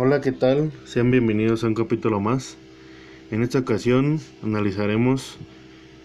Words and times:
Hola, 0.00 0.20
¿qué 0.20 0.30
tal? 0.30 0.70
Sean 0.84 1.10
bienvenidos 1.10 1.64
a 1.64 1.66
un 1.66 1.74
capítulo 1.74 2.20
más. 2.20 2.56
En 3.32 3.42
esta 3.42 3.58
ocasión 3.58 4.20
analizaremos 4.44 5.38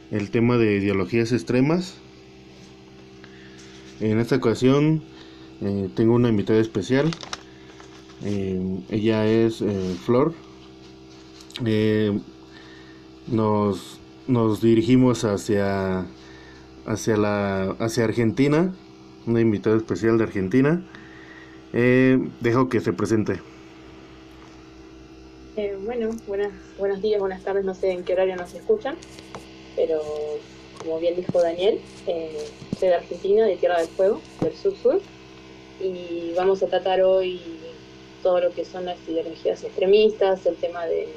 el 0.10 0.32
tema 0.32 0.58
de 0.58 0.78
ideologías 0.78 1.32
extremas. 1.32 2.00
En 4.00 4.18
esta 4.18 4.38
ocasión 4.38 5.04
eh, 5.62 5.92
tengo 5.96 6.16
una 6.16 6.30
invitada 6.30 6.60
especial. 6.60 7.12
Eh, 8.24 8.80
ella 8.90 9.28
es 9.28 9.62
eh, 9.62 9.96
Flor. 10.04 10.34
nos, 13.28 14.00
nos 14.28 14.60
dirigimos 14.60 15.24
hacia, 15.24 16.08
hacia, 16.88 17.16
la, 17.16 17.76
hacia 17.78 18.06
Argentina. 18.06 18.74
Una 19.28 19.40
invitada 19.40 19.78
especial 19.78 20.18
de 20.18 20.24
Argentina. 20.24 20.84
dejo 21.72 22.70
que 22.70 22.82
se 22.82 22.92
presente. 22.92 23.53
Eh, 25.56 25.78
bueno, 25.86 26.10
buenas, 26.26 26.52
buenos 26.80 27.00
días, 27.00 27.20
buenas 27.20 27.44
tardes, 27.44 27.64
no 27.64 27.76
sé 27.76 27.92
en 27.92 28.04
qué 28.04 28.14
horario 28.14 28.36
nos 28.36 28.56
escuchan, 28.56 28.96
pero 29.76 30.02
como 30.80 30.98
bien 30.98 31.16
dijo 31.16 31.40
Daniel, 31.40 31.80
eh, 32.08 32.50
soy 32.80 32.88
de 32.88 32.96
Argentina, 32.96 33.46
de 33.46 33.58
Tierra 33.58 33.78
del 33.78 33.88
Fuego, 33.88 34.20
del 34.42 34.56
sur-sur, 34.56 35.00
y 35.80 36.34
vamos 36.36 36.64
a 36.64 36.68
tratar 36.68 37.04
hoy 37.04 37.40
todo 38.24 38.40
lo 38.40 38.50
que 38.50 38.66
son 38.66 38.86
las 38.86 38.98
ideologías 39.08 39.64
extremistas, 39.64 40.44
el 40.48 40.56
tema 40.56 40.88
de, 40.88 41.08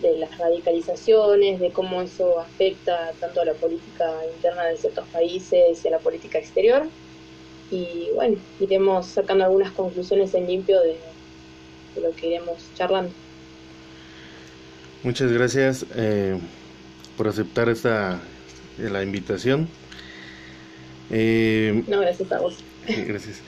de 0.00 0.16
las 0.18 0.38
radicalizaciones, 0.38 1.58
de 1.58 1.72
cómo 1.72 2.00
eso 2.02 2.38
afecta 2.38 3.14
tanto 3.18 3.40
a 3.40 3.46
la 3.46 3.54
política 3.54 4.14
interna 4.32 4.66
de 4.66 4.76
ciertos 4.76 5.08
países 5.08 5.84
y 5.84 5.88
a 5.88 5.90
la 5.90 5.98
política 5.98 6.38
exterior. 6.38 6.86
Y 7.72 8.10
bueno, 8.14 8.38
iremos 8.60 9.06
sacando 9.06 9.44
algunas 9.44 9.72
conclusiones 9.72 10.32
en 10.34 10.46
limpio 10.46 10.80
de, 10.80 10.96
lo 12.00 12.12
que 12.12 12.28
iremos 12.28 12.56
charlando. 12.74 13.10
Muchas 15.02 15.30
gracias 15.30 15.86
eh, 15.94 16.38
por 17.16 17.28
aceptar 17.28 17.68
esta 17.68 18.20
la 18.78 19.02
invitación. 19.02 19.68
Eh, 21.10 21.84
no, 21.86 22.00
gracias 22.00 22.30
a 22.32 22.38
vos. 22.40 22.58
Gracias. 22.86 23.40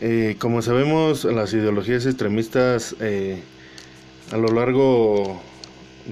Eh, 0.00 0.36
como 0.38 0.62
sabemos, 0.62 1.24
las 1.24 1.52
ideologías 1.52 2.06
extremistas 2.06 2.94
a 4.30 4.36
lo 4.36 4.48
largo 4.48 5.40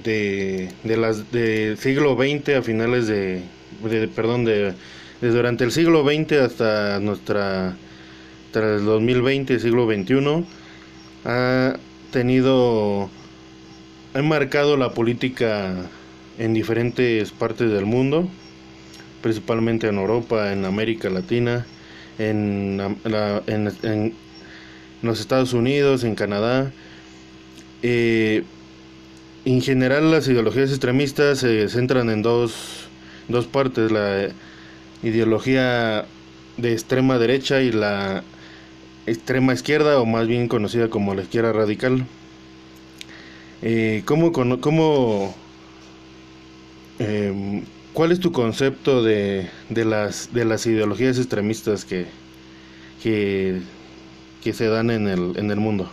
de, 0.03 0.71
de 0.83 0.97
las 0.97 1.31
del 1.31 1.77
siglo 1.77 2.15
XX 2.15 2.49
a 2.57 2.61
finales 2.61 3.07
de, 3.07 3.43
perdón 4.15 4.45
de, 4.45 4.73
durante 5.21 5.63
el 5.63 5.71
siglo 5.71 6.03
XX 6.03 6.33
hasta 6.33 6.99
nuestra 6.99 7.75
tras 8.51 8.79
el 8.79 8.85
2020 8.85 9.59
siglo 9.59 9.85
XXI 9.85 10.45
ha 11.25 11.75
tenido, 12.11 13.09
ha 14.13 14.21
marcado 14.21 14.77
la 14.77 14.93
política 14.93 15.73
en 16.37 16.53
diferentes 16.53 17.31
partes 17.31 17.71
del 17.71 17.85
mundo, 17.85 18.27
principalmente 19.21 19.87
en 19.87 19.97
Europa, 19.97 20.51
en 20.53 20.65
América 20.65 21.09
Latina, 21.09 21.65
en, 22.19 22.97
en, 23.47 24.13
los 25.01 25.19
Estados 25.19 25.53
Unidos, 25.53 26.03
en 26.03 26.15
Canadá. 26.15 26.71
Eh, 27.83 28.43
en 29.45 29.61
general 29.61 30.11
las 30.11 30.27
ideologías 30.27 30.69
extremistas 30.71 31.39
se 31.39 31.69
centran 31.69 32.09
en 32.09 32.21
dos, 32.21 32.89
dos 33.27 33.45
partes, 33.45 33.91
la 33.91 34.29
ideología 35.03 36.05
de 36.57 36.73
extrema 36.73 37.17
derecha 37.17 37.61
y 37.61 37.71
la 37.71 38.23
extrema 39.07 39.53
izquierda 39.53 39.99
o 39.99 40.05
más 40.05 40.27
bien 40.27 40.47
conocida 40.47 40.89
como 40.89 41.15
la 41.15 41.23
izquierda 41.23 41.53
radical. 41.53 42.05
Eh, 43.63 44.03
¿cómo, 44.05 44.31
cómo, 44.31 45.33
eh, 46.99 47.63
¿Cuál 47.93 48.11
es 48.11 48.19
tu 48.19 48.31
concepto 48.31 49.01
de, 49.01 49.49
de, 49.69 49.85
las, 49.85 50.31
de 50.33 50.45
las 50.45 50.67
ideologías 50.67 51.17
extremistas 51.17 51.85
que, 51.85 52.05
que, 53.01 53.61
que 54.43 54.53
se 54.53 54.67
dan 54.67 54.91
en 54.91 55.07
el, 55.07 55.37
en 55.37 55.49
el 55.49 55.57
mundo? 55.57 55.89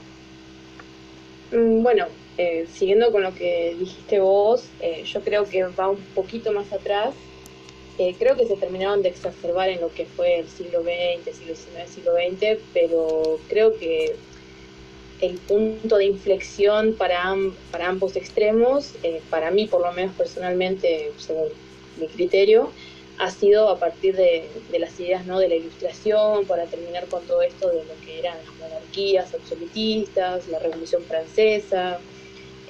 Mm, 1.52 1.82
bueno, 1.82 2.06
eh, 2.36 2.66
siguiendo 2.70 3.10
con 3.12 3.22
lo 3.22 3.34
que 3.34 3.76
dijiste 3.78 4.20
vos, 4.20 4.66
eh, 4.80 5.04
yo 5.06 5.20
creo 5.22 5.48
que 5.48 5.62
va 5.64 5.88
un 5.88 6.00
poquito 6.14 6.52
más 6.52 6.70
atrás 6.72 7.14
eh, 7.98 8.14
creo 8.18 8.36
que 8.36 8.46
se 8.46 8.56
terminaron 8.56 9.02
de 9.02 9.08
exacerbar 9.08 9.68
en 9.68 9.80
lo 9.80 9.92
que 9.92 10.04
fue 10.04 10.40
el 10.40 10.48
siglo 10.48 10.82
XX, 10.82 11.36
siglo 11.36 11.54
XIX, 11.54 11.88
siglo 11.88 12.12
XX, 12.14 12.60
pero 12.72 13.38
creo 13.48 13.76
que 13.78 14.16
el 15.20 15.38
punto 15.38 15.96
de 15.96 16.06
inflexión 16.06 16.94
para, 16.94 17.34
para 17.70 17.88
ambos 17.88 18.16
extremos, 18.16 18.94
eh, 19.02 19.22
para 19.30 19.50
mí 19.50 19.66
por 19.66 19.80
lo 19.80 19.92
menos 19.92 20.14
personalmente, 20.16 21.12
según 21.18 21.48
mi 21.98 22.08
criterio, 22.08 22.70
ha 23.18 23.30
sido 23.30 23.68
a 23.68 23.78
partir 23.78 24.16
de, 24.16 24.48
de, 24.72 24.78
las 24.80 24.98
ideas 24.98 25.24
¿no? 25.24 25.38
de 25.38 25.48
la 25.48 25.54
ilustración, 25.54 26.46
para 26.46 26.64
terminar 26.64 27.06
con 27.06 27.22
todo 27.26 27.42
esto 27.42 27.68
de 27.68 27.84
lo 27.84 27.94
que 28.04 28.18
eran 28.18 28.36
las 28.44 28.56
monarquías 28.56 29.32
absolutistas, 29.32 30.48
la 30.48 30.58
Revolución 30.58 31.02
Francesa, 31.04 32.00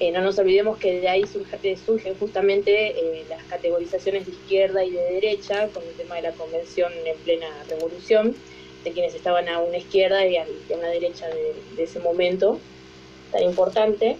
eh, 0.01 0.11
no 0.11 0.23
nos 0.23 0.39
olvidemos 0.39 0.79
que 0.79 1.01
de 1.01 1.09
ahí 1.09 1.25
surgen 1.25 2.17
justamente 2.19 2.99
eh, 2.99 3.25
las 3.29 3.45
categorizaciones 3.45 4.27
de 4.27 4.33
izquierda 4.33 4.85
y 4.85 4.91
de 4.91 5.03
derecha, 5.13 5.69
con 5.69 5.85
el 5.85 5.95
tema 5.95 6.17
de 6.17 6.23
la 6.23 6.33
convención 6.33 6.93
en 7.05 7.17
plena 7.19 7.47
revolución, 7.69 8.35
de 8.83 8.91
quienes 8.91 9.15
estaban 9.15 9.49
a 9.49 9.61
una 9.61 9.79
izquierda 9.79 10.27
y 10.27 10.37
a, 10.37 10.47
una 10.71 10.89
derecha 10.89 11.29
de, 11.29 11.83
ese 11.83 12.01
momento 12.01 12.59
tan 13.31 13.45
importante. 13.45 14.17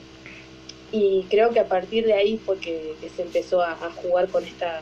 Y 0.93 1.25
creo 1.29 1.51
que 1.51 1.59
a 1.59 1.67
partir 1.67 2.07
de 2.07 2.13
ahí 2.13 2.39
fue 2.39 2.59
que, 2.59 2.95
se 3.15 3.23
empezó 3.23 3.61
a, 3.61 3.75
jugar 3.97 4.29
con 4.29 4.45
esta, 4.45 4.81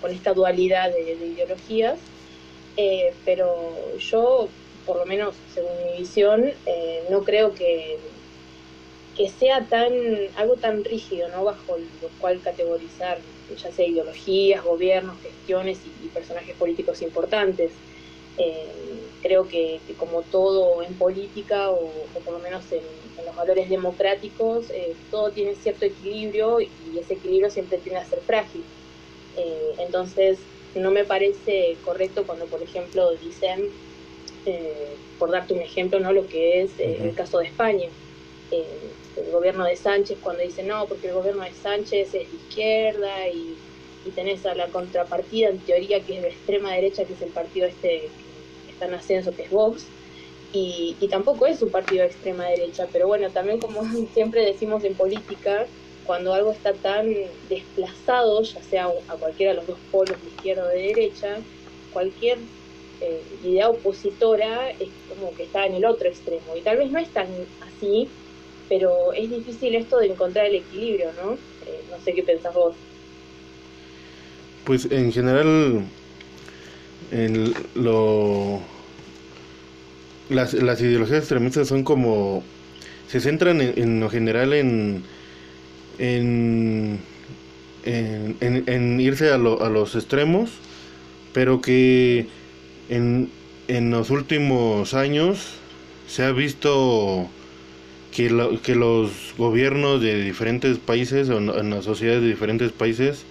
con 0.00 0.10
esta 0.10 0.32
dualidad 0.32 0.90
de, 0.90 1.12
ideologías. 1.12 1.98
Eh, 2.78 3.12
pero 3.26 3.74
yo, 3.98 4.48
por 4.86 4.96
lo 4.96 5.04
menos 5.04 5.34
según 5.52 5.72
mi 5.84 5.98
visión, 5.98 6.50
no 7.10 7.24
creo 7.24 7.54
que 7.54 7.98
que 9.16 9.28
sea 9.28 9.66
tan 9.66 9.92
algo 10.36 10.56
tan 10.56 10.84
rígido, 10.84 11.28
¿no? 11.28 11.44
Bajo 11.44 11.76
lo 11.76 12.08
cual 12.20 12.40
categorizar 12.40 13.18
ya 13.56 13.72
sea 13.72 13.86
ideologías, 13.86 14.64
gobiernos, 14.64 15.20
gestiones 15.20 15.78
y, 16.02 16.08
personajes 16.08 16.56
políticos 16.56 17.02
importantes. 17.02 17.70
Eh, 18.38 18.66
creo 19.22 19.46
que, 19.46 19.80
como 19.98 20.22
todo 20.22 20.82
en 20.82 20.94
política 20.94 21.70
o, 21.70 21.90
por 22.24 22.32
lo 22.34 22.38
menos 22.40 22.64
en, 22.72 22.80
los 23.24 23.36
valores 23.36 23.68
democráticos, 23.68 24.70
eh, 24.70 24.94
todo 25.10 25.30
tiene 25.30 25.54
cierto 25.54 25.84
equilibrio 25.84 26.58
y 26.60 26.70
ese 26.98 27.14
equilibrio 27.14 27.50
siempre 27.50 27.76
tiene 27.78 27.98
a 27.98 28.04
ser 28.04 28.20
frágil. 28.20 28.62
Eh, 29.36 29.74
entonces, 29.78 30.38
no 30.74 30.90
me 30.90 31.04
parece 31.04 31.76
correcto 31.84 32.24
cuando, 32.24 32.46
por 32.46 32.62
ejemplo, 32.62 33.10
dicen, 33.16 33.68
por 35.18 35.30
darte 35.30 35.52
un 35.52 35.60
ejemplo, 35.60 36.00
¿no? 36.00 36.12
lo 36.12 36.26
que 36.26 36.62
es 36.62 36.70
el 36.78 37.14
caso 37.14 37.38
de 37.38 37.46
España 37.46 37.88
el 38.50 39.30
gobierno 39.32 39.64
de 39.64 39.76
Sánchez 39.76 40.18
cuando 40.22 40.42
dice 40.42 40.62
no, 40.62 40.86
porque 40.86 41.08
el 41.08 41.14
gobierno 41.14 41.44
de 41.44 41.52
Sánchez 41.52 42.08
es 42.08 42.12
de 42.12 42.22
izquierda 42.22 43.28
y, 43.28 43.56
tenés 44.14 44.44
a 44.46 44.54
la 44.54 44.66
contrapartida 44.68 45.50
en 45.50 45.58
teoría 45.58 46.00
que 46.00 46.16
es 46.16 46.22
de 46.22 46.28
extrema 46.28 46.72
derecha, 46.72 47.04
que 47.04 47.12
es 47.12 47.22
el 47.22 47.28
partido 47.28 47.66
este 47.66 48.08
que 48.66 48.72
está 48.72 48.86
en 48.86 48.94
ascenso, 48.94 49.36
que 49.36 49.42
es 49.42 49.50
Vox, 49.50 49.86
y, 50.52 50.96
tampoco 51.10 51.46
es 51.46 51.62
un 51.62 51.70
partido 51.70 52.02
de 52.02 52.08
extrema 52.08 52.46
derecha, 52.46 52.88
pero 52.92 53.06
bueno, 53.06 53.30
también 53.30 53.60
como 53.60 53.82
siempre 54.14 54.44
decimos 54.44 54.82
en 54.84 54.94
política, 54.94 55.66
cuando 56.06 56.34
algo 56.34 56.50
está 56.50 56.72
tan 56.72 57.14
desplazado, 57.48 58.42
ya 58.42 58.62
sea 58.62 58.90
a 59.08 59.14
cualquiera 59.16 59.52
de 59.52 59.58
los 59.58 59.66
dos 59.68 59.78
polos, 59.92 60.20
de 60.22 60.28
izquierda 60.28 60.64
o 60.64 60.68
de 60.68 60.82
derecha, 60.82 61.38
cualquier 61.92 62.38
eh, 63.00 63.22
idea 63.44 63.68
opositora 63.68 64.70
es 64.70 64.88
como 65.08 65.32
que 65.36 65.44
está 65.44 65.66
en 65.66 65.74
el 65.74 65.84
otro 65.84 66.08
extremo, 66.08 66.56
y 66.56 66.62
tal 66.62 66.78
vez 66.78 66.90
no 66.90 66.98
es 66.98 67.10
tan 67.10 67.28
así, 67.60 68.08
pero 68.70 69.12
es 69.12 69.28
difícil 69.28 69.74
esto 69.74 69.98
de 69.98 70.06
encontrar 70.06 70.46
el 70.46 70.54
equilibrio, 70.54 71.10
¿no? 71.20 71.32
Eh, 71.32 71.82
no 71.90 72.02
sé 72.04 72.14
qué 72.14 72.22
pensás 72.22 72.54
vos. 72.54 72.76
Pues 74.64 74.86
en 74.92 75.12
general, 75.12 75.82
lo, 77.74 78.60
las, 80.28 80.54
las 80.54 80.80
ideologías 80.80 81.18
extremistas 81.18 81.66
son 81.66 81.82
como, 81.82 82.44
se 83.08 83.18
centran 83.18 83.60
en, 83.60 83.98
lo 83.98 84.08
general 84.08 84.52
en, 84.52 85.02
en, 85.98 87.00
en, 87.84 89.00
irse 89.00 89.30
a, 89.30 89.36
lo, 89.38 89.64
a 89.64 89.68
los 89.68 89.96
extremos, 89.96 90.50
pero 91.32 91.60
que 91.60 92.28
en, 92.88 93.30
en 93.66 93.90
los 93.90 94.10
últimos 94.10 94.94
años 94.94 95.54
se 96.06 96.22
ha 96.22 96.30
visto 96.30 97.28
que, 98.14 98.58
que 98.62 98.74
los 98.74 99.34
gobiernos 99.38 100.00
de 100.00 100.22
diferentes 100.22 100.78
países 100.78 101.28
o 101.28 101.38
en 101.38 101.70
las 101.70 101.84
sociedades 101.84 102.22
de 102.22 102.28
diferentes 102.28 102.72
países 102.72 103.24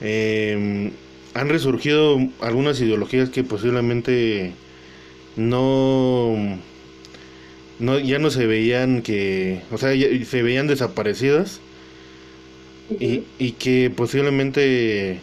em, 0.00 0.90
han 1.34 1.48
resurgido 1.48 2.18
algunas 2.40 2.80
ideologías 2.80 3.30
que 3.30 3.44
posiblemente 3.44 4.52
no 5.36 6.58
no 7.78 7.98
ya 7.98 8.18
no 8.18 8.30
se 8.30 8.46
veían 8.46 9.02
que, 9.02 9.62
o 9.70 9.78
sea, 9.78 9.90
se 10.24 10.42
veían 10.42 10.66
desaparecidas 10.66 11.60
y, 12.98 13.22
y 13.38 13.52
que 13.52 13.92
posiblemente 13.94 15.20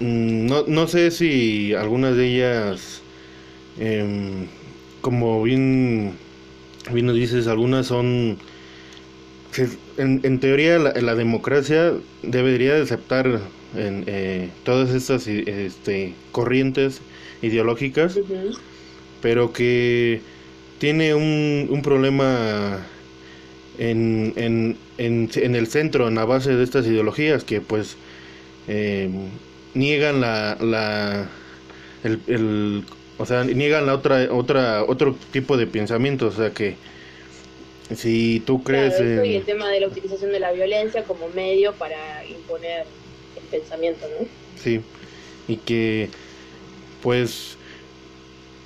mm, 0.00 0.46
no, 0.46 0.64
no 0.66 0.88
sé 0.88 1.10
si 1.10 1.74
algunas 1.74 2.16
de 2.16 2.26
ellas 2.26 3.02
em, 3.78 4.46
como 5.00 5.42
bien 5.42 6.14
bien 6.92 7.06
nos 7.06 7.16
dices 7.16 7.46
algunas 7.46 7.86
son 7.86 8.38
en, 9.96 10.20
en 10.22 10.40
teoría 10.40 10.78
la, 10.78 10.92
la, 10.92 11.14
democracia 11.14 11.92
debería 12.22 12.74
de 12.74 12.82
aceptar 12.82 13.40
en, 13.76 14.04
eh, 14.06 14.50
todas 14.64 14.90
estas 14.90 15.26
este, 15.26 16.14
corrientes 16.32 17.00
ideológicas 17.42 18.18
pero 19.20 19.52
que 19.52 20.20
tiene 20.78 21.14
un, 21.14 21.66
un 21.70 21.82
problema 21.82 22.78
en, 23.78 24.32
en, 24.36 24.76
en, 24.98 25.54
el 25.54 25.66
centro, 25.66 26.08
en 26.08 26.14
la 26.16 26.24
base 26.24 26.54
de 26.54 26.64
estas 26.64 26.86
ideologías 26.86 27.44
que 27.44 27.60
pues 27.60 27.96
eh, 28.66 29.08
niegan 29.74 30.20
la, 30.20 30.56
la 30.60 31.28
el, 32.04 32.20
el, 32.26 32.84
o 33.18 33.26
sea, 33.26 33.44
niegan 33.44 33.86
la 33.86 33.94
otra, 33.94 34.28
otra, 34.32 34.84
otro 34.84 35.16
tipo 35.32 35.56
de 35.56 35.66
pensamiento, 35.66 36.28
o 36.28 36.32
sea 36.32 36.50
que 36.52 36.76
si 37.94 38.42
tú 38.46 38.62
crees 38.62 38.94
claro, 38.96 39.24
y 39.24 39.34
el 39.36 39.44
tema 39.44 39.68
de 39.68 39.80
la 39.80 39.88
utilización 39.88 40.30
de 40.32 40.40
la 40.40 40.52
violencia 40.52 41.04
como 41.04 41.28
medio 41.30 41.72
para 41.74 42.24
imponer 42.26 42.86
el 43.36 43.42
pensamiento, 43.44 44.06
¿no? 44.20 44.26
Sí, 44.62 44.80
y 45.46 45.56
que 45.56 46.10
pues 47.02 47.56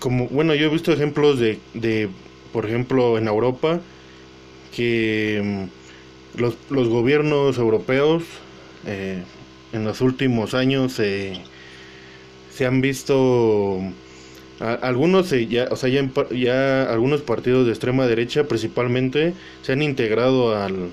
como 0.01 0.27
bueno 0.29 0.55
yo 0.55 0.67
he 0.67 0.71
visto 0.71 0.93
ejemplos 0.93 1.39
de, 1.39 1.59
de 1.75 2.09
por 2.53 2.67
ejemplo 2.67 3.19
en 3.19 3.29
Europa 3.29 3.81
que 4.75 5.41
mm, 5.43 6.41
los, 6.41 6.57
los 6.71 6.89
gobiernos 6.89 7.59
europeos 7.59 8.25
eh, 8.87 9.23
en 9.73 9.85
los 9.85 10.01
últimos 10.01 10.55
años 10.55 10.99
eh, 10.99 11.41
se 12.51 12.67
han 12.67 12.81
visto 12.81 13.81
algunos 14.83 15.31
ya 15.31 15.69
o 15.71 15.77
sea 15.77 15.89
ya, 15.89 16.09
ya, 16.31 16.85
algunos 16.85 17.23
partidos 17.23 17.67
de 17.67 17.73
extrema 17.73 18.07
derecha 18.07 18.47
principalmente 18.47 19.35
se 19.63 19.73
han 19.73 19.83
integrado 19.83 20.57
al, 20.57 20.91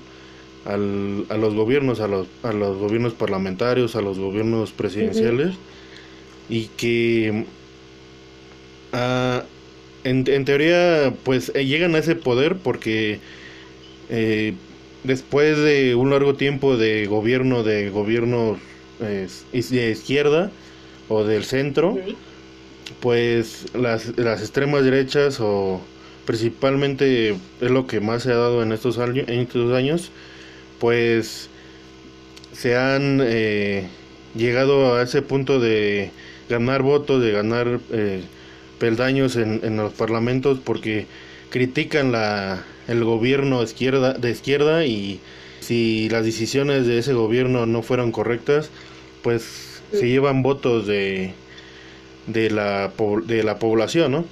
al 0.64 1.26
a 1.28 1.36
los 1.36 1.54
gobiernos 1.54 2.00
a 2.00 2.08
los, 2.08 2.26
a 2.42 2.52
los 2.52 2.78
gobiernos 2.78 3.14
parlamentarios 3.14 3.96
a 3.96 4.02
los 4.02 4.18
gobiernos 4.18 4.72
presidenciales. 4.72 5.54
Y 6.48 6.66
que 6.76 7.46
Ah, 8.92 9.44
en, 10.04 10.24
en, 10.28 10.44
teoría, 10.44 11.14
pues 11.24 11.52
eh, 11.54 11.66
llegan 11.66 11.94
a 11.94 11.98
ese 11.98 12.16
poder 12.16 12.56
porque 12.56 13.20
eh, 14.08 14.54
después 15.04 15.58
de 15.58 15.94
un 15.94 16.10
largo 16.10 16.34
tiempo 16.34 16.76
de 16.76 17.06
gobierno 17.06 17.62
de 17.62 17.90
gobierno 17.90 18.58
eh, 19.00 19.28
de 19.52 19.90
izquierda 19.90 20.50
o 21.08 21.24
del 21.24 21.44
centro, 21.44 21.98
pues 23.00 23.66
las, 23.74 24.18
las 24.18 24.40
extremas 24.40 24.84
derechas 24.84 25.38
o 25.40 25.80
principalmente 26.26 27.36
es 27.60 27.70
lo 27.70 27.86
que 27.86 28.00
más 28.00 28.22
se 28.22 28.32
ha 28.32 28.36
dado 28.36 28.62
en 28.62 28.72
estos 28.72 28.98
años, 28.98 29.28
en 29.28 29.40
estos 29.40 29.72
años 29.74 30.10
pues 30.78 31.48
se 32.52 32.76
han 32.76 33.20
eh, 33.22 33.86
llegado 34.34 34.94
a 34.96 35.02
ese 35.02 35.22
punto 35.22 35.60
de 35.60 36.10
ganar 36.48 36.82
votos, 36.82 37.22
de 37.22 37.32
ganar 37.32 37.80
eh, 37.92 38.22
peldaños 38.78 39.36
en, 39.36 39.60
en 39.62 39.76
los 39.76 39.92
parlamentos 39.92 40.58
porque 40.64 41.06
critican 41.50 42.12
la, 42.12 42.64
el 42.88 43.04
gobierno 43.04 43.62
izquierda, 43.62 44.14
de 44.14 44.30
izquierda 44.30 44.84
y 44.86 45.20
si 45.60 46.08
las 46.08 46.24
decisiones 46.24 46.86
de 46.86 46.98
ese 46.98 47.12
gobierno 47.12 47.66
no 47.66 47.82
fueron 47.82 48.12
correctas, 48.12 48.70
pues 49.22 49.80
se 49.92 50.08
llevan 50.08 50.42
votos 50.42 50.86
de, 50.86 51.34
de, 52.26 52.50
la, 52.50 52.92
de 53.26 53.42
la 53.42 53.58
población, 53.58 54.12
¿no? 54.12 54.24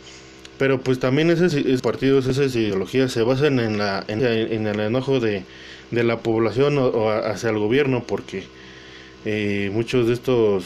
Pero 0.59 0.81
pues 0.81 0.99
también 0.99 1.31
esos, 1.31 1.55
partidos, 1.83 2.27
esas 2.27 2.55
ideologías 2.57 3.13
se 3.13 3.23
basan 3.23 3.61
en, 3.61 3.79
la, 3.79 4.05
en, 4.09 4.23
el 4.67 4.81
enojo 4.81 5.21
de, 5.21 5.45
de 5.93 6.05
la 6.05 6.19
población 6.19 6.79
o, 6.79 7.11
hacia 7.11 7.51
el 7.51 7.59
gobierno 7.59 8.03
porque 8.05 8.43
eh, 9.25 9.71
muchos 9.73 10.09
de 10.09 10.15
estos 10.15 10.65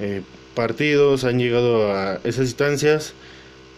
eh, 0.00 0.22
partidos 0.54 1.24
han 1.24 1.38
llegado 1.38 1.92
a 1.92 2.20
esas 2.24 2.46
instancias 2.46 3.14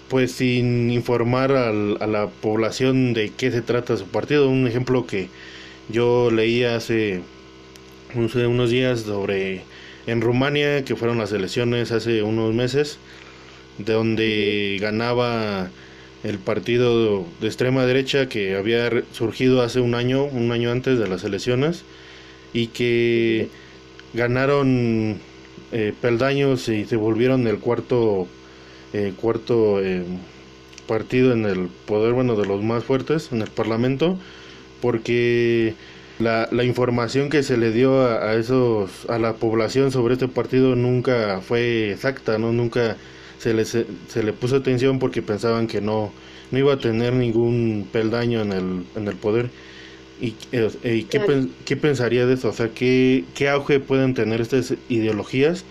pues 0.08 0.32
sin 0.32 0.90
informar 0.90 1.52
al, 1.52 1.98
a 2.00 2.06
la 2.06 2.28
población 2.28 3.12
de 3.12 3.30
qué 3.36 3.50
se 3.50 3.60
trata 3.60 3.96
su 3.96 4.06
partido. 4.06 4.48
Un 4.48 4.66
ejemplo 4.66 5.06
que 5.06 5.28
yo 5.88 6.30
leí 6.30 6.64
hace 6.64 7.22
unos 8.14 8.70
días 8.70 9.00
sobre 9.00 9.62
en 10.06 10.20
Rumania, 10.20 10.84
que 10.84 10.96
fueron 10.96 11.18
las 11.18 11.32
elecciones 11.32 11.92
hace 11.92 12.22
unos 12.22 12.54
meses, 12.54 12.98
de 13.78 13.92
donde 13.92 14.78
ganaba 14.80 15.70
el 16.24 16.38
partido 16.38 17.24
de 17.40 17.46
extrema 17.46 17.84
derecha 17.86 18.28
que 18.28 18.56
había 18.56 18.90
surgido 19.12 19.62
hace 19.62 19.80
un 19.80 19.94
año, 19.94 20.24
un 20.24 20.50
año 20.52 20.70
antes 20.70 20.98
de 20.98 21.08
las 21.08 21.24
elecciones, 21.24 21.84
y 22.52 22.68
que 22.68 23.48
ganaron 24.14 25.20
eh, 25.72 25.92
peldaños 26.00 26.68
y 26.68 26.84
se 26.84 26.96
volvieron 26.96 27.46
el 27.46 27.58
cuarto 27.58 28.28
eh, 28.92 29.12
cuarto 29.20 29.82
eh, 29.82 30.04
partido 30.86 31.32
en 31.32 31.44
el 31.44 31.68
poder 31.86 32.12
bueno 32.12 32.36
de 32.36 32.46
los 32.46 32.62
más 32.62 32.84
fuertes 32.84 33.30
en 33.32 33.42
el 33.42 33.50
parlamento 33.50 34.16
porque 34.80 35.74
la, 36.18 36.48
la 36.50 36.64
información 36.64 37.28
que 37.28 37.42
se 37.42 37.56
le 37.56 37.72
dio 37.72 38.06
a, 38.06 38.34
esos 38.34 39.08
a 39.08 39.18
la 39.18 39.34
población 39.34 39.92
sobre 39.92 40.14
este 40.14 40.28
partido 40.28 40.74
nunca 40.76 41.40
fue 41.42 41.92
exacta 41.92 42.38
no 42.38 42.52
nunca 42.52 42.96
se 43.38 43.52
le, 43.54 43.64
se, 43.64 43.86
le 44.22 44.32
puso 44.32 44.56
atención 44.56 44.98
porque 44.98 45.22
pensaban 45.22 45.66
que 45.66 45.80
no 45.80 46.12
no 46.50 46.58
iba 46.58 46.74
a 46.74 46.78
tener 46.78 47.12
ningún 47.12 47.88
peldaño 47.92 48.40
en 48.42 48.52
el 48.52 48.84
en 48.94 49.08
el 49.08 49.16
poder. 49.16 49.50
¿Y, 50.20 50.34
eh, 50.52 51.06
¿qué, 51.10 51.48
qué, 51.66 51.76
pensaría 51.76 52.24
de 52.24 52.34
eso? 52.34 52.48
O 52.48 52.52
sea, 52.54 52.70
¿qué, 52.70 53.24
¿qué 53.34 53.50
auge 53.50 53.80
pueden 53.80 54.14
tener 54.14 54.40
estas 54.40 54.72
ideologías 54.88 55.66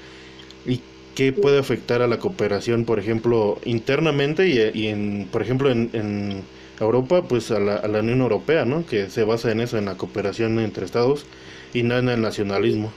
y 0.68 0.82
qué 1.16 1.34
puede 1.34 1.58
afectar 1.58 2.04
a 2.04 2.08
la 2.08 2.20
cooperación, 2.20 2.86
por 2.86 3.00
ejemplo, 3.00 3.60
internamente 3.66 4.48
y, 4.48 4.80
y 4.80 4.88
en, 4.90 5.28
por 5.32 5.42
ejemplo, 5.42 5.72
en, 5.72 5.90
en 5.94 6.44
Europa, 6.80 7.24
pues 7.24 7.52
a 7.52 7.60
la, 7.60 7.76
a 7.78 7.88
la, 7.88 8.00
Unión 8.00 8.22
Europea, 8.22 8.66
¿no? 8.66 8.86
Que 8.86 9.10
se 9.10 9.24
basa 9.24 9.52
en 9.52 9.62
eso, 9.62 9.78
en 9.78 9.86
la 9.86 9.96
cooperación 9.96 10.60
entre 10.60 10.86
estados 10.86 11.26
y 11.74 11.84
no 11.84 11.98
en 11.98 12.10
el 12.10 12.22
nacionalismo. 12.22 12.92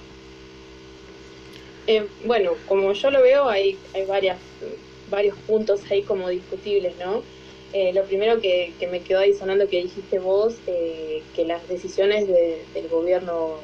Eh, 1.86 2.06
bueno, 2.26 2.52
como 2.66 2.92
yo 2.92 3.10
lo 3.10 3.22
veo, 3.22 3.48
hay, 3.48 3.78
hay 3.94 4.04
varias, 4.04 4.38
varios 5.10 5.36
puntos 5.46 5.80
ahí 5.90 6.02
como 6.02 6.28
discutibles, 6.28 6.94
¿no? 6.98 7.22
Eh, 7.72 7.92
lo 7.92 8.04
primero 8.04 8.40
que, 8.40 8.72
que, 8.78 8.86
me 8.88 9.00
quedó 9.00 9.20
ahí 9.20 9.34
sonando 9.34 9.68
que 9.68 9.82
dijiste 9.82 10.18
vos, 10.18 10.56
eh, 10.66 11.22
que 11.36 11.44
las 11.44 11.66
decisiones 11.68 12.26
de, 12.26 12.62
del 12.74 12.88
gobierno 12.88 13.56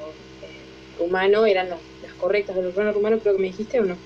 rumano 0.98 1.46
eran 1.46 1.70
las, 1.70 1.80
las, 2.02 2.12
correctas 2.14 2.54
del 2.54 2.70
gobierno 2.70 2.92
rumano, 2.92 3.18
creo 3.18 3.34
que 3.34 3.42
me 3.42 3.48
dijiste 3.48 3.80
o 3.80 3.84
no. 3.84 3.96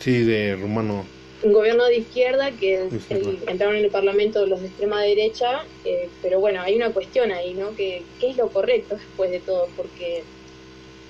Sí, 0.00 0.22
de 0.24 0.56
rumano. 0.56 1.17
Un 1.42 1.52
gobierno 1.52 1.84
de 1.84 1.98
izquierda 1.98 2.50
que 2.50 2.88
el, 3.10 3.38
entraron 3.46 3.76
en 3.76 3.84
el 3.84 3.90
parlamento 3.90 4.44
los 4.46 4.60
de 4.60 4.66
extrema 4.68 5.02
derecha, 5.02 5.64
eh, 5.84 6.08
pero 6.20 6.40
bueno, 6.40 6.62
hay 6.62 6.74
una 6.74 6.90
cuestión 6.90 7.30
ahí, 7.30 7.54
¿no? 7.54 7.76
Que, 7.76 8.02
¿Qué 8.20 8.30
es 8.30 8.36
lo 8.36 8.48
correcto 8.48 8.96
después 8.96 9.30
de 9.30 9.40
todo? 9.40 9.68
Porque 9.76 10.24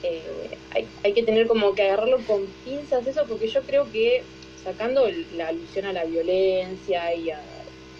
eh, 0.02 0.22
hay, 0.74 0.86
hay 1.02 1.12
que 1.14 1.22
tener 1.22 1.46
como 1.46 1.74
que 1.74 1.82
agarrarlo 1.82 2.18
con 2.26 2.46
pinzas 2.64 3.06
eso, 3.06 3.24
porque 3.26 3.48
yo 3.48 3.62
creo 3.62 3.90
que 3.90 4.22
sacando 4.62 5.08
la 5.36 5.48
alusión 5.48 5.86
a 5.86 5.92
la 5.92 6.04
violencia 6.04 7.14
y 7.14 7.30
a 7.30 7.40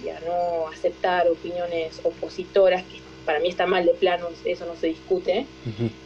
y 0.04 0.08
a 0.08 0.20
no 0.20 0.68
aceptar 0.68 1.28
opiniones 1.28 2.00
opositoras, 2.04 2.82
que 2.84 2.98
para 3.24 3.40
mí 3.40 3.48
está 3.48 3.66
mal 3.66 3.84
de 3.84 3.92
plano, 3.92 4.28
eso 4.44 4.66
no 4.66 4.76
se 4.76 4.88
discute. 4.88 5.46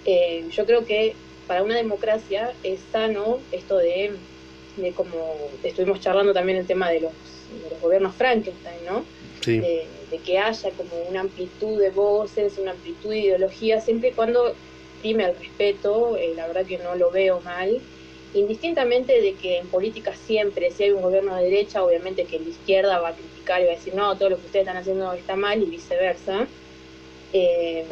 eh, 0.04 0.44
yo 0.50 0.66
creo 0.66 0.84
que 0.84 1.14
para 1.46 1.62
una 1.62 1.76
democracia 1.76 2.52
es 2.62 2.80
sano 2.90 3.38
esto 3.52 3.76
de, 3.78 4.12
de 4.76 4.92
como 4.92 5.36
estuvimos 5.62 6.00
charlando 6.00 6.32
también 6.32 6.58
el 6.58 6.66
tema 6.66 6.90
de 6.90 7.00
los, 7.00 7.12
de 7.62 7.70
los 7.70 7.80
gobiernos 7.80 8.14
Frankenstein, 8.14 8.84
¿no? 8.86 9.04
Sí. 9.40 9.58
De, 9.58 9.86
de, 10.10 10.18
que 10.18 10.38
haya 10.38 10.70
como 10.70 10.90
una 11.08 11.20
amplitud 11.20 11.80
de 11.80 11.90
voces, 11.90 12.58
una 12.58 12.72
amplitud 12.72 13.10
de 13.10 13.18
ideologías, 13.18 13.84
siempre 13.84 14.10
y 14.10 14.12
cuando 14.12 14.54
prime 15.00 15.24
el 15.24 15.36
respeto, 15.36 16.16
eh, 16.16 16.32
la 16.36 16.46
verdad 16.46 16.64
que 16.64 16.78
no 16.78 16.94
lo 16.94 17.10
veo 17.10 17.40
mal 17.40 17.80
indistintamente 18.34 19.20
de 19.20 19.34
que 19.34 19.58
en 19.58 19.66
política 19.68 20.14
siempre, 20.14 20.70
si 20.70 20.84
hay 20.84 20.90
un 20.90 21.02
gobierno 21.02 21.36
de 21.36 21.44
derecha, 21.44 21.84
obviamente 21.84 22.24
que 22.24 22.38
la 22.38 22.48
izquierda 22.48 22.98
va 22.98 23.08
a 23.08 23.14
criticar 23.14 23.60
y 23.60 23.66
va 23.66 23.72
a 23.72 23.74
decir, 23.74 23.94
no, 23.94 24.16
todo 24.16 24.30
lo 24.30 24.36
que 24.38 24.46
ustedes 24.46 24.66
están 24.66 24.76
haciendo 24.76 25.12
está 25.12 25.36
mal 25.36 25.62
y 25.62 25.66
viceversa. 25.66 26.46
Eh, 27.34 27.84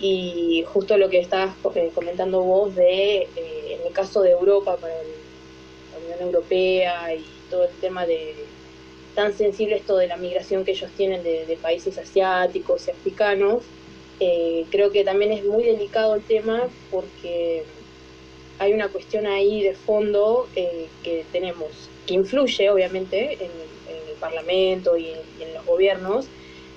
y 0.00 0.64
justo 0.66 0.96
lo 0.96 1.08
que 1.10 1.20
estabas 1.20 1.54
eh, 1.74 1.90
comentando 1.94 2.42
vos 2.42 2.74
de, 2.74 3.22
eh, 3.36 3.76
en 3.78 3.86
el 3.86 3.92
caso 3.92 4.22
de 4.22 4.30
Europa, 4.30 4.76
para 4.76 4.94
el, 4.94 5.08
Europea 6.20 7.14
y 7.14 7.24
todo 7.50 7.64
el 7.64 7.74
tema 7.80 8.06
de, 8.06 8.34
tan 9.14 9.32
sensible 9.36 9.76
esto 9.76 9.96
de 9.96 10.06
la 10.06 10.16
migración 10.16 10.64
que 10.64 10.72
ellos 10.72 10.90
tienen 10.96 11.22
de, 11.22 11.58
países 11.60 11.98
asiáticos 11.98 12.88
y 12.88 12.90
africanos. 12.90 13.62
Eh, 14.20 14.66
creo 14.70 14.90
que 14.90 15.04
también 15.04 15.32
es 15.32 15.44
muy 15.44 15.64
delicado 15.64 16.14
el 16.14 16.22
tema 16.22 16.68
porque 16.90 17.64
hay 18.58 18.72
una 18.72 18.88
cuestión 18.88 19.26
ahí 19.26 19.62
de 19.62 19.74
fondo 19.74 20.46
eh, 20.56 20.88
que 21.02 21.24
tenemos, 21.32 21.68
que 22.06 22.14
influye 22.14 22.70
obviamente 22.70 23.34
en, 23.34 23.50
el 23.50 24.16
Parlamento 24.20 24.98
y 24.98 25.08
en, 25.40 25.54
los 25.54 25.64
gobiernos, 25.64 26.26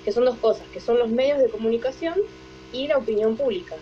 que 0.04 0.12
son 0.12 0.24
dos 0.24 0.36
cosas, 0.38 0.66
que 0.72 0.80
son 0.80 0.98
los 0.98 1.10
medios 1.10 1.38
de 1.38 1.48
comunicación 1.50 2.14
y 2.72 2.88
la 2.88 2.96
opinión 2.96 3.36
pública 3.36 3.76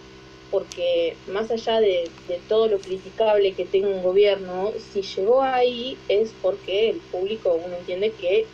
porque 0.52 1.16
más 1.28 1.50
allá 1.50 1.80
de, 1.80 2.10
todo 2.46 2.68
lo 2.68 2.78
criticable 2.78 3.54
que 3.54 3.64
tenga 3.64 3.88
un 3.88 4.02
gobierno, 4.02 4.72
si 4.92 5.00
llegó 5.00 5.42
ahí 5.42 5.96
es 6.08 6.32
porque 6.42 6.90
el 6.90 6.98
público 6.98 7.58
uno 7.64 7.74
entiende 7.74 8.12
que 8.12 8.44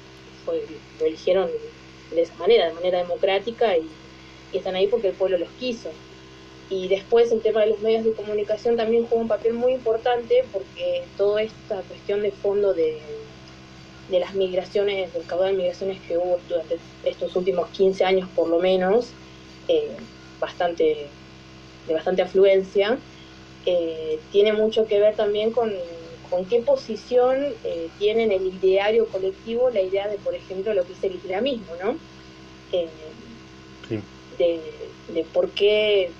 lo 0.47 1.05
eligieron 1.07 1.51
de 2.13 2.23
esa 2.23 2.35
manera, 2.37 2.69
de 2.69 2.75
manera 2.75 2.99
democrática 2.99 3.77
y, 3.77 3.87
están 4.51 4.77
ahí 4.77 4.87
porque 4.87 5.09
el 5.09 5.15
pueblo 5.15 5.37
los 5.37 5.51
quiso. 5.61 5.91
Y 6.71 6.89
después 6.89 7.31
el 7.33 7.43
tema 7.43 7.61
de 7.61 7.67
los 7.67 7.81
medios 7.81 8.05
de 8.05 8.13
comunicación 8.13 8.77
también 8.77 9.05
juega 9.07 9.23
un 9.23 9.29
papel 9.29 9.53
muy 9.53 9.73
importante 9.73 10.43
porque 10.53 11.03
toda 11.19 11.43
esta 11.43 11.83
cuestión 11.83 12.23
de 12.23 12.31
fondo 12.31 12.73
de, 12.73 12.99
las 14.11 14.35
migraciones, 14.35 15.13
del 15.13 15.25
caudal 15.27 15.51
de 15.51 15.59
migraciones 15.59 16.01
que 16.01 16.17
hubo 16.17 16.39
durante 16.49 16.79
estos 17.05 17.37
últimos 17.37 17.69
15 17.71 18.05
años 18.05 18.29
por 18.35 18.49
lo 18.49 18.59
menos, 18.59 19.11
eh, 19.67 19.91
bastante 20.41 21.09
de 21.89 21.95
bastante 21.95 22.23
afluencia, 22.23 22.99
eh, 23.67 24.19
tiene 24.31 24.53
mucho 24.53 24.87
que 24.87 25.01
ver 25.01 25.17
también 25.17 25.51
con, 25.51 25.73
con 26.31 26.45
qué 26.45 26.61
posición 26.61 27.37
eh, 27.65 27.89
tiene 27.99 28.25
en 28.25 28.33
el 28.33 28.47
ideario 28.47 29.07
colectivo 29.07 29.71
la 29.71 29.83
idea 29.83 30.07
de, 30.09 30.19
por 30.19 30.35
ejemplo, 30.35 30.73
lo 30.75 30.85
que 30.85 30.93
es 30.93 31.03
el 31.03 31.17
islamismo, 31.17 31.75
¿no? 31.83 31.99
Eh, 32.73 32.89
de, 34.39 34.61
de, 35.13 35.25
por 35.25 35.51
qué 35.51 36.11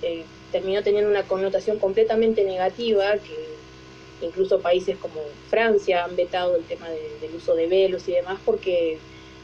terminó 0.51 0.83
teniendo 0.83 1.09
una 1.09 1.23
connotación 1.23 1.79
completamente 1.79 2.43
negativa, 2.43 3.13
que 3.13 4.25
incluso 4.25 4.59
países 4.59 4.97
como 4.97 5.21
Francia 5.49 6.03
han 6.03 6.17
vetado 6.17 6.57
el 6.57 6.63
tema 6.63 6.89
del 6.89 7.35
uso 7.35 7.55
de 7.55 7.67
velos 7.67 8.09
y 8.09 8.13
demás, 8.13 8.39
porque 8.43 8.97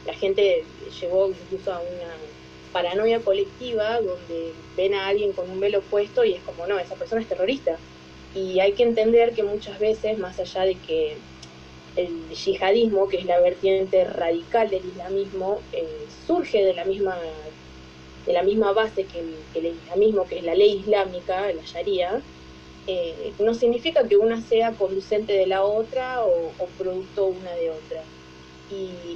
la 0.05 0.13
gente 0.13 0.65
llegó 0.99 1.29
incluso 1.29 1.71
a 1.71 1.79
una 1.79 2.13
paranoia 2.75 3.21
colectiva 3.21 4.01
donde 4.01 4.51
ven 4.75 4.93
a 4.95 5.07
alguien 5.07 5.31
con 5.31 5.49
un 5.49 5.61
velo 5.61 5.79
puesto 5.79 6.25
y 6.25 6.33
es 6.33 6.41
como, 6.41 6.67
no, 6.67 6.77
esa 6.77 6.95
persona 6.95 7.21
es 7.21 7.27
terrorista. 7.29 7.77
Y 8.35 8.59
hay 8.59 8.73
que 8.73 8.83
entender 8.83 9.31
que 9.33 9.43
muchas 9.43 9.79
veces, 9.79 10.19
más 10.19 10.37
allá 10.41 10.63
de 10.63 10.75
que 10.75 11.15
el 11.95 12.29
yihadismo, 12.31 13.07
que 13.07 13.19
es 13.19 13.25
la 13.25 13.39
vertiente 13.39 14.03
radical 14.03 14.69
del 14.69 14.83
islamismo, 14.83 15.61
eh, 15.71 15.87
surge 16.27 16.65
de 16.65 16.73
la 16.73 16.83
misma 16.83 17.17
de 18.25 18.33
la 18.33 18.43
misma 18.43 18.73
base 18.73 19.05
que 19.05 19.19
el, 19.19 19.65
islamismo, 19.67 20.27
que 20.27 20.39
es 20.39 20.43
la 20.43 20.55
ley 20.55 20.79
islámica, 20.79 21.53
la 21.53 21.63
sharia, 21.63 22.21
eh, 22.87 23.31
no 23.39 23.53
significa 23.53 24.05
que 24.05 24.17
una 24.17 24.41
sea 24.41 24.71
conducente 24.71 25.31
de 25.31 25.47
la 25.47 25.63
otra 25.63 26.25
o, 26.25 26.51
producto 26.77 27.27
una 27.27 27.51
de 27.51 27.69
otra. 27.69 28.03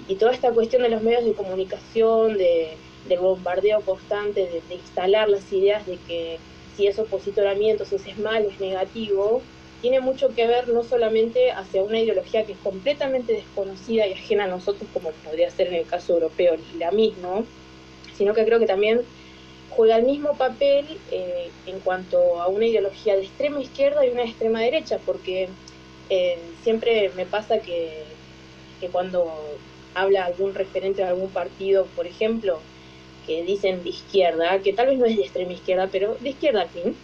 y, 0.08 0.16
toda 0.16 0.32
esta 0.32 0.52
cuestión 0.52 0.84
de 0.84 0.90
los 0.90 1.02
medios 1.02 1.26
de 1.26 1.34
comunicación, 1.34 2.38
de, 2.38 2.78
del 3.08 3.20
bombardeo 3.20 3.82
constante, 3.82 4.62
de, 4.68 4.76
instalar 4.76 5.30
las 5.30 5.52
ideas 5.52 5.86
de 5.86 5.98
que 6.08 6.40
si 6.76 6.88
es 6.88 7.00
opositoramiento, 7.00 7.86
si 7.86 7.96
es 7.96 8.18
malo, 8.18 8.50
es 8.50 8.60
negativo, 8.60 9.42
tiene 9.82 10.00
mucho 10.00 10.34
que 10.36 10.48
ver 10.48 10.68
no 10.68 10.84
solamente 10.84 11.52
hacia 11.52 11.84
una 11.84 12.00
ideología 12.00 12.46
que 12.46 12.54
es 12.54 12.58
completamente 12.60 13.34
desconocida 13.34 14.08
y 14.08 14.14
ajena 14.14 14.46
a 14.46 14.48
nosotros, 14.48 14.90
como 14.94 15.12
podría 15.12 15.50
ser 15.52 15.68
en 15.68 15.76
el 15.76 15.86
caso 15.86 16.14
europeo 16.14 16.54
el 16.54 16.62
islamismo, 16.62 17.46
sino 18.18 18.34
que 18.34 18.46
creo 18.46 18.60
que 18.60 18.66
también 18.66 19.02
juega 19.70 19.98
el 19.98 20.04
mismo 20.04 20.34
papel 20.36 20.86
eh, 21.12 21.50
en 21.66 21.80
cuanto 21.80 22.42
a 22.42 22.48
una 22.48 22.66
ideología 22.66 23.16
de 23.16 23.24
extrema 23.24 23.62
izquierda 23.62 24.06
y 24.06 24.10
una 24.10 24.24
de 24.24 24.30
extrema 24.30 24.62
derecha, 24.62 25.00
porque 25.06 25.48
eh, 26.10 26.40
siempre 26.64 27.12
me 27.16 27.26
pasa 27.26 27.60
que, 27.60 28.04
que 28.82 28.88
cuando 28.88 29.32
habla 29.94 30.26
algún 30.26 30.54
referente 30.54 31.02
de 31.02 31.08
algún 31.08 31.30
partido, 31.30 31.86
por 31.96 32.08
ejemplo, 32.08 32.60
que 33.26 33.44
dicen 33.44 33.84
de 33.84 33.90
izquierda, 33.90 34.60
que 34.60 34.74
tal 34.74 34.88
vez 34.88 34.98
no 34.98 35.06
es 35.06 35.16
de 35.16 35.24
extrema 35.24 35.54
izquierda, 35.54 35.90
pero 35.92 36.16
de 36.20 36.30
izquierda 36.30 36.62
al 36.62 36.70
fin. 36.70 36.96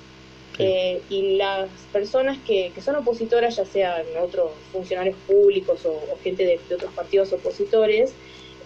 Eh, 0.57 1.01
y 1.09 1.35
las 1.35 1.69
personas 1.91 2.37
que, 2.45 2.71
son 2.83 2.95
opositoras, 2.95 3.57
ya 3.57 3.65
sean 3.65 4.05
otros 4.21 4.51
funcionarios 4.71 5.17
públicos 5.27 5.85
o, 5.85 5.99
gente 6.23 6.45
de, 6.45 6.75
otros 6.75 6.93
partidos 6.93 7.33
opositores, 7.33 8.13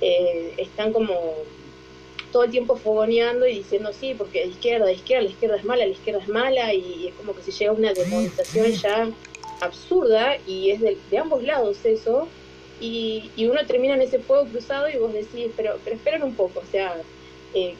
eh, 0.02 0.54
están 0.58 0.94
como 0.94 1.16
todo 2.32 2.44
el 2.44 2.52
tiempo 2.52 2.76
fogoneando 2.76 3.48
y 3.48 3.56
diciendo 3.56 3.92
sí, 3.92 4.14
porque 4.16 4.42
de 4.42 4.48
izquierda, 4.48 4.86
de 4.86 4.94
izquierda, 4.94 5.24
la 5.24 5.30
izquierda 5.32 5.58
es 5.58 5.66
mala, 5.66 5.86
la 5.86 5.92
izquierda 5.92 6.22
es 6.22 6.28
mala, 6.28 6.74
y 6.74 7.08
es 7.08 7.14
como 7.16 7.34
que 7.34 7.42
se 7.42 7.52
llega 7.52 7.72
a 7.72 7.74
una 7.74 7.94
demonización 7.94 8.72
ya 8.74 9.10
absurda 9.62 10.38
y 10.48 10.70
es 10.70 10.80
de, 10.80 10.98
de 11.10 11.18
ambos 11.18 11.44
lados 11.44 11.84
eso, 11.84 12.28
y, 12.80 13.30
y, 13.36 13.48
uno 13.48 13.66
termina 13.66 13.96
en 13.96 14.04
ese 14.04 14.20
fuego 14.20 14.46
cruzado 14.46 14.88
y 14.90 14.96
vos 14.96 15.12
decís, 15.12 15.52
pero, 15.58 15.80
pero 15.84 15.98
esperen 15.98 16.24
un 16.24 16.34
poco, 16.36 16.62
o 16.62 16.72
sea, 16.72 16.96
eh, 17.54 17.76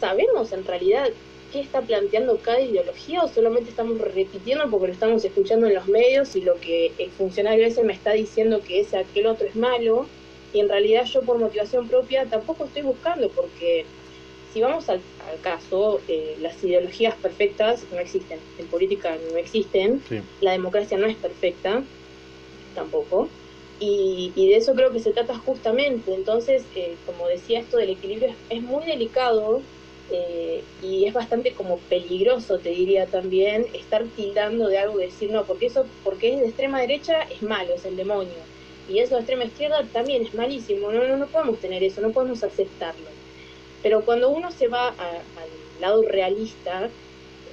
¿sabemos 0.00 0.52
en 0.52 0.64
realidad 0.64 1.10
qué 1.52 1.60
está 1.60 1.80
planteando 1.80 2.38
cada 2.38 2.60
ideología 2.60 3.22
o 3.22 3.28
solamente 3.28 3.70
estamos 3.70 3.98
repitiendo 3.98 4.68
porque 4.70 4.88
lo 4.88 4.92
estamos 4.92 5.24
escuchando 5.24 5.66
en 5.66 5.74
los 5.74 5.88
medios 5.88 6.34
y 6.36 6.40
lo 6.40 6.60
que 6.60 6.92
el 6.98 7.10
funcionario 7.10 7.66
ese 7.66 7.82
me 7.82 7.92
está 7.92 8.12
diciendo 8.12 8.60
que 8.66 8.80
ese 8.80 8.98
aquel 8.98 9.26
otro 9.26 9.46
es 9.46 9.56
malo 9.56 10.06
y 10.52 10.60
en 10.60 10.68
realidad 10.68 11.04
yo 11.04 11.22
por 11.22 11.38
motivación 11.38 11.88
propia 11.88 12.26
tampoco 12.26 12.64
estoy 12.64 12.82
buscando 12.82 13.28
porque 13.30 13.84
si 14.52 14.62
vamos 14.62 14.88
al, 14.88 15.00
caso, 15.42 16.00
eh, 16.08 16.34
las 16.40 16.64
ideologías 16.64 17.14
perfectas 17.16 17.84
no 17.92 17.98
existen, 17.98 18.38
en 18.58 18.66
política 18.68 19.14
no 19.30 19.36
existen, 19.36 20.00
la 20.40 20.52
democracia 20.52 20.96
no 20.96 21.06
es 21.06 21.16
perfecta 21.16 21.82
tampoco. 22.74 23.28
Y, 23.78 24.32
de 24.34 24.56
eso 24.56 24.74
creo 24.74 24.90
que 24.90 25.00
se 25.00 25.12
trata 25.12 25.36
justamente. 25.38 26.14
Entonces, 26.14 26.64
eh, 26.74 26.96
como 27.04 27.28
decía, 27.28 27.60
esto 27.60 27.76
del 27.76 27.90
equilibrio 27.90 28.34
es, 28.48 28.62
muy 28.62 28.84
delicado 28.86 29.60
eh, 30.10 30.62
y 30.82 31.04
es 31.04 31.12
bastante 31.12 31.52
como 31.52 31.78
peligroso, 31.78 32.58
te 32.58 32.70
diría 32.70 33.06
también, 33.06 33.66
estar 33.74 34.04
tildando 34.04 34.68
de 34.68 34.78
algo, 34.78 34.98
de 34.98 35.06
decir, 35.06 35.30
no, 35.30 35.44
porque 35.44 35.66
eso, 35.66 35.84
porque 36.04 36.34
es 36.34 36.40
de 36.40 36.46
extrema 36.46 36.80
derecha, 36.80 37.22
es 37.22 37.42
malo, 37.42 37.74
es 37.74 37.84
el 37.84 37.96
demonio. 37.96 38.34
Y 38.88 39.00
eso 39.00 39.16
de 39.16 39.20
extrema 39.20 39.44
izquierda 39.44 39.84
también 39.92 40.22
es 40.24 40.32
malísimo, 40.32 40.90
no, 40.92 41.06
no, 41.06 41.16
no 41.16 41.26
podemos 41.26 41.58
tener 41.58 41.82
eso, 41.82 42.00
no 42.00 42.12
podemos 42.12 42.42
aceptarlo. 42.44 43.08
Pero 43.82 44.04
cuando 44.04 44.30
uno 44.30 44.50
se 44.52 44.68
va 44.68 44.88
al 44.88 45.80
lado 45.80 46.02
realista, 46.02 46.88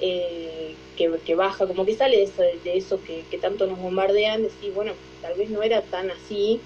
eh, 0.00 0.74
que, 0.96 1.34
baja, 1.34 1.66
como 1.66 1.84
que 1.84 1.94
sale 1.94 2.18
de 2.18 2.22
eso, 2.24 2.42
de 2.42 2.76
eso 2.76 3.00
que, 3.02 3.38
tanto 3.38 3.66
nos 3.66 3.78
bombardean, 3.78 4.42
decir, 4.42 4.72
bueno, 4.72 4.92
tal 5.22 5.34
vez 5.34 5.50
no 5.50 5.62
era 5.62 5.82
tan 5.82 6.10
así 6.10 6.60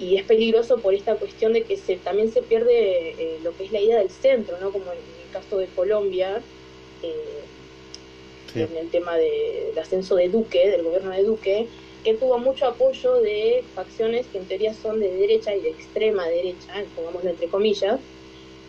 y, 0.00 0.16
es 0.16 0.22
peligroso 0.24 0.78
por 0.78 0.94
esta 0.94 1.16
cuestión 1.16 1.52
de 1.52 1.64
que 1.64 1.76
se, 1.76 1.96
también 1.96 2.32
se 2.32 2.40
pierde 2.40 3.10
eh, 3.10 3.38
lo 3.42 3.56
que 3.56 3.64
es 3.64 3.72
la 3.72 3.80
idea 3.80 3.98
del 3.98 4.10
centro, 4.10 4.56
¿no? 4.60 4.70
Como 4.70 4.92
en, 4.92 4.98
el 4.98 5.32
caso 5.32 5.58
de 5.58 5.66
Colombia, 5.66 6.40
eh, 7.02 7.42
en 8.54 8.76
el 8.76 8.88
tema 8.90 9.16
del 9.16 9.76
ascenso 9.78 10.14
de 10.14 10.28
Duque, 10.28 10.70
del 10.70 10.84
gobierno 10.84 11.10
de 11.10 11.24
Duque, 11.24 11.66
que 12.04 12.14
tuvo 12.14 12.38
mucho 12.38 12.66
apoyo 12.66 13.20
de 13.20 13.64
facciones 13.74 14.26
que 14.28 14.38
en 14.38 14.46
teoría 14.46 14.72
son 14.72 15.00
de 15.00 15.12
derecha 15.12 15.54
y 15.54 15.60
de 15.60 15.70
extrema 15.70 16.26
derecha, 16.28 16.84
pongámoslo 16.94 17.30
entre 17.30 17.48
comillas, 17.48 18.00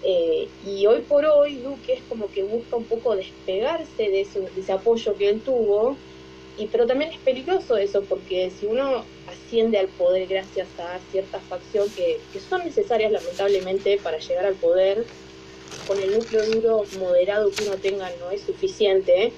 eh, 0.03 0.48
y 0.65 0.86
hoy 0.86 1.01
por 1.01 1.25
hoy 1.25 1.58
Duque 1.58 1.94
es 1.94 2.01
como 2.08 2.32
que 2.32 2.44
busca 2.44 2.77
un 2.77 2.86
poco 2.86 3.15
despegarse 3.15 4.03
de, 4.03 4.22
ese 4.22 4.72
apoyo 4.72 5.15
que 5.18 5.29
él 5.29 5.41
tuvo, 5.41 5.98
y, 6.58 6.68
pero 6.68 6.86
también 6.86 7.12
es 7.12 7.20
peligroso 7.20 7.77
eso, 7.77 8.03
porque 8.03 8.51
si 8.51 8.65
uno 8.65 9.03
asciende 9.27 9.77
al 9.77 9.88
poder 9.88 10.27
gracias 10.27 10.68
a 10.79 11.00
cierta 11.12 11.39
facción 11.39 11.89
que, 11.91 12.20
son 12.50 12.63
necesarias 12.63 13.12
lamentablemente 13.12 13.98
para 13.98 14.20
llegar 14.20 14.46
al 14.46 14.56
poder, 14.56 15.06
con 15.88 16.00
el 16.00 16.13
núcleo 16.13 16.46
duro 16.46 16.86
moderado 17.00 17.51
que 17.51 17.63
uno 17.63 17.75
tenga 17.77 18.12
no 18.20 18.32
es 18.32 18.41
suficiente, 18.41 19.32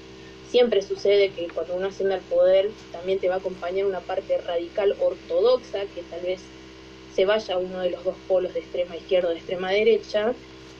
siempre 0.50 0.82
sucede 0.82 1.30
que 1.30 1.48
cuando 1.48 1.74
uno 1.74 1.88
asciende 1.88 2.16
al 2.16 2.20
poder 2.20 2.70
también 2.92 3.18
te 3.18 3.28
va 3.28 3.36
a 3.36 3.38
acompañar 3.38 3.86
una 3.86 4.00
parte 4.00 4.36
radical 4.38 4.94
ortodoxa 5.00 5.80
que 5.94 6.02
tal 6.10 6.20
vez 6.20 6.42
se 7.14 7.24
vaya 7.24 7.54
a 7.54 7.58
uno 7.58 7.80
de 7.80 7.90
los 7.90 8.04
dos 8.04 8.16
polos 8.28 8.54
de 8.54 8.60
extrema 8.60 8.96
izquierda 8.96 9.28
o 9.28 9.32
de 9.32 9.38
extrema 9.38 9.70
derecha, 9.70 10.34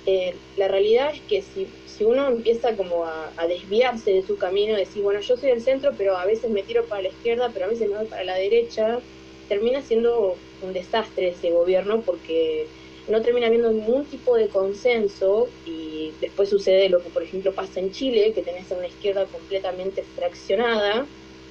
eh, 0.07 0.35
la 0.57 0.69
realidad 0.69 1.13
es 1.15 1.21
que 1.23 1.43
si, 1.43 1.69
si 1.87 2.05
uno 2.05 2.27
empieza 2.29 2.77
como 2.77 3.05
a, 3.05 3.47
desviarse 3.47 4.13
de 4.13 4.23
su 4.23 4.37
camino, 4.37 4.77
decir, 4.77 5.03
bueno, 5.03 5.21
yo 5.21 5.37
soy 5.37 5.51
del 5.51 5.63
centro, 5.63 5.93
pero 5.97 6.17
a 6.17 6.27
veces 6.27 6.51
me 6.51 6.63
tiro 6.63 6.85
para 6.85 7.03
la 7.03 7.09
izquierda, 7.09 7.51
pero 7.53 7.67
a 7.67 7.69
veces 7.69 7.89
me 7.89 7.97
voy 7.97 8.07
para 8.07 8.25
la 8.25 8.37
derecha, 8.37 9.01
termina 9.49 9.83
siendo 9.83 10.37
un 10.63 10.73
desastre 10.73 11.29
ese 11.29 11.51
gobierno 11.51 12.01
porque 12.01 12.67
no 13.09 13.21
termina 13.21 13.49
habiendo 13.49 13.71
ningún 13.71 14.05
tipo 14.05 14.37
de 14.37 14.49
consenso 14.49 15.49
y 15.67 16.13
después 16.21 16.49
sucede 16.49 16.89
lo 16.89 17.03
que 17.03 17.11
por 17.11 17.23
ejemplo 17.23 17.53
pasa 17.53 17.81
en 17.81 17.93
Chile, 17.93 18.33
que 18.33 18.43
tenés 18.43 18.71
a 18.71 18.77
una 18.77 18.87
izquierda 18.87 19.27
completamente 19.27 20.05
fraccionada, 20.17 21.07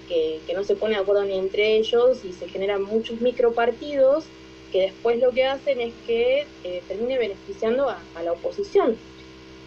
que, 0.08 0.40
que 0.48 0.54
no 0.54 0.64
se 0.64 0.76
pone 0.76 0.96
de 0.96 1.02
acuerdo 1.02 1.24
ni 1.26 1.38
entre 1.38 1.78
ellos 1.78 2.24
y 2.24 2.34
se 2.34 2.48
generan 2.48 2.84
muchos 2.84 3.22
micropartidos 3.22 4.26
que 4.72 4.82
después 4.82 5.20
lo 5.20 5.32
que 5.32 5.46
hacen 5.46 5.82
es 5.82 5.94
que 6.08 6.46
eh, 6.64 6.82
termine 6.88 7.18
beneficiando 7.18 7.90
a, 7.90 8.02
la 8.24 8.32
oposición. 8.32 8.98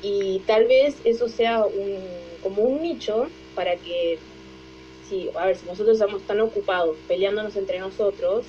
Y 0.02 0.40
tal 0.40 0.66
vez 0.66 0.96
eso 1.04 1.28
sea 1.28 1.64
un, 1.64 1.98
como 2.42 2.62
un 2.62 2.82
nicho 2.82 3.28
para 3.54 3.76
que, 3.76 4.18
si, 5.08 5.30
a 5.34 5.46
ver, 5.46 5.56
si 5.56 5.66
nosotros 5.66 5.96
estamos 5.96 6.22
tan 6.22 6.40
ocupados 6.40 6.96
peleándonos 7.08 7.56
entre 7.56 7.78
nosotros, 7.78 8.44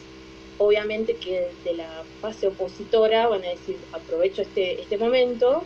obviamente 0.57 1.15
que 1.15 1.49
de 1.63 1.73
la 1.73 2.03
fase 2.21 2.47
opositora 2.47 3.27
van 3.27 3.43
a 3.43 3.49
decir, 3.49 3.77
aprovecho 3.91 4.41
este, 4.41 4.81
este 4.81 4.97
momento 4.97 5.63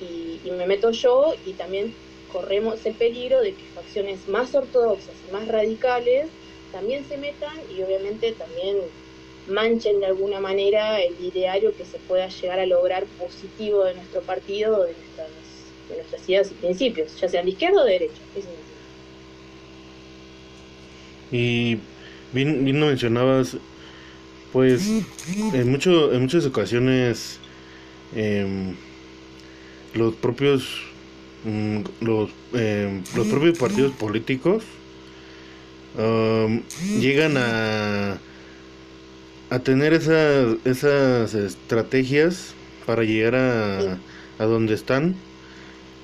y, 0.00 0.40
y 0.46 0.50
me 0.52 0.66
meto 0.66 0.90
yo 0.90 1.34
y 1.46 1.52
también 1.52 1.94
corremos 2.32 2.84
el 2.84 2.94
peligro 2.94 3.40
de 3.40 3.54
que 3.54 3.62
facciones 3.74 4.28
más 4.28 4.54
ortodoxas 4.54 5.14
más 5.32 5.48
radicales 5.48 6.28
también 6.72 7.06
se 7.08 7.16
metan 7.16 7.56
y 7.74 7.82
obviamente 7.82 8.32
también 8.32 8.76
manchen 9.48 10.00
de 10.00 10.06
alguna 10.06 10.40
manera 10.40 11.00
el 11.00 11.14
ideario 11.24 11.76
que 11.76 11.84
se 11.84 11.98
pueda 11.98 12.28
llegar 12.28 12.58
a 12.58 12.66
lograr 12.66 13.04
positivo 13.18 13.84
de 13.84 13.94
nuestro 13.94 14.20
partido, 14.22 14.84
de 14.84 14.92
nuestras, 14.92 15.28
de 15.88 15.96
nuestras 15.96 16.28
ideas 16.28 16.50
y 16.50 16.54
principios, 16.54 17.20
ya 17.20 17.28
sean 17.28 17.44
de 17.44 17.52
izquierda 17.52 17.82
o 17.82 17.84
de 17.84 17.92
derecha. 17.92 18.20
Y 21.30 21.78
bien, 22.32 22.64
bien 22.64 22.80
lo 22.80 22.86
mencionabas, 22.86 23.56
pues 24.52 24.88
en, 25.52 25.70
mucho, 25.70 26.12
en 26.12 26.22
muchas 26.22 26.46
ocasiones 26.46 27.38
em, 28.14 28.74
los 29.94 30.14
propios 30.14 30.82
mm, 31.44 31.80
los, 32.00 32.30
em, 32.54 33.02
los 33.16 33.26
propios 33.26 33.58
partidos 33.58 33.92
políticos 33.92 34.64
llegan 37.00 37.36
a 37.38 38.18
a 39.50 39.58
tener 39.60 39.92
esas, 39.92 40.56
esas 40.64 41.34
estrategias 41.34 42.54
para 42.84 43.04
llegar 43.04 43.34
a, 43.36 43.98
a 44.38 44.44
donde 44.44 44.74
están 44.74 45.14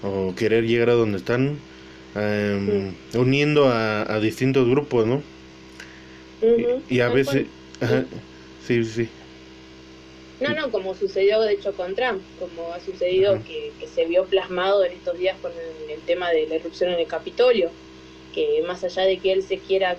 o 0.03 0.35
querer 0.35 0.65
llegar 0.65 0.91
a 0.91 0.95
donde 0.95 1.19
están 1.19 1.59
em, 2.15 2.95
uniendo 3.15 3.69
a, 3.69 4.03
a, 4.03 4.21
distintos 4.21 4.69
grupos, 4.69 5.07
¿no? 5.07 5.23
y, 6.89 7.01
a 7.01 7.09
veces... 7.09 7.47
sí, 8.67 8.85
sí. 8.85 9.09
No, 10.41 10.49
no, 10.55 10.73
como 10.73 10.97
sucedió 10.97 11.41
de 11.41 11.53
hecho 11.53 11.73
con 11.73 11.95
Trump, 11.95 12.21
como 12.41 12.73
ha 12.73 12.81
sucedido 12.81 13.41
que, 13.45 13.71
que, 13.79 13.87
se 13.87 14.07
vio 14.07 14.25
plasmado 14.25 14.85
en 14.85 14.93
estos 14.93 15.17
días 15.17 15.37
con 15.41 15.53
el 15.89 16.01
tema 16.01 16.31
de 16.31 16.49
la 16.49 16.57
erupción 16.57 16.91
en 16.91 16.99
el 16.99 17.07
Capitolio 17.07 17.71
que 18.35 18.63
más 18.67 18.83
allá 18.85 19.03
de 19.03 19.19
que 19.19 19.33
él 19.33 19.43
se 19.43 19.59
quiera 19.59 19.97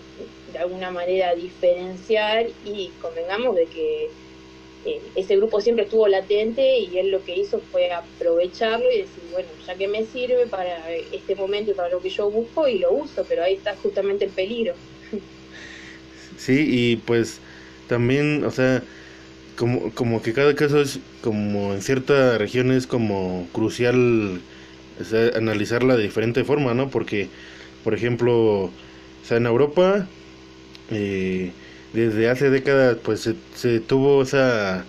de 0.51 0.59
alguna 0.59 0.91
manera 0.91 1.33
diferenciar 1.35 2.47
y 2.65 2.91
convengamos 3.01 3.55
de 3.55 3.65
que 3.65 4.09
eh, 4.85 5.01
ese 5.15 5.37
grupo 5.37 5.61
siempre 5.61 5.85
estuvo 5.85 6.07
latente 6.07 6.79
y 6.79 6.97
él 6.97 7.09
lo 7.09 7.23
que 7.23 7.35
hizo 7.37 7.59
fue 7.71 7.91
aprovecharlo 7.91 8.91
y 8.91 8.99
decir, 8.99 9.23
bueno, 9.31 9.47
ya 9.65 9.75
que 9.75 9.87
me 9.87 10.05
sirve 10.05 10.45
para 10.47 10.91
este 10.91 11.35
momento 11.35 11.71
y 11.71 11.73
para 11.73 11.89
lo 11.89 12.01
que 12.01 12.09
yo 12.09 12.29
busco 12.29 12.67
y 12.67 12.79
lo 12.79 12.91
uso, 12.91 13.25
pero 13.27 13.43
ahí 13.43 13.53
está 13.53 13.75
justamente 13.77 14.25
el 14.25 14.31
peligro. 14.31 14.73
Sí, 16.37 16.65
y 16.67 16.95
pues 16.97 17.39
también, 17.87 18.43
o 18.43 18.51
sea, 18.51 18.83
como, 19.55 19.91
como 19.91 20.21
que 20.21 20.33
cada 20.33 20.55
caso 20.55 20.81
es 20.81 20.99
como 21.21 21.73
en 21.73 21.81
ciertas 21.81 22.37
regiones 22.37 22.87
como 22.87 23.47
crucial 23.53 24.41
analizarla 25.35 25.95
de 25.95 26.03
diferente 26.03 26.43
forma, 26.43 26.73
¿no? 26.73 26.89
Porque 26.89 27.29
por 27.83 27.93
ejemplo, 27.93 28.65
o 28.65 28.71
sea, 29.23 29.37
en 29.37 29.45
Europa, 29.47 30.07
eh, 30.91 31.53
desde 31.93 32.29
hace 32.29 32.49
décadas, 32.49 32.97
pues 33.03 33.29
se, 33.55 33.79
tuvo 33.81 34.23
esa, 34.23 34.85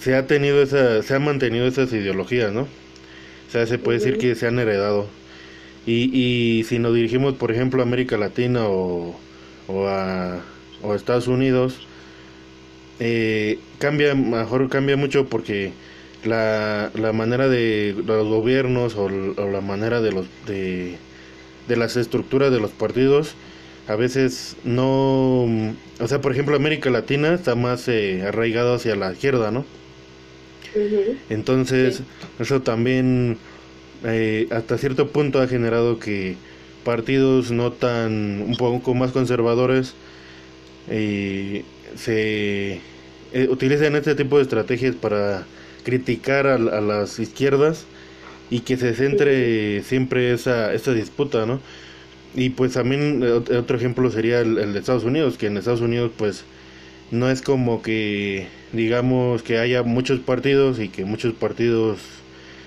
se 0.00 0.14
ha 0.16 0.26
tenido 0.26 0.62
esa, 0.62 1.02
se 1.02 1.14
ha 1.14 1.18
mantenido 1.20 1.66
esas 1.66 1.92
ideologías, 1.92 2.52
¿no? 2.52 2.62
O 2.62 3.50
sea, 3.52 3.66
se 3.66 3.78
puede 3.78 3.98
decir 3.98 4.18
que 4.18 4.34
se 4.34 4.46
han 4.46 4.58
heredado. 4.58 5.08
Y, 5.86 6.10
y 6.58 6.64
si 6.64 6.78
nos 6.78 6.94
dirigimos, 6.94 7.34
por 7.34 7.52
ejemplo, 7.52 7.82
a 7.82 7.84
América 7.86 8.16
Latina 8.18 8.66
o, 8.68 9.20
o, 9.68 9.88
a, 9.88 10.44
o 10.82 10.94
Estados 10.94 11.28
Unidos, 11.28 11.88
eh, 12.98 13.58
cambia, 13.78 14.14
mejor 14.14 14.68
cambia 14.68 14.96
mucho 14.96 15.28
porque 15.28 15.74
la, 16.24 16.90
la 16.94 17.12
manera 17.12 17.48
de 17.48 17.94
los 18.06 18.28
gobiernos 18.28 18.94
o, 18.96 19.04
o 19.04 19.50
la 19.50 19.60
manera 19.60 20.00
de 20.00 20.12
los 20.12 20.26
de 20.46 21.00
de 21.66 21.76
las 21.76 21.96
estructuras 21.96 22.52
de 22.52 22.60
los 22.60 22.72
partidos 22.72 23.36
a 23.86 23.96
veces 23.96 24.56
no, 24.64 25.44
o 25.44 26.08
sea, 26.08 26.20
por 26.20 26.32
ejemplo, 26.32 26.54
América 26.56 26.90
Latina 26.90 27.34
está 27.34 27.54
más 27.56 27.88
eh, 27.88 28.22
arraigado 28.26 28.74
hacia 28.74 28.96
la 28.96 29.12
izquierda, 29.12 29.50
¿no? 29.50 29.68
Entonces, 31.28 32.04
eso 32.38 32.62
también 32.62 33.44
eh, 34.02 34.48
hasta 34.50 34.78
cierto 34.78 35.12
punto 35.12 35.40
ha 35.40 35.48
generado 35.48 35.98
que 35.98 36.42
partidos 36.82 37.50
no 37.52 37.72
tan, 37.74 38.42
un 38.42 38.56
poco 38.56 38.94
más 38.94 39.12
conservadores, 39.12 39.98
eh, 40.86 41.70
se 41.94 42.88
eh, 43.32 43.48
utilizan 43.50 43.96
este 43.96 44.14
tipo 44.14 44.36
de 44.38 44.44
estrategias 44.44 44.96
para 44.96 45.50
criticar 45.84 46.46
a, 46.46 46.54
a 46.56 46.80
las 46.80 47.18
izquierdas 47.18 47.91
y 48.50 48.60
que 48.60 48.76
se 48.76 48.94
centre 48.94 49.82
siempre 49.82 50.32
esa, 50.32 50.72
esa 50.74 50.92
disputa, 50.92 51.46
¿no? 51.46 51.60
Y 52.34 52.50
pues 52.50 52.74
también 52.74 53.22
otro 53.22 53.76
ejemplo 53.76 54.10
sería 54.10 54.40
el, 54.40 54.72
de 54.72 54.78
Estados 54.78 55.04
Unidos, 55.04 55.36
que 55.38 55.46
en 55.46 55.56
Estados 55.56 55.80
Unidos 55.82 56.12
pues 56.16 56.44
no 57.10 57.30
es 57.30 57.42
como 57.42 57.82
que 57.82 58.48
digamos 58.72 59.42
que 59.42 59.58
haya 59.58 59.82
muchos 59.82 60.20
partidos 60.20 60.80
y 60.80 60.88
que 60.88 61.04
muchos 61.04 61.34
partidos 61.34 61.98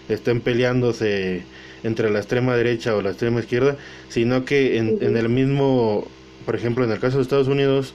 estén 0.09 0.41
peleándose 0.41 1.43
entre 1.83 2.11
la 2.11 2.19
extrema 2.19 2.55
derecha 2.55 2.95
o 2.95 3.01
la 3.01 3.11
extrema 3.11 3.39
izquierda, 3.39 3.77
sino 4.09 4.45
que 4.45 4.77
en, 4.77 4.99
en 5.01 5.17
el 5.17 5.29
mismo, 5.29 6.07
por 6.45 6.55
ejemplo, 6.55 6.83
en 6.83 6.91
el 6.91 6.99
caso 6.99 7.17
de 7.17 7.23
Estados 7.23 7.47
Unidos, 7.47 7.93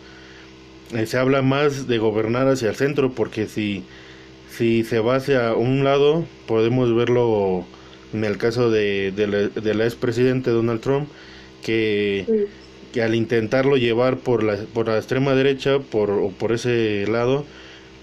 eh, 0.93 1.07
se 1.07 1.19
habla 1.19 1.43
más 1.43 1.87
de 1.87 1.99
gobernar 1.99 2.49
hacia 2.49 2.69
el 2.71 2.77
centro, 2.77 3.13
porque 3.13 3.47
si, 3.47 3.85
si 4.61 4.85
se 4.85 5.01
va 5.01 5.17
hacia 5.17 5.55
un 5.55 5.85
lado, 5.85 6.27
podemos 6.47 6.95
verlo 6.95 7.65
en 8.13 8.25
el 8.25 8.37
caso 8.37 8.71
de, 8.71 9.11
de 9.11 9.75
la, 9.75 9.85
expresidente 9.87 10.51
Donald 10.51 10.83
Trump, 10.83 11.09
que, 11.65 12.47
que, 12.93 13.03
al 13.03 13.15
intentarlo 13.15 13.79
llevar 13.79 14.19
por 14.19 14.43
la, 14.43 14.57
por 14.75 14.89
la 14.89 14.99
extrema 14.99 15.35
derecha, 15.35 15.79
por, 15.79 16.11
o 16.11 16.29
por 16.29 16.53
ese 16.53 17.07
lado, 17.07 17.47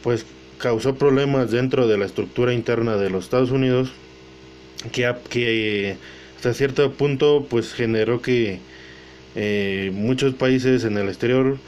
pues 0.01 0.25
causó 0.57 0.95
problemas 0.95 1.51
dentro 1.51 1.87
de 1.87 1.99
la 1.99 2.05
estructura 2.05 2.55
interna 2.55 2.97
de 2.97 3.11
los 3.11 3.25
Estados 3.25 3.51
Unidos, 3.51 3.91
que, 4.91 5.13
que 5.29 5.95
hasta 6.37 6.55
cierto 6.55 6.91
punto 6.93 7.45
pues 7.47 7.71
generó 7.71 8.23
que 8.23 8.61
eh, 9.35 9.91
muchos 9.93 10.33
países 10.33 10.85
en 10.85 10.97
el 10.97 11.07
exterior 11.07 11.59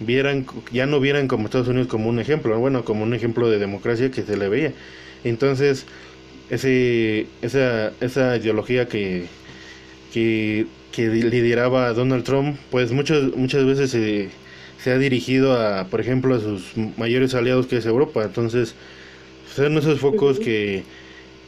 vieran 0.00 0.46
ya 0.72 0.86
no 0.86 1.00
vieran 1.00 1.28
como 1.28 1.46
Estados 1.46 1.68
Unidos 1.68 1.88
como 1.88 2.08
un 2.08 2.18
ejemplo, 2.20 2.58
bueno, 2.58 2.84
como 2.84 3.04
un 3.04 3.14
ejemplo 3.14 3.48
de 3.50 3.58
democracia 3.58 4.10
que 4.10 4.22
se 4.22 4.36
le 4.36 4.48
veía. 4.48 4.74
Entonces, 5.24 5.86
ese, 6.50 7.28
esa, 7.42 7.92
esa 8.00 8.36
ideología 8.36 8.88
que, 8.88 9.26
que, 10.12 10.66
que 10.92 11.08
lideraba 11.08 11.92
Donald 11.92 12.24
Trump, 12.24 12.58
pues 12.70 12.92
muchas, 12.92 13.36
muchas 13.36 13.64
veces 13.66 13.90
se, 13.90 14.30
se 14.82 14.90
ha 14.92 14.98
dirigido 14.98 15.54
a, 15.54 15.86
por 15.88 16.00
ejemplo, 16.00 16.34
a 16.34 16.40
sus 16.40 16.76
mayores 16.96 17.34
aliados 17.34 17.66
que 17.66 17.76
es 17.78 17.86
Europa. 17.86 18.24
Entonces, 18.24 18.74
son 19.54 19.76
esos 19.78 20.00
focos 20.00 20.40
que, 20.40 20.84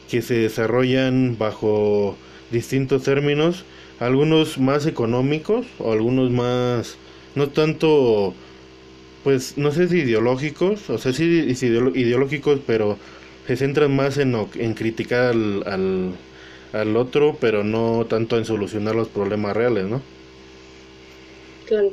que 0.09 0.21
se 0.21 0.35
desarrollan 0.35 1.37
bajo 1.37 2.17
distintos 2.51 3.03
términos, 3.03 3.65
algunos 3.99 4.57
más 4.59 4.85
económicos 4.85 5.65
o 5.79 5.91
algunos 5.91 6.31
más, 6.31 6.97
no 7.35 7.49
tanto, 7.49 8.35
pues 9.23 9.57
no 9.57 9.71
sé 9.71 9.87
si 9.87 9.99
ideológicos, 9.99 10.89
o 10.89 10.97
sea, 10.97 11.13
sí 11.13 11.23
ideológicos, 11.23 12.59
pero 12.65 12.97
se 13.47 13.55
centran 13.57 13.95
más 13.95 14.17
en, 14.17 14.35
en 14.55 14.73
criticar 14.73 15.31
al, 15.31 15.63
al, 15.65 16.11
al, 16.73 16.97
otro, 16.97 17.37
pero 17.39 17.63
no 17.63 18.05
tanto 18.05 18.37
en 18.37 18.45
solucionar 18.45 18.95
los 18.95 19.07
problemas 19.07 19.55
reales, 19.55 19.85
¿no? 19.85 20.01
Claro. 21.65 21.91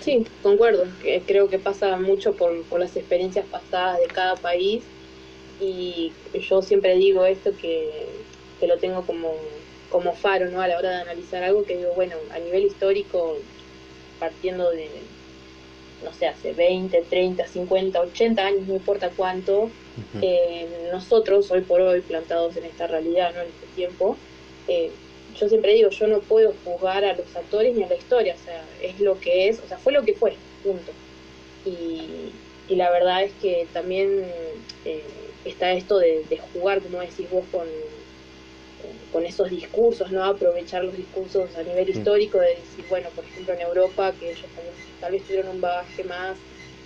Sí, 0.00 0.24
concuerdo. 0.42 0.84
Creo 1.26 1.48
que 1.48 1.58
pasa 1.58 1.98
mucho 1.98 2.32
por, 2.32 2.62
por 2.64 2.80
las 2.80 2.96
experiencias 2.96 3.44
pasadas 3.46 3.98
de 4.00 4.06
cada 4.06 4.36
país 4.36 4.82
y 5.60 6.12
yo 6.48 6.62
siempre 6.62 6.96
digo 6.96 7.26
esto 7.26 7.52
que, 7.60 8.06
que 8.58 8.66
lo 8.66 8.78
tengo 8.78 9.02
como, 9.02 9.34
como 9.90 10.14
faro 10.14 10.50
¿no? 10.50 10.62
a 10.62 10.68
la 10.68 10.78
hora 10.78 10.90
de 10.90 11.02
analizar 11.02 11.42
algo, 11.42 11.64
que 11.64 11.76
digo, 11.76 11.92
bueno, 11.94 12.16
a 12.32 12.38
nivel 12.38 12.64
histórico, 12.64 13.36
partiendo 14.18 14.70
de, 14.70 14.88
no 16.04 16.12
sé, 16.12 16.26
hace 16.26 16.52
20, 16.52 17.02
30, 17.08 17.46
50, 17.46 18.00
80 18.00 18.46
años, 18.46 18.66
no 18.66 18.74
importa 18.74 19.10
cuánto, 19.16 19.70
eh, 20.22 20.88
nosotros 20.92 21.50
hoy 21.50 21.60
por 21.62 21.80
hoy 21.80 22.00
plantados 22.00 22.56
en 22.56 22.64
esta 22.64 22.86
realidad, 22.86 23.32
¿no? 23.34 23.42
en 23.42 23.48
este 23.48 23.66
tiempo, 23.74 24.16
eh, 24.68 24.90
yo 25.38 25.48
siempre 25.48 25.74
digo, 25.74 25.90
yo 25.90 26.06
no 26.06 26.20
puedo 26.20 26.54
juzgar 26.64 27.04
a 27.04 27.14
los 27.14 27.34
actores 27.34 27.74
ni 27.74 27.82
a 27.84 27.88
la 27.88 27.94
historia, 27.94 28.34
o 28.34 28.44
sea, 28.44 28.62
es 28.82 29.00
lo 29.00 29.18
que 29.18 29.48
es, 29.48 29.60
o 29.60 29.68
sea, 29.68 29.78
fue 29.78 29.92
lo 29.92 30.02
que 30.02 30.14
fue, 30.14 30.34
punto. 30.62 30.92
Y, 31.64 32.32
la 32.68 32.88
verdad 32.88 33.24
es 33.24 33.32
que 33.42 33.66
también 33.72 34.24
eh, 34.84 35.02
está 35.44 35.72
esto 35.72 35.98
de, 35.98 36.24
jugar, 36.52 36.80
como 36.80 37.00
decís 37.00 37.28
vos, 37.28 37.44
con, 37.50 37.66
con 39.12 39.24
esos 39.24 39.50
discursos, 39.50 40.10
¿no? 40.10 40.24
Aprovechar 40.24 40.84
los 40.84 40.96
discursos 40.96 41.54
a 41.56 41.62
nivel 41.62 41.88
histórico, 41.88 42.38
de 42.38 42.48
decir, 42.48 42.84
bueno, 42.88 43.08
por 43.14 43.24
ejemplo 43.24 43.54
en 43.54 43.60
Europa, 43.60 44.12
que 44.18 44.30
ellos 44.30 44.44
tal 45.00 45.12
vez 45.12 45.22
tuvieron 45.24 45.50
un 45.50 45.60
bagaje 45.60 46.04
más 46.04 46.36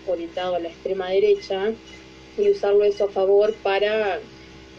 orientado 0.06 0.56
a 0.56 0.58
la 0.58 0.68
extrema 0.68 1.10
derecha, 1.10 1.72
y 2.36 2.50
usarlo 2.50 2.84
eso 2.84 3.04
a 3.04 3.08
favor 3.08 3.54
para, 3.62 4.18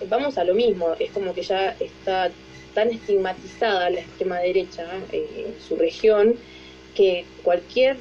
vamos 0.10 0.38
a 0.38 0.43
lo 0.43 0.54
mismo, 0.54 0.93
es 0.99 1.12
como 1.12 1.34
que 1.34 1.41
ya 1.41 1.75
está 1.80 2.32
tan 2.73 2.89
estigmatizada 2.89 3.89
la 3.89 4.01
extrema 4.01 4.39
derecha 4.39 4.86
eh, 5.12 5.45
en 5.47 5.62
su 5.62 5.75
región, 5.75 6.36
que 6.93 7.25
cualquier 7.43 7.97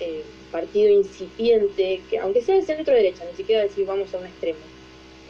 eh, 0.00 0.22
partido 0.50 0.90
incipiente, 0.90 2.00
que 2.08 2.18
aunque 2.18 2.42
sea 2.42 2.56
de 2.56 2.62
centro 2.62 2.94
derecha, 2.94 3.24
ni 3.30 3.36
siquiera 3.36 3.62
decir 3.62 3.84
vamos 3.84 4.12
a 4.14 4.18
un 4.18 4.26
extremo, 4.26 4.58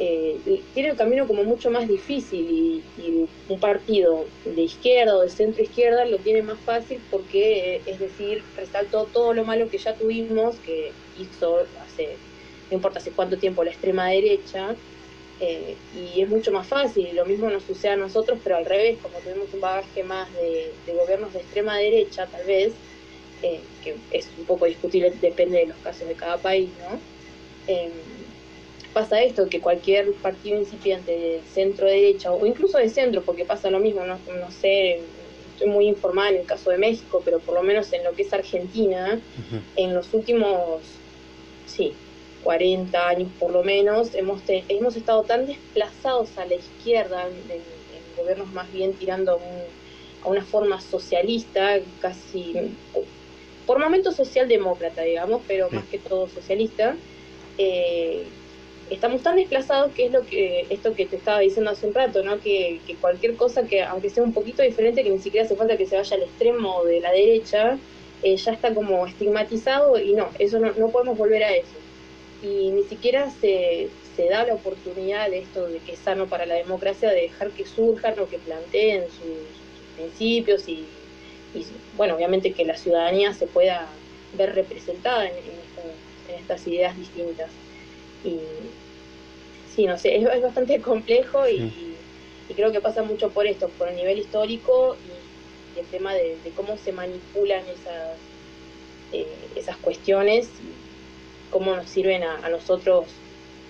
eh, 0.00 0.62
tiene 0.74 0.90
el 0.90 0.96
camino 0.96 1.26
como 1.26 1.42
mucho 1.42 1.72
más 1.72 1.88
difícil 1.88 2.82
y, 2.96 3.28
un 3.48 3.58
partido 3.60 4.26
de 4.44 4.60
izquierda 4.62 5.16
o 5.16 5.22
de 5.22 5.30
centro 5.30 5.62
izquierda 5.62 6.04
lo 6.04 6.18
tiene 6.18 6.42
más 6.42 6.58
fácil 6.60 7.00
porque, 7.10 7.76
eh, 7.76 7.82
es 7.86 7.98
decir, 7.98 8.42
resaltó 8.56 9.04
todo 9.04 9.32
lo 9.32 9.44
malo 9.44 9.70
que 9.70 9.78
ya 9.78 9.94
tuvimos, 9.94 10.56
que 10.56 10.92
hizo 11.18 11.60
hace, 11.82 12.16
no 12.70 12.76
importa 12.76 12.98
hace 12.98 13.10
cuánto 13.10 13.38
tiempo, 13.38 13.64
la 13.64 13.70
extrema 13.70 14.10
derecha, 14.10 14.76
eh, 15.40 15.76
y 16.14 16.20
es 16.20 16.28
mucho 16.28 16.52
más 16.52 16.66
fácil. 16.66 17.16
Lo 17.16 17.24
mismo 17.24 17.48
nos 17.48 17.62
sucede 17.62 17.92
a 17.92 17.96
nosotros, 17.96 18.38
pero 18.44 18.58
al 18.58 18.66
revés, 18.66 18.98
como 19.02 19.18
tenemos 19.18 19.52
un 19.54 19.62
bagaje 19.62 20.04
más 20.04 20.28
de, 20.34 20.72
gobiernos 20.92 21.32
de 21.32 21.40
extrema 21.40 21.78
derecha, 21.78 22.26
tal 22.26 22.44
vez, 22.44 22.74
que 23.40 23.96
es 24.10 24.28
un 24.38 24.44
poco 24.44 24.66
discutible, 24.66 25.10
depende 25.22 25.58
de 25.58 25.66
los 25.68 25.78
casos 25.78 26.06
de 26.06 26.14
cada 26.14 26.36
país, 26.36 26.68
¿no? 26.80 26.98
Pasa 28.92 29.22
esto, 29.22 29.48
que 29.48 29.60
cualquier 29.60 30.12
partido 30.14 30.58
incipiente 30.58 31.12
de 31.12 31.40
centro 31.52 31.86
derecha 31.86 32.32
o 32.32 32.44
incluso 32.46 32.78
de 32.78 32.88
centro, 32.88 33.22
porque 33.22 33.44
pasa 33.44 33.70
lo 33.70 33.80
mismo, 33.80 34.04
no, 34.04 34.18
no 34.40 34.50
sé, 34.50 35.00
estoy 35.52 35.68
muy 35.68 35.86
informada 35.86 36.30
en 36.30 36.36
el 36.36 36.46
caso 36.46 36.70
de 36.70 36.78
México, 36.78 37.20
pero 37.24 37.40
por 37.40 37.54
lo 37.54 37.62
menos 37.62 37.92
en 37.92 38.04
lo 38.04 38.12
que 38.12 38.22
es 38.22 38.32
Argentina, 38.32 39.20
en 39.76 39.94
los 39.94 40.12
últimos, 40.14 40.82
sí, 41.66 41.92
40 42.44 43.08
años 43.08 43.28
por 43.38 43.50
lo 43.50 43.64
menos, 43.64 44.14
hemos, 44.14 44.40
hemos 44.46 44.96
estado 44.96 45.22
tan 45.24 45.46
desplazados 45.46 46.38
a 46.38 46.46
la 46.46 46.54
izquierda, 46.54 47.26
en, 47.26 47.78
gobiernos 48.16 48.52
más 48.52 48.72
bien 48.72 48.94
tirando 48.94 49.40
a, 50.24 50.28
una 50.28 50.44
forma 50.44 50.80
socialista, 50.80 51.78
casi, 52.00 52.54
por 53.66 53.78
momentos 53.78 54.16
socialdemócrata, 54.16 55.02
digamos, 55.02 55.42
pero 55.46 55.70
más 55.70 55.84
que 55.84 55.98
todo 55.98 56.28
socialista, 56.28 56.96
eh, 57.56 58.24
estamos 58.90 59.22
tan 59.22 59.36
desplazados 59.36 59.92
que 59.92 60.06
es 60.06 60.12
lo 60.12 60.24
que 60.24 60.66
esto 60.70 60.94
que 60.94 61.06
te 61.06 61.16
estaba 61.16 61.40
diciendo 61.40 61.70
hace 61.70 61.86
un 61.86 61.94
rato, 61.94 62.22
¿no? 62.22 62.40
Que, 62.40 62.80
cualquier 63.00 63.36
cosa 63.36 63.64
que, 63.64 63.82
aunque 63.82 64.10
sea 64.10 64.22
un 64.22 64.32
poquito 64.32 64.62
diferente, 64.62 65.02
que 65.02 65.10
ni 65.10 65.18
siquiera 65.18 65.46
hace 65.46 65.56
falta 65.56 65.76
que 65.76 65.86
se 65.86 65.96
vaya 65.96 66.16
al 66.16 66.22
extremo 66.22 66.84
de 66.84 67.00
la 67.00 67.12
derecha, 67.12 67.78
eh, 68.22 68.36
ya 68.36 68.52
está 68.52 68.74
como 68.74 69.06
estigmatizado 69.06 69.98
y 69.98 70.14
no, 70.14 70.28
eso 70.38 70.58
no, 70.58 70.72
no 70.72 70.88
podemos 70.88 71.16
volver 71.16 71.44
a 71.44 71.54
eso. 71.54 71.76
Y 72.42 72.70
ni 72.70 72.82
siquiera 72.84 73.30
se, 73.40 73.88
se 74.16 74.28
da 74.28 74.44
la 74.44 74.54
oportunidad 74.54 75.30
de 75.30 75.40
esto 75.40 75.66
de 75.66 75.78
que 75.78 75.92
es 75.92 75.98
sano 75.98 76.26
para 76.26 76.46
la 76.46 76.54
democracia, 76.54 77.10
de 77.10 77.22
dejar 77.22 77.50
que 77.50 77.66
surjan 77.66 78.18
o 78.18 78.28
que 78.28 78.38
planteen 78.38 79.04
sus, 79.04 79.58
principios 79.96 80.68
y, 80.68 80.84
bueno, 81.96 82.14
obviamente 82.14 82.52
que 82.52 82.64
la 82.64 82.76
ciudadanía 82.76 83.34
se 83.34 83.48
pueda 83.48 83.88
ver 84.34 84.54
representada 84.54 85.26
en, 85.26 85.32
en 85.32 86.38
estas 86.38 86.64
ideas 86.68 86.96
distintas. 86.96 87.50
Y 88.24 88.38
sí, 89.74 89.86
no 89.86 89.96
sé, 89.96 90.16
es, 90.16 90.42
bastante 90.42 90.80
complejo 90.82 91.48
y, 91.48 91.94
creo 92.54 92.72
que 92.72 92.80
pasa 92.80 93.02
mucho 93.02 93.30
por 93.30 93.46
esto, 93.46 93.68
por 93.78 93.88
el 93.88 93.96
nivel 93.96 94.18
histórico 94.18 94.96
y, 94.96 95.78
el 95.78 95.86
tema 95.86 96.12
de, 96.12 96.36
cómo 96.56 96.76
se 96.76 96.90
manipulan 96.90 97.60
esas, 97.60 98.16
eh, 99.12 99.28
esas 99.54 99.76
cuestiones, 99.76 100.48
cómo 101.50 101.76
nos 101.76 101.88
sirven 101.88 102.24
a, 102.24 102.48
nosotros 102.48 103.06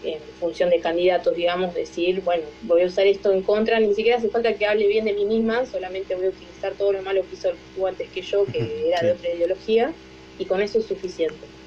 en 0.02 0.18
función 0.40 0.70
de 0.70 0.80
candidatos, 0.80 1.34
digamos, 1.36 1.74
decir, 1.74 2.22
bueno, 2.22 2.44
voy 2.62 2.82
a 2.82 2.86
usar 2.86 3.06
esto 3.06 3.30
en 3.32 3.42
contra, 3.42 3.78
ni 3.78 3.92
siquiera 3.94 4.16
hace 4.16 4.30
falta 4.30 4.54
que 4.54 4.64
hable 4.64 4.86
bien 4.86 5.04
de 5.04 5.12
mí 5.12 5.26
misma, 5.26 5.66
solamente 5.66 6.14
voy 6.14 6.26
a 6.26 6.28
utilizar 6.30 6.72
todo 6.74 6.92
lo 6.92 7.02
malo 7.02 7.22
que 7.28 7.34
hizo 7.34 7.50
el 7.50 7.84
antes 7.86 8.08
que 8.08 8.22
yo, 8.22 8.46
que 8.46 8.88
era 8.88 9.02
de 9.02 9.12
otra 9.12 9.34
ideología, 9.34 9.92
y 10.38 10.46
con 10.46 10.62
eso 10.62 10.78
es 10.78 10.86
suficiente. 10.86 11.57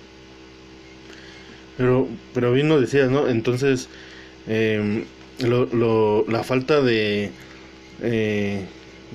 Pero, 1.82 2.08
pero 2.36 2.54
bien 2.54 2.70
lo 2.70 2.80
decías, 2.80 3.10
¿no? 3.10 3.28
Entonces, 3.28 3.90
eh, 4.48 5.04
lo, 5.40 5.66
lo, 5.66 6.26
la 6.30 6.44
falta 6.44 6.80
de... 6.80 7.32
Eh, 8.04 8.66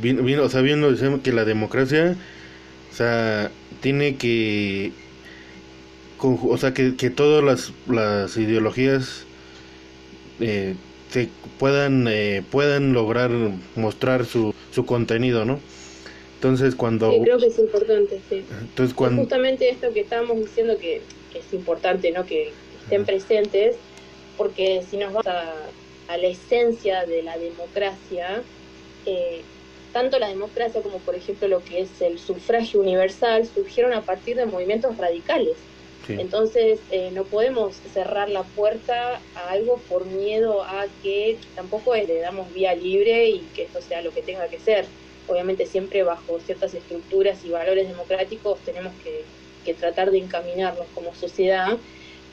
bien, 0.02 0.24
bien, 0.24 0.40
o 0.40 0.48
sea, 0.48 0.62
bien 0.62 0.80
lo 0.80 0.90
decíamos 0.90 1.20
que 1.20 1.30
la 1.32 1.44
democracia, 1.44 2.16
o 2.90 2.94
sea, 2.94 3.52
tiene 3.80 4.16
que... 4.16 4.90
o 6.18 6.58
sea, 6.58 6.74
que, 6.74 6.96
que 6.96 7.08
todas 7.08 7.44
las, 7.44 7.72
las 7.86 8.36
ideologías 8.36 9.26
eh, 10.40 10.74
se 11.10 11.28
puedan, 11.60 12.08
eh, 12.08 12.42
puedan 12.50 12.94
lograr 12.94 13.30
mostrar 13.76 14.24
su, 14.24 14.52
su 14.72 14.84
contenido, 14.86 15.44
¿no? 15.44 15.60
Entonces 16.34 16.74
cuando... 16.74 17.12
Sí, 17.12 17.20
creo 17.22 17.38
que 17.38 17.46
es 17.46 17.58
importante, 17.60 18.20
sí. 18.28 18.42
Entonces 18.60 18.92
cuando... 18.92 19.22
justamente 19.22 19.70
esto 19.70 19.92
que 19.92 20.00
estábamos 20.00 20.38
diciendo 20.38 20.76
que 20.78 21.00
es 21.38 21.52
importante 21.52 22.10
¿no? 22.12 22.24
que, 22.24 22.52
estén 22.82 23.04
presentes, 23.04 23.76
porque 24.36 24.82
si 24.88 24.96
nos 24.96 25.12
vamos 25.12 25.26
a, 25.26 25.52
la 26.08 26.26
esencia 26.28 27.04
de 27.04 27.22
la 27.22 27.36
democracia, 27.36 28.42
eh, 29.06 29.42
tanto 29.92 30.20
la 30.20 30.28
democracia 30.28 30.82
como 30.82 30.98
por 30.98 31.16
ejemplo 31.16 31.48
lo 31.48 31.64
que 31.64 31.80
es 31.80 32.00
el 32.00 32.20
sufragio 32.20 32.80
universal 32.80 33.44
surgieron 33.46 33.92
a 33.92 34.02
partir 34.02 34.36
de 34.36 34.46
movimientos 34.46 34.96
radicales. 34.96 35.56
Entonces 36.08 36.78
eh, 36.92 37.10
no 37.12 37.24
podemos 37.24 37.74
cerrar 37.92 38.28
la 38.28 38.44
puerta 38.44 39.20
a 39.34 39.50
algo 39.50 39.78
por 39.88 40.06
miedo 40.06 40.62
a 40.62 40.86
que 41.02 41.36
tampoco 41.56 41.96
le 41.96 42.20
damos 42.20 42.52
vía 42.54 42.76
libre 42.76 43.28
y 43.28 43.40
que 43.56 43.64
esto 43.64 43.82
sea 43.82 44.02
lo 44.02 44.12
que 44.12 44.22
tenga 44.22 44.46
que 44.46 44.60
ser. 44.60 44.84
Obviamente 45.26 45.66
siempre 45.66 46.04
bajo 46.04 46.38
ciertas 46.38 46.74
estructuras 46.74 47.44
y 47.44 47.48
valores 47.48 47.88
democráticos 47.88 48.60
tenemos 48.60 48.92
que 49.02 49.24
que 49.66 49.74
tratar 49.74 50.12
de 50.12 50.18
encaminarnos 50.18 50.86
como 50.94 51.12
sociedad, 51.14 51.76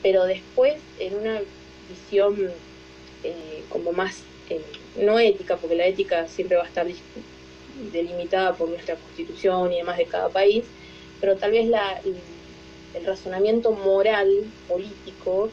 pero 0.02 0.24
después 0.24 0.76
en 1.00 1.16
una 1.16 1.40
visión 1.90 2.52
eh, 3.24 3.62
como 3.68 3.92
más, 3.92 4.22
eh, 4.48 4.62
no 4.96 5.18
ética, 5.18 5.56
porque 5.56 5.74
la 5.74 5.86
ética 5.86 6.28
siempre 6.28 6.56
va 6.56 6.62
a 6.62 6.66
estar 6.66 6.86
delimitada 7.92 8.54
por 8.54 8.68
nuestra 8.68 8.94
constitución 8.94 9.72
y 9.72 9.78
demás 9.78 9.98
de 9.98 10.06
cada 10.06 10.28
país, 10.28 10.64
pero 11.20 11.36
tal 11.36 11.50
vez 11.50 11.68
el 12.94 13.04
razonamiento 13.04 13.72
moral, 13.72 14.30
político, 14.68 15.50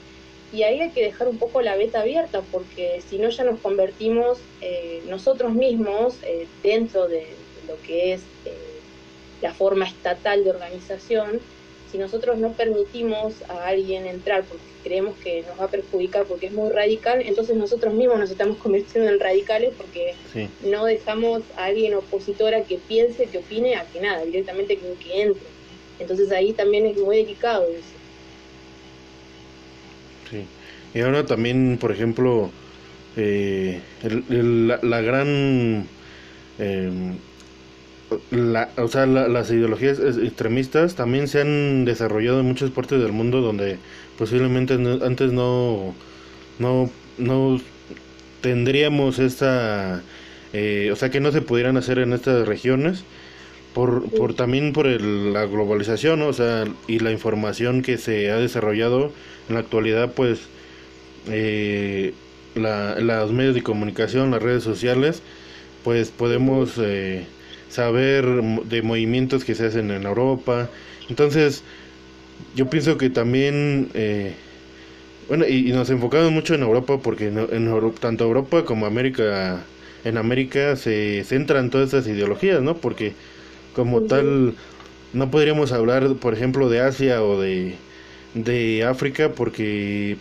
y 0.53 0.63
ahí 0.63 0.81
hay 0.81 0.91
que 0.91 1.01
dejar 1.01 1.29
un 1.29 1.39
poco 1.39 1.61
la 1.61 1.75
beta 1.75 2.01
abierta, 2.01 2.41
porque 2.51 3.01
si 3.09 3.17
no 3.17 3.29
ya 3.29 3.43
nos 3.43 3.59
convertimos 3.59 4.37
eh, 4.59 5.01
nosotros 5.07 5.53
mismos 5.53 6.15
dentro 6.61 7.07
de 7.07 7.25
lo 7.67 7.81
que 7.81 8.13
es 8.13 8.21
la 9.41 9.53
forma 9.53 9.85
estatal 9.85 10.43
de 10.43 10.51
organización, 10.51 11.39
si 11.91 11.97
nosotros 11.97 12.37
no 12.37 12.53
permitimos 12.53 13.33
a 13.49 13.67
alguien 13.67 14.05
entrar 14.05 14.43
porque 14.43 14.63
creemos 14.83 15.15
que 15.17 15.43
nos 15.47 15.59
va 15.59 15.65
a 15.65 15.67
perjudicar 15.67 16.25
porque 16.25 16.47
es 16.47 16.53
muy 16.53 16.71
radical, 16.71 17.21
entonces 17.25 17.55
nosotros 17.55 17.93
mismos 17.93 18.19
nos 18.19 18.31
estamos 18.31 18.57
convirtiendo 18.63 19.11
en 19.11 19.19
radicales 19.19 19.73
porque 19.77 20.15
no 20.63 20.85
dejamos 20.85 21.43
a 21.57 21.65
alguien 21.65 21.93
opositora 21.95 22.63
que 22.63 22.77
piense, 22.77 23.25
que 23.27 23.39
opine, 23.39 23.75
a 23.75 23.85
que 23.85 23.99
nada, 23.99 24.23
directamente 24.23 24.77
que, 24.77 24.93
que 25.03 25.21
entre. 25.21 25.43
Entonces 25.99 26.31
ahí 26.31 26.53
también 26.53 26.85
es 26.85 26.97
muy 26.97 27.17
delicado 27.17 27.67
eso. 27.69 27.83
Sí. 30.29 30.45
Y 30.93 31.01
ahora 31.01 31.25
también, 31.25 31.77
por 31.79 31.91
ejemplo, 31.91 32.49
eh, 33.17 33.79
la, 34.03 35.01
gran 35.01 35.87
eh, 36.59 36.91
la, 38.31 38.69
o 38.77 38.87
sea, 38.87 39.05
las 39.05 39.51
ideologías 39.51 39.99
extremistas 39.99 40.95
también 40.95 41.27
se 41.27 41.41
han 41.41 41.85
desarrollado 41.85 42.39
en 42.39 42.47
muchas 42.47 42.71
partes 42.71 43.01
del 43.01 43.11
mundo 43.11 43.41
donde 43.41 43.77
posiblemente 44.17 44.73
antes 44.73 45.31
no, 45.31 45.95
no, 46.59 46.89
no 47.17 47.61
tendríamos 48.41 49.19
esta, 49.19 50.03
eh, 50.53 50.89
o 50.91 50.95
sea, 50.95 51.09
que 51.09 51.19
no 51.19 51.31
se 51.31 51.41
pudieran 51.41 51.77
hacer 51.77 51.99
en 51.99 52.13
estas 52.13 52.47
regiones 52.47 53.03
por, 53.73 54.09
por 54.11 54.33
también 54.35 54.73
por 54.73 54.87
la 54.87 55.45
globalización, 55.45 56.21
o 56.23 56.33
sea, 56.33 56.65
y 56.87 56.99
la 56.99 57.11
información 57.11 57.81
que 57.81 57.97
se 57.97 58.31
ha 58.31 58.37
desarrollado 58.37 59.13
en 59.47 59.55
la 59.55 59.61
actualidad, 59.61 60.13
pues, 60.13 60.49
eh, 61.27 62.13
la, 62.55 62.99
los 62.99 63.31
medios 63.31 63.55
de 63.55 63.63
comunicación, 63.63 64.31
las 64.31 64.41
redes 64.41 64.63
sociales, 64.63 65.23
pues 65.83 66.11
podemos 66.11 66.73
eh, 66.77 67.25
saber 67.71 68.25
de 68.25 68.81
movimientos 68.81 69.45
que 69.45 69.55
se 69.55 69.67
hacen 69.67 69.91
en 69.91 70.03
Europa. 70.05 70.69
Entonces, 71.09 71.63
yo 72.55 72.69
pienso 72.69 72.97
que 72.97 73.09
también 73.09 73.91
eh, 73.93 74.35
Bueno, 75.27 75.47
y, 75.47 75.71
nos 75.71 75.89
enfocamos 75.89 76.31
mucho 76.31 76.55
en 76.55 76.63
Europa 76.63 76.99
porque 77.01 77.27
en, 77.27 77.39
en 77.39 77.93
tanto 77.99 78.25
Europa 78.25 78.65
como 78.65 78.85
América, 78.85 79.65
en 80.03 80.17
América 80.17 80.75
se 80.75 81.23
centran 81.25 81.69
todas 81.69 81.89
esas 81.89 82.07
ideologías, 82.07 82.61
¿no? 82.61 82.77
Porque 82.77 83.15
como 83.73 84.03
tal, 84.03 84.55
no 85.13 85.31
podríamos 85.31 85.71
hablar, 85.71 86.15
por 86.17 86.33
ejemplo, 86.33 86.69
de 86.69 86.81
Asia 86.81 87.23
o 87.23 87.39
de, 87.41 87.79
de 88.33 88.83
África 88.85 89.33
porque 89.33 90.19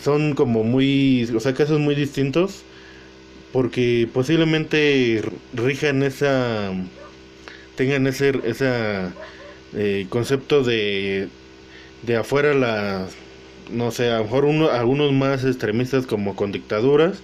son 0.00 0.34
como 0.34 0.64
muy, 0.64 1.24
o 1.34 1.40
sea, 1.40 1.54
casos 1.54 1.80
muy 1.80 1.94
distintos 1.94 2.66
porque 3.54 4.08
posiblemente 4.12 5.22
rijan 5.52 6.02
esa, 6.02 6.72
tengan 7.76 8.08
ese, 8.08 8.32
esa 8.42 9.12
eh, 9.74 10.06
concepto 10.08 10.64
de, 10.64 11.28
de 12.02 12.16
afuera 12.16 12.52
la 12.52 13.06
no 13.70 13.92
sé, 13.92 14.10
a 14.10 14.18
lo 14.18 14.24
mejor 14.24 14.44
uno, 14.44 14.70
algunos 14.70 15.12
más 15.12 15.44
extremistas 15.44 16.04
como 16.04 16.34
con 16.34 16.50
dictaduras 16.50 17.20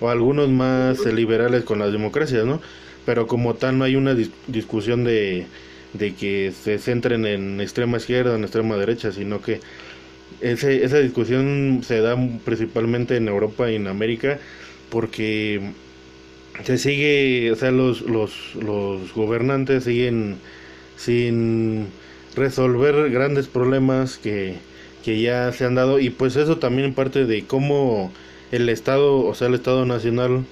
o 0.00 0.08
algunos 0.08 0.48
más 0.48 1.04
liberales 1.04 1.64
con 1.64 1.80
las 1.80 1.92
democracias, 1.92 2.46
¿no? 2.46 2.62
Pero 3.04 3.26
como 3.26 3.52
tal 3.52 3.76
no 3.76 3.84
hay 3.84 3.94
una 3.94 4.16
discusión 4.46 5.04
de, 5.04 5.46
de 5.92 6.14
que 6.14 6.50
se 6.52 6.78
centren 6.78 7.26
en 7.26 7.60
extrema 7.60 7.98
izquierda 7.98 8.32
o 8.32 8.36
en 8.36 8.44
extrema 8.44 8.78
derecha, 8.78 9.12
sino 9.12 9.42
que 9.42 9.60
ese, 10.40 10.82
esa 10.82 10.98
discusión 10.98 11.82
se 11.84 12.00
da 12.00 12.16
principalmente 12.42 13.16
en 13.16 13.28
Europa 13.28 13.70
y 13.70 13.74
en 13.74 13.86
América 13.86 14.38
porque 14.90 15.72
se 16.64 16.78
sigue, 16.78 17.50
o 17.52 17.56
sea, 17.56 17.70
los, 17.70 18.02
los, 18.02 18.54
los 18.54 19.12
gobernantes 19.14 19.84
siguen 19.84 20.36
sin 20.96 21.88
resolver 22.36 23.10
grandes 23.10 23.48
problemas 23.48 24.18
que, 24.18 24.56
que 25.04 25.20
ya 25.20 25.52
se 25.52 25.64
han 25.64 25.74
dado 25.74 25.98
y 25.98 26.10
pues 26.10 26.36
eso 26.36 26.58
también 26.58 26.94
parte 26.94 27.26
de 27.26 27.46
cómo 27.46 28.12
el 28.52 28.68
Estado, 28.68 29.18
o 29.18 29.34
sea, 29.34 29.48
el 29.48 29.54
Estado 29.54 29.84
Nacional 29.86 30.46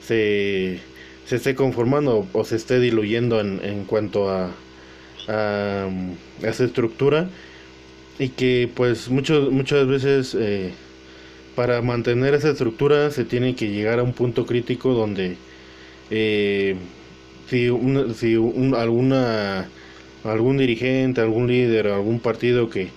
se, 0.00 0.80
se 1.24 1.36
esté 1.36 1.54
conformando 1.54 2.28
o, 2.32 2.44
se 2.44 2.56
esté 2.56 2.80
diluyendo 2.80 3.40
en, 3.40 3.60
en 3.64 3.84
cuanto 3.84 4.30
a, 4.30 4.50
a, 5.28 5.88
esa 6.42 6.64
estructura 6.64 7.30
y 8.18 8.30
que 8.30 8.70
pues 8.74 9.08
muchos, 9.08 9.50
muchas 9.50 9.86
veces 9.86 10.36
eh, 10.38 10.74
para 11.54 11.80
mantener 11.82 12.34
esa 12.34 12.50
estructura 12.50 13.10
se 13.10 13.24
tiene 13.24 13.54
que 13.54 13.70
llegar 13.70 13.98
a 13.98 14.02
un 14.02 14.12
punto 14.12 14.46
crítico 14.46 14.92
donde 14.94 15.36
eh, 16.10 16.76
si, 17.48 17.68
si 18.14 18.34
alguna 18.76 19.68
algún 20.24 20.56
dirigente, 20.56 21.20
algún 21.20 21.46
líder, 21.48 21.88
algún 21.88 22.18
partido 22.18 22.70
que 22.70 22.88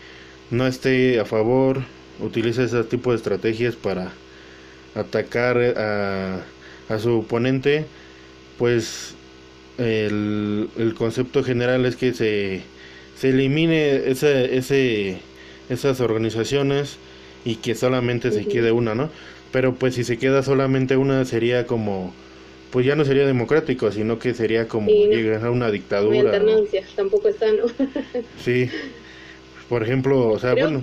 no 0.50 0.65
esté 0.65 1.20
a 1.20 1.26
favor, 1.26 1.82
utiliza 2.20 2.63
ese 2.63 2.84
tipo 2.86 3.12
de 3.12 3.17
estrategias 3.17 3.76
para 3.76 4.12
atacar 4.96 5.58
a, 5.58 6.41
a 6.89 7.00
su 7.00 7.20
oponente, 7.20 7.86
pues 8.58 9.15
el, 9.78 10.70
el, 10.78 10.93
concepto 10.96 11.43
general 11.43 11.86
es 11.86 11.96
que 11.96 12.13
se, 12.13 12.62
se 13.15 13.30
elimine 13.30 14.10
ese, 14.10 14.58
ese, 14.58 15.17
esas 15.70 16.00
organizaciones 16.00 16.98
y 17.45 17.56
que 17.56 17.76
solamente 17.76 18.32
se 18.32 18.45
quede 18.45 18.71
una, 18.71 18.95
¿no? 18.95 19.10
Pero 19.52 19.76
pues 19.76 19.95
si 19.95 20.04
se 20.04 20.17
queda 20.17 20.43
solamente 20.43 20.97
una 20.97 21.23
sería 21.26 21.65
como, 21.65 22.13
pues 22.71 22.86
ya 22.86 22.95
no 22.95 23.06
sería 23.06 23.26
democrático, 23.26 23.91
sino 23.91 24.19
que 24.19 24.34
sería 24.34 24.67
como 24.67 24.89
llegar 24.89 25.45
a 25.45 25.52
una 25.52 25.71
dictadura. 25.71 26.19
alternancia, 26.19 26.84
tampoco 26.95 27.30
es 27.30 27.38
sano. 27.38 27.65
sí. 28.43 28.69
Por 29.69 29.84
ejemplo, 29.84 30.30
o 30.30 30.39
sea, 30.39 30.54
bueno. 30.54 30.80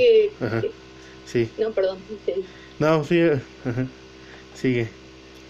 sí. 1.27 1.49
No, 1.59 1.71
perdón. 1.73 1.99
No, 2.79 3.05
sí. 3.05 3.21
Sigue. 4.55 4.88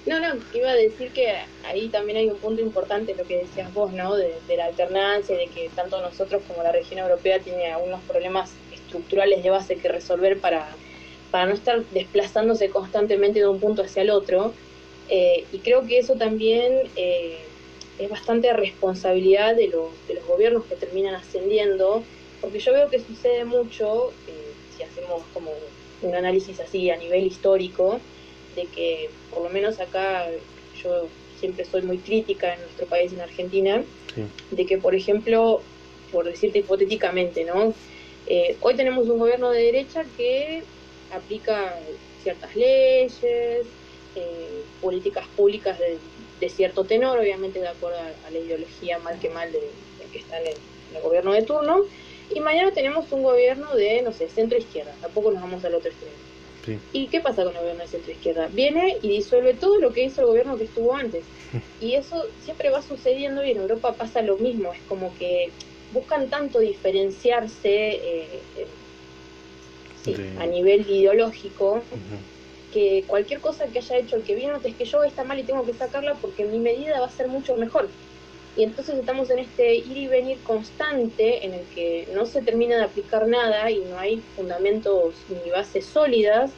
No, 0.06 0.20
no, 0.20 0.34
iba 0.52 0.70
a 0.70 0.74
decir 0.74 1.10
que 1.12 1.34
ahí 1.66 1.88
también 1.88 2.18
hay 2.18 2.28
un 2.28 2.36
punto 2.36 2.60
importante, 2.60 3.14
lo 3.14 3.24
que 3.24 3.38
decías 3.38 3.72
vos, 3.72 3.90
¿no? 3.92 4.14
De, 4.14 4.34
la 4.54 4.66
alternancia, 4.66 5.34
de 5.36 5.46
que 5.46 5.70
tanto 5.74 6.00
nosotros 6.02 6.42
como 6.46 6.62
la 6.62 6.72
región 6.72 6.98
europea 6.98 7.38
tiene 7.38 7.72
algunos 7.72 8.02
problemas 8.02 8.52
estructurales 8.72 9.42
de 9.42 9.48
base 9.48 9.76
que 9.76 9.88
resolver 9.88 10.38
para, 10.38 10.68
para 11.34 11.46
no 11.46 11.54
estar 11.54 11.84
desplazándose 11.86 12.68
constantemente 12.68 13.40
de 13.40 13.48
un 13.48 13.58
punto 13.58 13.82
hacia 13.82 14.02
el 14.02 14.10
otro. 14.10 14.54
Eh, 15.08 15.42
y 15.50 15.58
creo 15.58 15.84
que 15.84 15.98
eso 15.98 16.14
también 16.14 16.72
eh, 16.94 17.38
es 17.98 18.08
bastante 18.08 18.52
responsabilidad 18.52 19.56
de 19.56 19.66
los, 19.66 19.88
de 20.06 20.14
los 20.14 20.24
gobiernos 20.28 20.64
que 20.66 20.76
terminan 20.76 21.16
ascendiendo 21.16 22.04
porque 22.40 22.60
yo 22.60 22.72
veo 22.72 22.88
que 22.88 23.00
sucede 23.00 23.44
mucho, 23.44 24.12
eh, 24.28 24.52
si 24.76 24.84
hacemos 24.84 25.24
como 25.34 25.50
un 26.02 26.14
análisis 26.14 26.60
así 26.60 26.88
a 26.90 26.96
nivel 26.96 27.26
histórico, 27.26 27.98
de 28.54 28.66
que 28.66 29.10
por 29.32 29.42
lo 29.42 29.48
menos 29.48 29.80
acá 29.80 30.28
yo 30.80 31.08
siempre 31.40 31.64
soy 31.64 31.82
muy 31.82 31.98
crítica 31.98 32.54
en 32.54 32.60
nuestro 32.60 32.86
país, 32.86 33.12
en 33.12 33.20
Argentina, 33.20 33.82
de 34.52 34.66
que 34.66 34.78
por 34.78 34.94
ejemplo, 34.94 35.62
por 36.12 36.26
decirte 36.26 36.60
hipotéticamente, 36.60 37.44
¿no? 37.44 37.74
Eh, 38.28 38.56
hoy 38.60 38.76
tenemos 38.76 39.08
un 39.08 39.18
gobierno 39.18 39.50
de 39.50 39.62
derecha 39.62 40.04
que 40.16 40.62
aplica 41.12 41.74
ciertas 42.22 42.54
leyes, 42.56 43.18
eh, 44.16 44.62
políticas 44.80 45.26
públicas 45.36 45.78
de, 45.78 45.98
cierto 46.48 46.84
tenor, 46.84 47.18
obviamente 47.18 47.58
de 47.58 47.68
acuerdo 47.68 47.96
a, 47.98 48.30
la 48.30 48.38
ideología 48.38 48.98
mal 48.98 49.18
que 49.18 49.30
mal 49.30 49.50
de, 49.50 49.60
que 50.12 50.18
está 50.18 50.38
en 50.38 50.48
el 50.94 51.02
gobierno 51.02 51.32
de 51.32 51.40
turno, 51.40 51.84
y 52.34 52.40
mañana 52.40 52.70
tenemos 52.72 53.10
un 53.12 53.22
gobierno 53.22 53.74
de, 53.74 54.02
no 54.02 54.12
sé, 54.12 54.28
centro-izquierda. 54.28 54.92
Tampoco 55.00 55.30
nos 55.30 55.40
vamos 55.40 55.64
al 55.64 55.74
otro 55.74 55.90
extremo. 55.90 56.80
¿Y 56.92 57.08
qué 57.08 57.20
pasa 57.20 57.44
con 57.44 57.54
el 57.54 57.60
gobierno 57.60 57.82
de 57.82 57.88
centro-izquierda? 57.88 58.48
Viene 58.48 58.96
y 59.02 59.08
disuelve 59.08 59.54
todo 59.54 59.78
lo 59.78 59.92
que 59.92 60.04
hizo 60.04 60.22
el 60.22 60.26
gobierno 60.28 60.56
que 60.56 60.64
estuvo 60.64 60.94
antes. 60.94 61.24
Y 61.80 61.94
eso 61.94 62.24
siempre 62.42 62.70
va 62.70 62.82
sucediendo 62.82 63.44
y 63.44 63.52
en 63.52 63.58
Europa 63.58 63.94
pasa 63.94 64.22
lo 64.22 64.36
mismo. 64.38 64.72
Es 64.72 64.80
como 64.88 65.14
que 65.18 65.50
buscan 65.92 66.28
tanto 66.28 66.58
diferenciarse 66.58 67.90
eh, 67.92 68.40
a 70.38 70.46
nivel 70.46 70.88
ideológico 70.88 71.82
que 72.72 73.04
cualquier 73.06 73.40
cosa 73.40 73.66
que 73.66 73.78
haya 73.78 73.98
hecho 73.98 74.16
el 74.16 74.22
que 74.22 74.34
viene 74.34 74.52
antes 74.52 74.74
que 74.74 74.84
yo 74.84 75.04
está 75.04 75.22
mal 75.22 75.38
y 75.38 75.44
tengo 75.44 75.64
que 75.64 75.74
sacarla 75.74 76.14
porque 76.14 76.44
mi 76.44 76.58
medida 76.58 77.00
va 77.00 77.06
a 77.06 77.10
ser 77.10 77.28
mucho 77.28 77.56
mejor. 77.56 77.88
Y 78.56 78.62
entonces 78.62 78.96
estamos 78.96 79.30
en 79.30 79.40
este 79.40 79.76
ir 79.76 79.96
y 79.96 80.06
venir 80.06 80.38
constante 80.44 81.44
en 81.44 81.54
el 81.54 81.62
que 81.74 82.06
no 82.14 82.26
se 82.26 82.42
termina 82.42 82.76
de 82.76 82.84
aplicar 82.84 83.26
nada 83.26 83.70
y 83.70 83.80
no 83.80 83.98
hay 83.98 84.22
fundamentos 84.36 85.14
ni 85.28 85.50
bases 85.50 85.86
sólidas, 85.86 86.52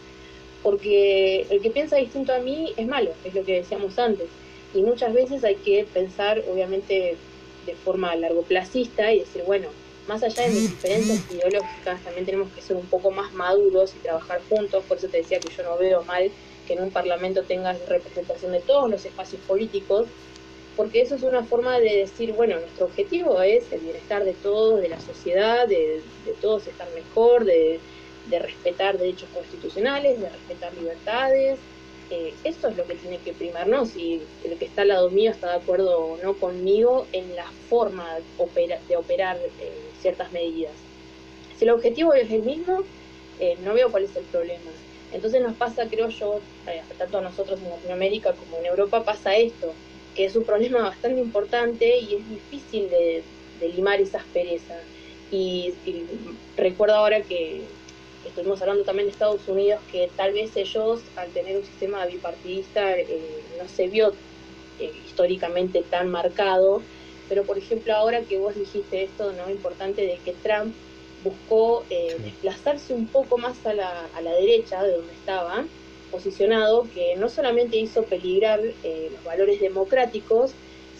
porque 0.63 1.47
el 1.49 1.61
que 1.61 1.71
piensa 1.71 1.97
distinto 1.97 2.35
a 2.35 2.39
mí 2.39 2.73
es 2.77 2.87
malo, 2.87 3.13
es 3.25 3.35
lo 3.35 3.45
que 3.45 3.55
decíamos 3.55 3.99
antes. 3.99 4.29
Y 4.75 4.83
muchas 4.83 5.15
veces 5.15 5.45
hay 5.45 5.55
que 5.57 5.87
pensar, 5.93 6.43
obviamente, 6.51 7.17
de 7.65 7.75
forma 7.75 8.15
largoplacista 8.15 9.13
y 9.13 9.21
decir, 9.21 9.43
bueno, 9.47 9.69
más 10.07 10.23
allá 10.23 10.45
de 10.45 10.51
mis 10.51 10.71
diferencias 10.71 11.21
ideológicas, 11.31 12.01
también 12.03 12.25
tenemos 12.25 12.53
que 12.53 12.61
ser 12.61 12.77
un 12.77 12.87
poco 12.87 13.11
más 13.11 13.33
maduros 13.33 13.95
y 13.95 13.99
trabajar 13.99 14.41
juntos. 14.49 14.85
Por 14.87 14.99
eso 14.99 15.09
te 15.09 15.19
decía 15.19 15.41
que 15.41 15.49
yo 15.55 15.63
no 15.63 15.77
veo 15.77 16.03
mal 16.05 16.31
que 16.67 16.75
en 16.75 16.83
un 16.83 16.91
parlamento 16.91 17.43
tengas 17.43 17.79
representación 17.89 18.53
de 18.53 18.61
todos 18.61 18.91
los 18.91 19.05
espacios 19.05 19.41
políticos, 19.43 20.07
porque 20.77 21.01
eso 21.01 21.15
es 21.15 21.23
una 21.23 21.43
forma 21.43 21.79
de 21.79 21.97
decir, 21.99 22.33
bueno, 22.33 22.59
nuestro 22.61 22.87
objetivo 22.87 23.41
es 23.41 23.73
el 23.73 23.81
bienestar 23.81 24.25
de 24.25 24.35
todos, 24.35 24.81
de 24.81 24.89
la 24.89 25.01
sociedad, 25.01 25.67
de, 25.67 26.03
todos 26.41 26.67
estar 26.67 26.89
mejor, 26.95 27.45
de, 27.45 27.81
respetar 28.31 28.99
derechos 28.99 29.29
constitucionales, 29.33 30.21
de 30.21 30.29
respetar 30.29 30.75
libertades. 30.75 31.59
Eh, 32.11 32.35
eso 32.45 32.69
es 32.69 32.77
lo 32.77 32.87
que 32.87 32.95
tiene 32.95 33.19
que 33.19 33.33
primarnos 33.33 33.91
si 33.91 34.23
el 34.45 34.57
que 34.59 34.67
está 34.67 34.83
al 34.83 34.89
lado 34.89 35.11
mío 35.11 35.33
está 35.33 35.51
de 35.51 35.57
acuerdo 35.57 35.99
o 35.99 36.17
no 36.23 36.35
conmigo 36.35 37.07
en 37.13 37.35
la 37.35 37.47
forma 37.69 38.07
de 38.89 38.97
operar 38.97 39.37
eh, 39.39 39.73
ciertas 40.01 40.31
medidas. 40.33 40.73
Si 41.59 41.65
el 41.65 41.71
objetivo 41.71 42.15
es 42.15 42.31
el 42.31 42.43
mismo, 42.43 42.85
eh, 43.41 43.57
no 43.65 43.75
veo 43.75 43.91
cuál 43.91 44.05
es 44.05 44.15
el 44.17 44.25
problema. 44.25 44.71
Entonces 45.13 45.43
nos 45.43 45.57
pasa, 45.57 45.89
creo 45.89 46.09
yo, 46.09 46.41
tanto 46.99 47.19
a 47.19 47.23
nosotros 47.23 47.61
en 47.63 47.71
Latinoamérica 47.71 48.35
como 48.35 48.59
en 48.59 48.67
Europa, 48.67 49.05
pasa 49.05 49.37
esto 49.37 49.73
que 50.17 50.25
es 50.25 50.35
un 50.35 50.45
problema 50.45 50.81
bastante 50.81 51.21
importante 51.21 51.99
y 51.99 52.15
es 52.15 52.29
difícil 52.31 52.89
de, 52.89 53.23
limar 53.77 54.01
esa 54.01 54.19
aspereza. 54.19 54.75
Y, 55.31 55.75
recuerdo 56.57 56.95
ahora 56.95 57.21
que 57.21 57.63
estuvimos 58.37 58.61
hablando 58.61 58.85
también 58.85 59.07
de 59.07 59.13
Estados 59.13 59.49
Unidos, 59.49 59.81
que 59.91 60.11
tal 60.15 60.35
vez 60.35 60.55
ellos, 60.59 61.01
al 61.17 61.31
tener 61.31 61.57
un 61.57 61.65
sistema 61.65 62.05
bipartidista, 62.05 62.95
eh, 62.99 63.43
no 63.59 63.67
se 63.67 63.89
vio 63.89 64.13
eh, 64.79 64.93
históricamente 65.07 65.83
tan 65.89 66.11
marcado, 66.11 66.83
pero 67.31 67.45
por 67.45 67.57
ejemplo 67.57 67.95
ahora 67.95 68.21
que 68.21 68.37
vos 68.37 68.55
dijiste 68.55 69.05
esto, 69.05 69.33
¿no? 69.33 69.51
Importante 69.51 70.03
de 70.03 70.19
que 70.23 70.35
Trump 70.43 70.75
buscó 71.25 71.83
eh, 71.89 72.15
desplazarse 72.23 72.93
un 72.93 73.07
poco 73.07 73.39
más 73.39 73.65
a 73.65 73.73
la, 73.73 74.07
a 74.15 74.21
la 74.21 74.33
derecha 74.35 74.83
de 74.83 74.93
donde 74.93 75.15
estaba, 75.15 75.65
posicionado 76.11 76.87
que 76.95 77.17
no 77.17 77.31
solamente 77.31 77.79
hizo 77.79 78.03
peligrar 78.03 78.61
eh, 78.85 79.09
los 79.13 79.25
valores 79.25 79.61
democráticos, 79.63 80.51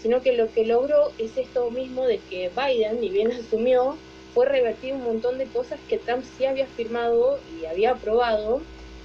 sino 0.01 0.23
que 0.23 0.33
lo 0.33 0.51
que 0.51 0.65
logró 0.65 1.11
es 1.19 1.37
esto 1.37 1.69
mismo 1.69 2.07
de 2.07 2.17
que 2.17 2.49
Biden, 2.49 2.99
ni 2.99 3.09
bien 3.09 3.31
asumió, 3.31 3.95
fue 4.37 4.45
revertir 4.45 4.93
un 4.93 5.03
montón 5.03 5.39
de 5.39 5.47
cosas 5.47 5.79
que 5.89 5.97
Trump 5.97 6.23
sí 6.37 6.45
había 6.45 6.67
firmado 6.67 7.39
y 7.59 7.65
había 7.65 7.93
aprobado. 7.93 8.61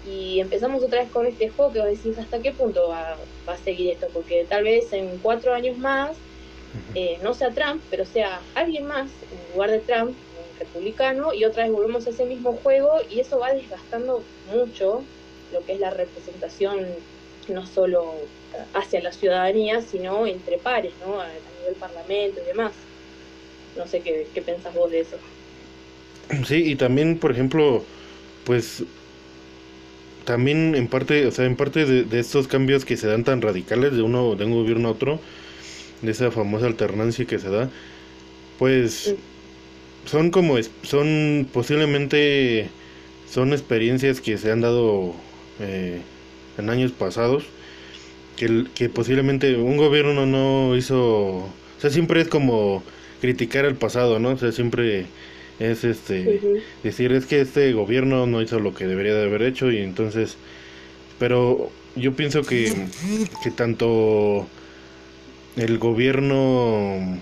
Y 0.06 0.40
empezamos 0.40 0.82
otra 0.82 1.00
vez 1.00 1.10
con 1.10 1.24
este 1.24 1.48
juego 1.48 1.72
que 1.72 1.78
vos 1.78 1.88
decís, 1.88 2.18
¿hasta 2.18 2.40
qué 2.40 2.52
punto 2.52 2.90
va, 2.90 3.16
va 3.48 3.54
a 3.54 3.56
seguir 3.56 3.92
esto? 3.92 4.08
Porque 4.12 4.44
tal 4.46 4.64
vez 4.64 4.92
en 4.92 5.16
cuatro 5.22 5.54
años 5.54 5.78
más, 5.78 6.10
eh, 6.94 7.16
no 7.22 7.32
sea 7.32 7.48
Trump, 7.48 7.82
pero 7.88 8.04
sea 8.04 8.42
alguien 8.54 8.84
más 8.84 9.08
en 9.32 9.54
lugar 9.54 9.70
de 9.70 9.78
Trump, 9.78 10.10
un 10.10 10.58
republicano, 10.58 11.32
y 11.32 11.46
otra 11.46 11.62
vez 11.62 11.72
volvemos 11.72 12.06
a 12.06 12.10
ese 12.10 12.26
mismo 12.26 12.58
juego 12.62 13.00
y 13.08 13.20
eso 13.20 13.38
va 13.38 13.54
desgastando 13.54 14.22
mucho 14.54 15.02
lo 15.50 15.64
que 15.64 15.72
es 15.72 15.80
la 15.80 15.92
representación 15.92 16.88
no 17.48 17.66
solo 17.66 18.16
hacia 18.74 19.00
la 19.00 19.12
ciudadanía, 19.12 19.80
sino 19.80 20.26
entre 20.26 20.58
pares, 20.58 20.92
¿no? 21.06 21.22
A, 21.22 21.26
nivel 21.60 21.74
parlamento 21.80 22.38
y 22.42 22.48
demás. 22.48 22.72
No 23.76 23.86
sé 23.86 24.00
qué, 24.00 24.26
qué 24.34 24.42
pensás 24.42 24.74
vos 24.74 24.90
de 24.90 25.00
eso. 25.00 25.16
Sí, 26.46 26.70
y 26.72 26.76
también, 26.76 27.18
por 27.18 27.30
ejemplo, 27.30 27.84
pues 28.44 28.84
también 30.24 30.74
en 30.74 30.88
parte, 30.88 31.26
o 31.26 31.30
sea, 31.30 31.44
en 31.44 31.56
parte 31.56 31.84
de, 31.84 32.18
estos 32.18 32.48
cambios 32.48 32.84
que 32.84 32.96
se 32.96 33.06
dan 33.06 33.24
tan 33.24 33.42
radicales 33.42 33.92
de 33.92 34.02
uno 34.02 34.34
de 34.34 34.44
un 34.44 34.52
gobierno 34.52 34.88
a 34.88 34.92
otro, 34.92 35.20
de 36.00 36.10
esa 36.10 36.30
famosa 36.30 36.66
alternancia 36.66 37.24
que 37.24 37.38
se 37.38 37.50
da, 37.50 37.70
pues 38.58 39.14
son 40.06 40.30
como 40.30 40.56
son 40.82 41.48
posiblemente 41.52 42.68
son 43.30 43.52
experiencias 43.52 44.20
que 44.20 44.36
se 44.36 44.50
han 44.50 44.60
dado 44.60 45.14
eh, 45.60 46.00
en 46.58 46.70
años 46.70 46.92
pasados 46.92 47.44
que, 48.36 48.66
que 48.74 48.88
posiblemente 48.88 49.56
un 49.56 49.76
gobierno 49.76 50.26
no 50.26 50.76
hizo, 50.76 50.98
o 50.98 51.50
sea, 51.78 51.90
siempre 51.90 52.20
es 52.20 52.28
como 52.28 52.82
criticar 53.22 53.64
el 53.64 53.76
pasado, 53.76 54.18
¿no? 54.18 54.30
O 54.30 54.36
sea, 54.36 54.52
siempre 54.52 55.06
es 55.58 55.84
este 55.84 56.60
decir 56.82 57.12
es 57.12 57.24
que 57.24 57.40
este 57.40 57.72
gobierno 57.72 58.26
no 58.26 58.42
hizo 58.42 58.58
lo 58.58 58.74
que 58.74 58.86
debería 58.86 59.14
de 59.14 59.24
haber 59.24 59.42
hecho 59.42 59.70
y 59.70 59.78
entonces 59.78 60.36
pero 61.18 61.70
yo 61.94 62.14
pienso 62.14 62.42
que, 62.42 62.72
que 63.44 63.50
tanto 63.52 64.46
el 65.56 65.78
gobierno 65.78 67.20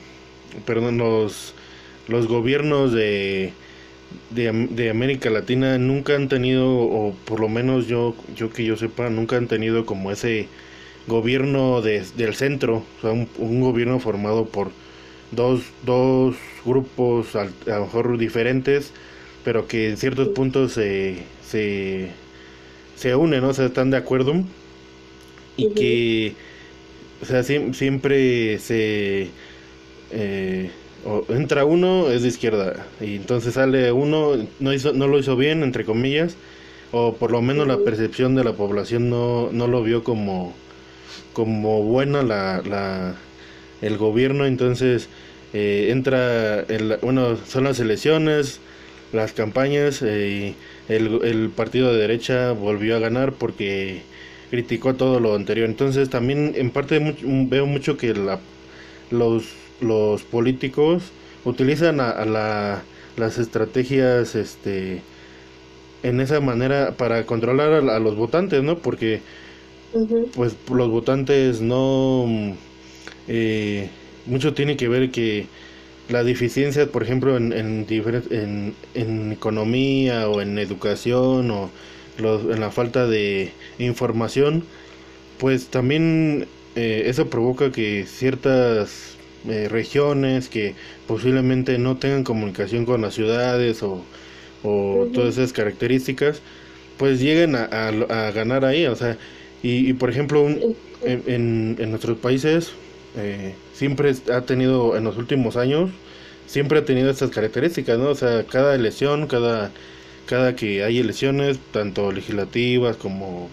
perdón 0.64 0.96
los 0.96 1.54
los 2.08 2.28
gobiernos 2.28 2.92
de, 2.92 3.52
de, 4.30 4.68
de 4.70 4.90
América 4.90 5.28
Latina 5.28 5.76
nunca 5.76 6.16
han 6.16 6.28
tenido 6.28 6.66
o 6.66 7.14
por 7.26 7.40
lo 7.40 7.48
menos 7.48 7.88
yo 7.88 8.14
yo 8.34 8.50
que 8.50 8.64
yo 8.64 8.76
sepa 8.76 9.10
nunca 9.10 9.36
han 9.36 9.48
tenido 9.48 9.84
como 9.84 10.10
ese 10.10 10.48
gobierno 11.06 11.82
de, 11.82 12.04
del 12.16 12.34
centro, 12.34 12.84
o 12.98 13.00
sea, 13.00 13.10
un, 13.10 13.60
gobierno 13.60 14.00
formado 14.00 14.46
por 14.46 14.70
dos, 15.32 15.62
dos 15.84 16.36
grupos 16.64 17.36
a, 17.36 17.44
lo 17.66 17.80
mejor 17.82 18.18
diferentes, 18.18 18.92
pero 19.44 19.66
que 19.66 19.90
en 19.90 19.96
ciertos 19.96 20.28
puntos 20.28 20.72
se, 20.72 21.22
se, 21.46 22.10
se 22.96 23.14
unen, 23.14 23.44
o 23.44 23.52
sea, 23.54 23.66
están 23.66 23.90
de 23.90 23.96
acuerdo. 23.96 24.34
Y 25.56 25.70
que, 25.70 26.34
o 27.22 27.26
sea, 27.26 27.42
siempre 27.42 28.58
se... 28.58 29.28
Eh, 30.12 30.70
entra 31.28 31.64
uno 31.64 32.10
es 32.10 32.22
de 32.22 32.28
izquierda. 32.28 32.86
Y 33.00 33.16
entonces 33.16 33.54
sale 33.54 33.92
uno 33.92 34.36
no 34.58 34.72
hizo 34.72 34.92
no 34.92 35.06
lo 35.06 35.18
hizo 35.18 35.36
bien 35.36 35.62
entre 35.62 35.84
comillas 35.84 36.36
o 36.92 37.14
por 37.14 37.30
lo 37.30 37.42
menos 37.42 37.66
la 37.66 37.78
percepción 37.78 38.34
de 38.34 38.44
la 38.44 38.52
población 38.54 39.08
no 39.10 39.50
no 39.52 39.66
lo 39.66 39.82
vio 39.82 40.04
como 40.04 40.54
como 41.32 41.82
buena 41.82 42.22
la, 42.22 42.62
la 42.62 43.16
el 43.80 43.96
gobierno, 43.96 44.46
entonces 44.46 45.08
eh, 45.52 45.88
entra, 45.90 46.60
el, 46.60 46.98
bueno, 47.02 47.36
son 47.36 47.64
las 47.64 47.80
elecciones, 47.80 48.60
las 49.12 49.32
campañas, 49.32 50.02
eh, 50.02 50.54
y 50.88 50.92
el, 50.92 51.24
el 51.24 51.50
partido 51.50 51.92
de 51.92 51.98
derecha 51.98 52.52
volvió 52.52 52.96
a 52.96 53.00
ganar 53.00 53.32
porque 53.32 54.02
criticó 54.50 54.94
todo 54.94 55.20
lo 55.20 55.34
anterior. 55.34 55.68
Entonces 55.68 56.10
también 56.10 56.52
en 56.56 56.70
parte 56.70 56.98
veo 57.48 57.66
mucho 57.66 57.96
que 57.96 58.14
la, 58.14 58.40
los, 59.10 59.54
los 59.80 60.22
políticos 60.22 61.12
utilizan 61.44 62.00
a, 62.00 62.24
la, 62.24 62.82
las 63.16 63.38
estrategias 63.38 64.34
este 64.34 65.02
en 66.02 66.20
esa 66.20 66.40
manera 66.40 66.92
para 66.96 67.26
controlar 67.26 67.72
a, 67.72 67.96
a 67.96 68.00
los 68.00 68.16
votantes, 68.16 68.62
¿no? 68.62 68.78
Porque 68.78 69.20
pues 70.34 70.56
los 70.72 70.88
votantes 70.88 71.60
no... 71.60 72.26
Eh, 73.28 73.88
mucho 74.26 74.54
tiene 74.54 74.76
que 74.76 74.88
ver 74.88 75.10
que 75.10 75.46
la 76.08 76.24
deficiencia, 76.24 76.86
por 76.90 77.02
ejemplo, 77.02 77.36
en, 77.36 77.52
en, 77.52 77.86
en, 78.94 79.32
economía 79.32 80.28
o 80.28 80.40
en 80.40 80.58
educación 80.58 81.50
o 81.50 81.70
en 82.18 82.60
la 82.60 82.70
falta 82.70 83.06
de 83.06 83.52
información, 83.78 84.64
pues 85.38 85.68
también 85.68 86.48
eh, 86.76 87.04
eso 87.06 87.30
provoca 87.30 87.72
que 87.72 88.06
ciertas 88.06 89.16
eh, 89.48 89.68
regiones 89.68 90.48
que 90.48 90.74
posiblemente 91.06 91.78
no 91.78 91.96
tengan 91.98 92.24
comunicación 92.24 92.84
con 92.86 93.02
las 93.02 93.14
ciudades 93.14 93.82
o, 93.82 94.04
o 94.62 95.08
todas 95.12 95.38
esas 95.38 95.52
características, 95.52 96.42
pues 96.98 97.20
lleguen 97.20 97.54
a, 97.56 97.64
a 97.64 98.30
ganar 98.32 98.64
ahí. 98.64 98.86
O 98.86 98.96
sea, 98.96 99.18
y, 99.62 99.92
por 99.94 100.10
ejemplo, 100.10 100.48
en, 101.02 101.76
en, 101.78 101.90
nuestros 101.90 102.18
países 102.18 102.72
eh, 103.16 103.54
siempre 103.72 104.14
ha 104.32 104.42
tenido, 104.42 104.96
en 104.96 105.04
los 105.04 105.16
últimos 105.16 105.56
años, 105.56 105.90
siempre 106.46 106.78
ha 106.80 106.84
tenido 106.84 107.10
estas 107.10 107.30
características, 107.30 107.98
¿no? 107.98 108.10
O 108.10 108.14
sea, 108.14 108.44
cada 108.44 108.74
elección, 108.74 109.26
cada, 109.26 109.70
cada 110.26 110.56
que 110.56 110.84
hay 110.84 110.98
elecciones, 110.98 111.58
tanto 111.72 112.12
legislativas 112.12 112.96
como 112.96 113.48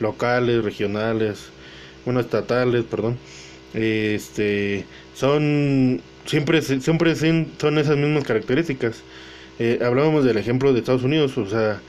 locales, 0.00 0.64
regionales, 0.64 1.46
bueno, 2.04 2.20
estatales, 2.20 2.84
perdón, 2.84 3.18
este, 3.74 4.86
son, 5.14 6.02
siempre, 6.26 6.62
siempre 6.62 7.14
son 7.16 7.78
esas 7.78 7.96
mismas 7.96 8.24
características. 8.24 9.02
Eh, 9.58 9.80
hablábamos 9.84 10.24
del 10.24 10.38
ejemplo 10.38 10.72
de 10.72 10.80
Estados 10.80 11.04
Unidos, 11.04 11.36
o 11.38 11.48
sea, 11.48 11.80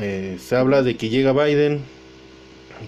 eh, 0.00 0.38
se 0.40 0.56
habla 0.56 0.82
de 0.82 0.96
que 0.96 1.08
llega 1.08 1.32
Biden, 1.32 1.80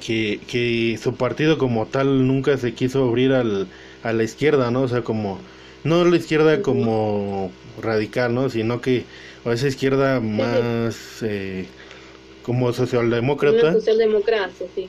que, 0.00 0.40
que 0.46 0.98
su 1.02 1.14
partido 1.14 1.59
como 1.59 1.87
tal 1.87 2.26
nunca 2.26 2.57
se 2.57 2.74
quiso 2.74 3.04
abrir 3.04 3.33
al, 3.33 3.68
a 4.02 4.12
la 4.12 4.22
izquierda, 4.22 4.70
¿no? 4.70 4.83
O 4.83 4.88
sea, 4.88 5.02
como, 5.02 5.38
no 5.83 6.04
la 6.04 6.16
izquierda 6.16 6.62
como 6.62 7.50
radical, 7.83 8.35
¿no? 8.35 8.50
Sino 8.50 8.80
que, 8.80 9.04
o 9.44 9.52
esa 9.52 9.68
izquierda 9.68 10.20
más 10.20 11.22
eh, 11.22 11.66
como 12.42 12.72
socialdemócrata. 12.72 13.72
socialdemocracia, 13.72 14.66
sí, 14.74 14.87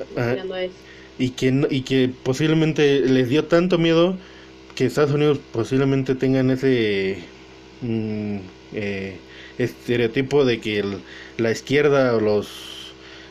y 1.18 1.30
que, 1.32 1.68
y 1.70 1.82
que 1.82 2.12
posiblemente 2.24 3.00
les 3.02 3.30
dio 3.30 3.46
tanto 3.46 3.78
miedo 3.78 4.18
que 4.76 4.86
Estados 4.86 5.12
Unidos 5.12 5.40
posiblemente 5.54 6.16
tengan 6.16 6.52
ese 6.52 7.20
mm, 7.82 8.38
eh, 8.74 9.18
estereotipo 9.58 10.44
de 10.44 10.60
que 10.60 10.84
la 11.38 11.52
izquierda 11.52 12.14
o 12.16 12.20
los 12.20 12.75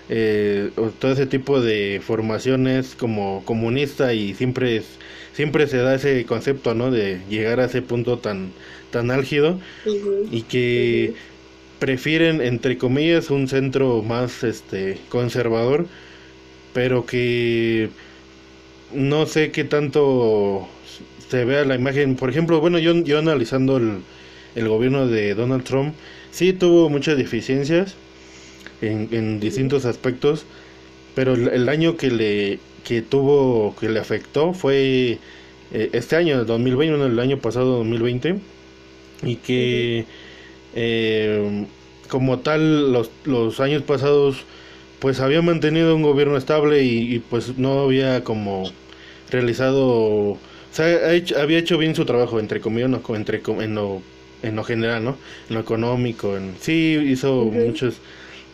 eh, 0.08 0.70
todo 0.98 1.12
ese 1.12 1.26
tipo 1.26 1.60
de 1.60 2.00
formaciones 2.04 2.94
como 2.96 3.44
comunista 3.44 4.12
y 4.14 4.34
siempre 4.34 4.82
siempre 5.32 5.66
se 5.66 5.78
da 5.78 5.94
ese 5.94 6.24
concepto 6.26 6.74
no 6.74 6.90
de 6.90 7.22
llegar 7.28 7.60
a 7.60 7.66
ese 7.66 7.82
punto 7.82 8.18
tan 8.18 8.52
tan 8.90 9.10
álgido 9.10 9.60
y 10.30 10.42
que 10.42 11.14
prefieren 11.78 12.40
entre 12.40 12.78
comillas 12.78 13.30
un 13.30 13.48
centro 13.48 14.02
más 14.02 14.44
este 14.44 14.98
conservador 15.08 15.88
pero 16.72 17.06
que 17.06 17.90
no 18.92 19.26
sé 19.26 19.50
qué 19.52 19.64
tanto 19.64 20.68
se 21.28 21.44
vea 21.44 21.64
la 21.64 21.74
imagen. 21.76 22.16
Por 22.16 22.30
ejemplo 22.30 22.60
bueno 22.60 22.78
yo 22.78 22.94
yo 23.04 23.18
analizando 23.18 23.76
el, 23.78 24.04
el 24.54 24.68
gobierno 24.68 25.06
de 25.08 25.34
Donald 25.34 25.64
Trump 25.64 25.96
sí 26.30 26.52
tuvo 26.52 26.88
muchas 26.90 27.16
deficiencias 27.16 27.96
en, 28.90 29.40
distintos 29.40 29.84
aspectos, 29.84 30.44
pero 31.14 31.34
el, 31.34 31.68
año 31.68 31.96
que 31.96 32.10
le 32.10 32.58
que 32.84 33.02
tuvo 33.02 33.74
que 33.76 33.88
le 33.88 34.00
afectó 34.00 34.52
fue 34.52 35.18
eh, 35.72 35.90
este 35.92 36.16
año, 36.16 36.40
el 36.40 36.46
2020, 36.46 37.06
el 37.06 37.18
año 37.18 37.38
pasado 37.38 37.78
2020 37.78 38.36
y 39.22 39.36
que 39.36 40.04
eh, 40.74 41.66
como 42.08 42.40
tal 42.40 42.92
los, 42.92 43.10
los 43.24 43.60
años 43.60 43.82
pasados 43.82 44.44
pues 44.98 45.20
había 45.20 45.42
mantenido 45.42 45.94
un 45.94 46.02
gobierno 46.02 46.36
estable 46.36 46.82
y, 46.82 47.18
pues 47.18 47.58
no 47.58 47.80
había 47.80 48.24
como 48.24 48.64
realizado 49.30 49.86
o 49.86 50.38
sea, 50.72 50.86
había 51.40 51.58
hecho 51.58 51.78
bien 51.78 51.94
su 51.94 52.04
trabajo 52.04 52.40
entre 52.40 52.60
comillas 52.60 52.90
entre 53.10 53.42
en 53.46 53.74
lo 53.74 54.02
en 54.42 54.56
lo 54.56 54.64
general 54.64 55.04
no 55.04 55.16
en 55.48 55.54
lo 55.54 55.60
económico 55.60 56.36
en 56.36 56.54
sí 56.60 56.98
hizo 57.04 57.44
muchos 57.44 57.96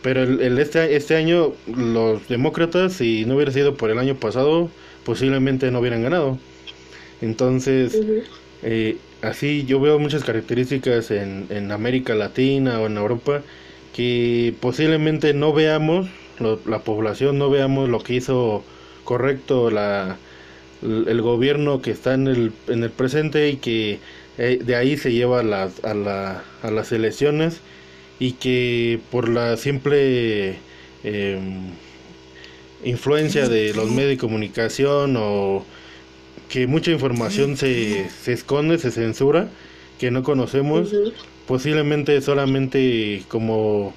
pero 0.01 0.23
el, 0.23 0.57
este, 0.59 0.95
este 0.95 1.15
año 1.15 1.53
los 1.67 2.27
demócratas, 2.27 2.93
si 2.93 3.25
no 3.25 3.35
hubiera 3.35 3.51
sido 3.51 3.77
por 3.77 3.91
el 3.91 3.99
año 3.99 4.15
pasado, 4.19 4.71
posiblemente 5.03 5.71
no 5.71 5.79
hubieran 5.79 6.03
ganado. 6.03 6.39
Entonces, 7.21 8.01
eh, 8.61 8.97
así 9.21 9.65
yo 9.65 9.79
veo 9.79 9.99
muchas 9.99 10.23
características 10.23 11.11
en, 11.11 11.47
en 11.49 11.71
América 11.71 12.15
Latina 12.15 12.79
o 12.81 12.87
en 12.87 12.97
Europa 12.97 13.43
que 13.93 14.55
posiblemente 14.61 15.33
no 15.33 15.53
veamos, 15.53 16.09
la 16.65 16.83
población 16.83 17.37
no 17.37 17.49
veamos 17.49 17.89
lo 17.89 17.99
que 18.03 18.15
hizo 18.15 18.65
correcto 19.03 19.69
la, 19.69 20.21
el 20.81 21.21
gobierno 21.21 21.81
que 21.81 21.91
está 21.91 22.13
en 22.13 22.27
el, 22.27 22.53
en 22.67 22.83
el 22.83 22.91
presente 22.91 23.49
y 23.49 23.57
que 23.57 24.01
eh, 24.37 24.59
de 24.63 24.75
ahí 24.75 24.97
se 24.97 25.11
lleva 25.13 25.41
a 25.41 25.43
las, 25.43 25.83
a, 25.83 25.93
la, 25.93 26.43
a 26.61 26.71
las 26.71 26.91
elecciones 26.91 27.63
y 28.21 28.33
que 28.33 28.99
por 29.09 29.27
la 29.27 29.57
simple 29.57 30.59
em, 31.03 31.71
influencia 32.83 33.49
de 33.49 33.73
los 33.73 33.89
medios 33.89 34.11
de 34.11 34.17
comunicación 34.19 35.15
o 35.17 35.65
que 36.47 36.67
mucha 36.67 36.91
información 36.91 37.57
se, 37.57 38.07
se 38.11 38.33
esconde, 38.33 38.77
se 38.77 38.91
censura, 38.91 39.49
que 39.99 40.11
no 40.11 40.21
conocemos, 40.21 40.93
posiblemente 41.47 42.21
solamente 42.21 43.23
como 43.27 43.91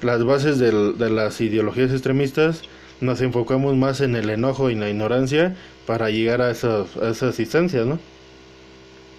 las 0.00 0.24
bases 0.24 0.58
de 0.58 1.10
las 1.10 1.38
ideologías 1.42 1.92
extremistas, 1.92 2.62
nos 3.02 3.20
enfocamos 3.20 3.76
más 3.76 4.00
en 4.00 4.16
el 4.16 4.30
enojo 4.30 4.70
y 4.70 4.74
la 4.74 4.88
ignorancia 4.88 5.54
para 5.84 6.08
llegar 6.08 6.40
a 6.40 6.50
esas, 6.50 6.96
a 6.96 7.10
esas 7.10 7.38
instancias, 7.38 7.84
¿no? 7.84 7.98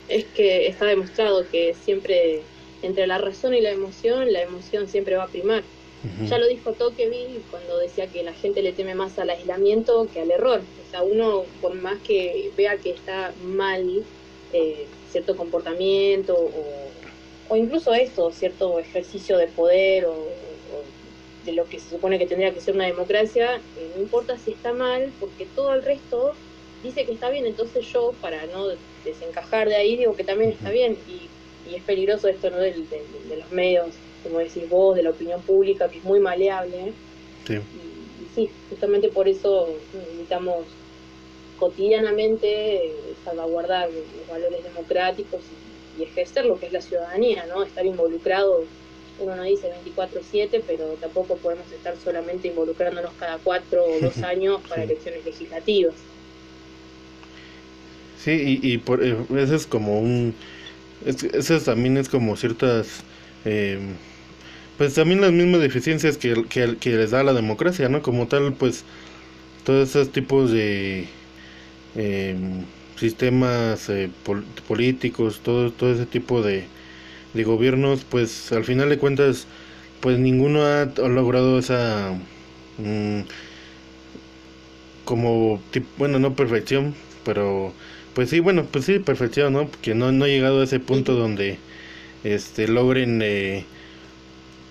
Es 0.09 0.25
que 0.35 0.67
está 0.67 0.85
demostrado 0.85 1.45
que 1.51 1.75
siempre 1.85 2.41
entre 2.81 3.07
la 3.07 3.17
razón 3.17 3.53
y 3.53 3.61
la 3.61 3.71
emoción, 3.71 4.31
la 4.31 4.41
emoción 4.41 4.87
siempre 4.87 5.15
va 5.15 5.23
a 5.23 5.27
primar. 5.27 5.63
Ya 6.27 6.39
lo 6.39 6.47
dijo 6.47 6.73
Tocqueville 6.73 7.41
cuando 7.51 7.77
decía 7.77 8.07
que 8.07 8.23
la 8.23 8.33
gente 8.33 8.63
le 8.63 8.73
teme 8.73 8.95
más 8.95 9.19
al 9.19 9.29
aislamiento 9.29 10.07
que 10.11 10.21
al 10.21 10.31
error. 10.31 10.59
O 10.59 10.89
sea, 10.89 11.03
uno 11.03 11.43
por 11.61 11.75
más 11.75 11.99
que 11.99 12.49
vea 12.57 12.77
que 12.77 12.89
está 12.89 13.33
mal 13.43 14.03
eh, 14.51 14.87
cierto 15.11 15.37
comportamiento 15.37 16.35
o, 17.49 17.55
incluso 17.55 17.93
esto, 17.93 18.31
cierto 18.31 18.79
ejercicio 18.79 19.37
de 19.37 19.47
poder 19.47 20.05
o, 20.05 20.15
de 21.45 21.51
lo 21.53 21.65
que 21.65 21.79
se 21.79 21.89
supone 21.89 22.17
que 22.17 22.25
tendría 22.25 22.53
que 22.53 22.61
ser 22.61 22.75
una 22.75 22.85
democracia, 22.85 23.55
eh, 23.55 23.91
no 23.95 24.01
importa 24.01 24.37
si 24.37 24.51
está 24.51 24.73
mal, 24.73 25.11
porque 25.19 25.47
todo 25.55 25.73
el 25.73 25.83
resto 25.83 26.33
dice 26.83 27.05
que 27.05 27.13
está 27.13 27.29
bien, 27.29 27.45
entonces 27.45 27.85
yo, 27.91 28.13
para 28.21 28.45
no 28.47 28.67
desencajar 29.03 29.67
de 29.67 29.75
ahí, 29.75 29.97
digo 29.97 30.15
que 30.15 30.23
también 30.23 30.51
está 30.51 30.69
bien. 30.69 30.97
Y 31.07 31.27
y 31.69 31.75
es 31.75 31.83
peligroso 31.83 32.27
esto 32.27 32.49
¿no? 32.49 32.57
de, 32.57 32.73
los 33.37 33.51
medios, 33.51 33.89
como 34.23 34.39
decís 34.39 34.67
vos, 34.69 34.95
de 34.95 35.03
la 35.03 35.11
opinión 35.11 35.41
pública, 35.41 35.89
que 35.89 35.99
es 35.99 36.03
muy 36.03 36.19
maleable. 36.19 36.93
Sí. 37.47 37.55
Y, 37.55 38.35
sí, 38.35 38.49
justamente 38.69 39.09
por 39.09 39.27
eso 39.27 39.69
necesitamos 39.93 40.65
cotidianamente 41.59 42.87
eh, 42.87 42.93
salvaguardar 43.23 43.89
los 43.89 44.27
valores 44.29 44.63
democráticos 44.63 45.41
y, 45.41 45.71
ejercer 46.01 46.45
lo 46.45 46.59
que 46.59 46.65
es 46.65 46.73
la 46.73 46.81
ciudadanía, 46.81 47.45
¿no? 47.45 47.61
Estar 47.61 47.85
involucrado, 47.85 48.63
uno 49.19 49.35
no 49.35 49.43
dice 49.43 49.71
24/7, 49.85 50.63
pero 50.65 50.85
tampoco 50.99 51.35
podemos 51.35 51.69
estar 51.71 51.95
solamente 51.97 52.47
involucrándonos 52.47 53.11
cada 53.19 53.37
cuatro 53.37 53.85
o 53.85 53.99
dos 53.99 54.17
años 54.23 54.61
para 54.67 54.83
elecciones 54.83 55.23
legislativas. 55.25 55.93
Sí, 58.17 58.59
y, 58.63 58.73
y 58.73 58.77
por, 58.79 59.03
eh, 59.03 59.15
eso 59.37 59.53
es 59.53 59.67
como 59.67 59.99
un 59.99 60.33
es, 61.05 61.63
también 61.63 61.97
es 61.97 62.09
como 62.09 62.35
ciertas... 62.35 63.03
Eh, 63.45 63.79
pues 64.77 64.95
también 64.95 65.21
las 65.21 65.31
mismas 65.31 65.61
deficiencias 65.61 66.17
que, 66.17 66.45
que, 66.47 66.89
les 66.89 67.11
da 67.11 67.23
la 67.23 67.33
democracia, 67.33 67.87
¿no? 67.87 68.01
Como 68.01 68.27
tal, 68.27 68.53
pues 68.53 68.83
todos 69.63 69.89
esos 69.89 70.11
tipos 70.11 70.51
de 70.51 71.05
eh, 71.95 72.35
sistemas 72.97 73.89
eh, 73.89 74.09
políticos, 74.67 75.41
todo, 75.43 75.71
todo 75.71 75.93
ese 75.93 76.07
tipo 76.07 76.41
de, 76.41 76.65
de 77.33 77.43
gobiernos, 77.43 78.03
pues 78.03 78.51
al 78.51 78.63
final 78.63 78.89
de 78.89 78.97
cuentas, 78.97 79.45
pues 79.99 80.17
ninguno 80.19 80.65
ha, 80.65 80.85
logrado 81.07 81.59
esa... 81.59 82.13
Mm, 82.77 83.21
como, 85.05 85.61
bueno, 85.97 86.19
no 86.19 86.35
perfección, 86.35 86.95
pero 87.25 87.73
pues 88.13 88.29
sí, 88.29 88.39
bueno, 88.39 88.65
pues 88.71 88.85
sí, 88.85 88.99
perfección, 88.99 89.53
¿no? 89.53 89.67
Porque 89.67 89.95
no, 89.95 90.11
no 90.11 90.25
ha 90.25 90.27
llegado 90.27 90.61
a 90.61 90.63
ese 90.63 90.79
punto 90.79 91.13
donde 91.15 91.57
este 92.23 92.67
logren 92.67 93.21
eh, 93.23 93.65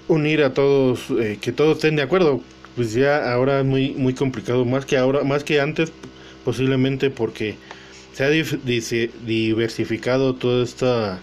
unir 0.08 0.42
a 0.42 0.54
todos, 0.54 1.10
eh, 1.20 1.38
que 1.40 1.52
todos 1.52 1.76
estén 1.76 1.96
de 1.96 2.02
acuerdo. 2.02 2.40
Pues 2.76 2.94
ya 2.94 3.32
ahora 3.32 3.60
es 3.60 3.66
muy, 3.66 3.90
muy 3.92 4.14
complicado, 4.14 4.64
más 4.64 4.86
que 4.86 4.96
ahora, 4.96 5.24
más 5.24 5.44
que 5.44 5.60
antes, 5.60 5.92
posiblemente 6.44 7.10
porque 7.10 7.56
se 8.12 8.24
ha 8.24 8.30
diversificado 8.30 10.34
toda 10.34 10.64
esta 10.64 11.20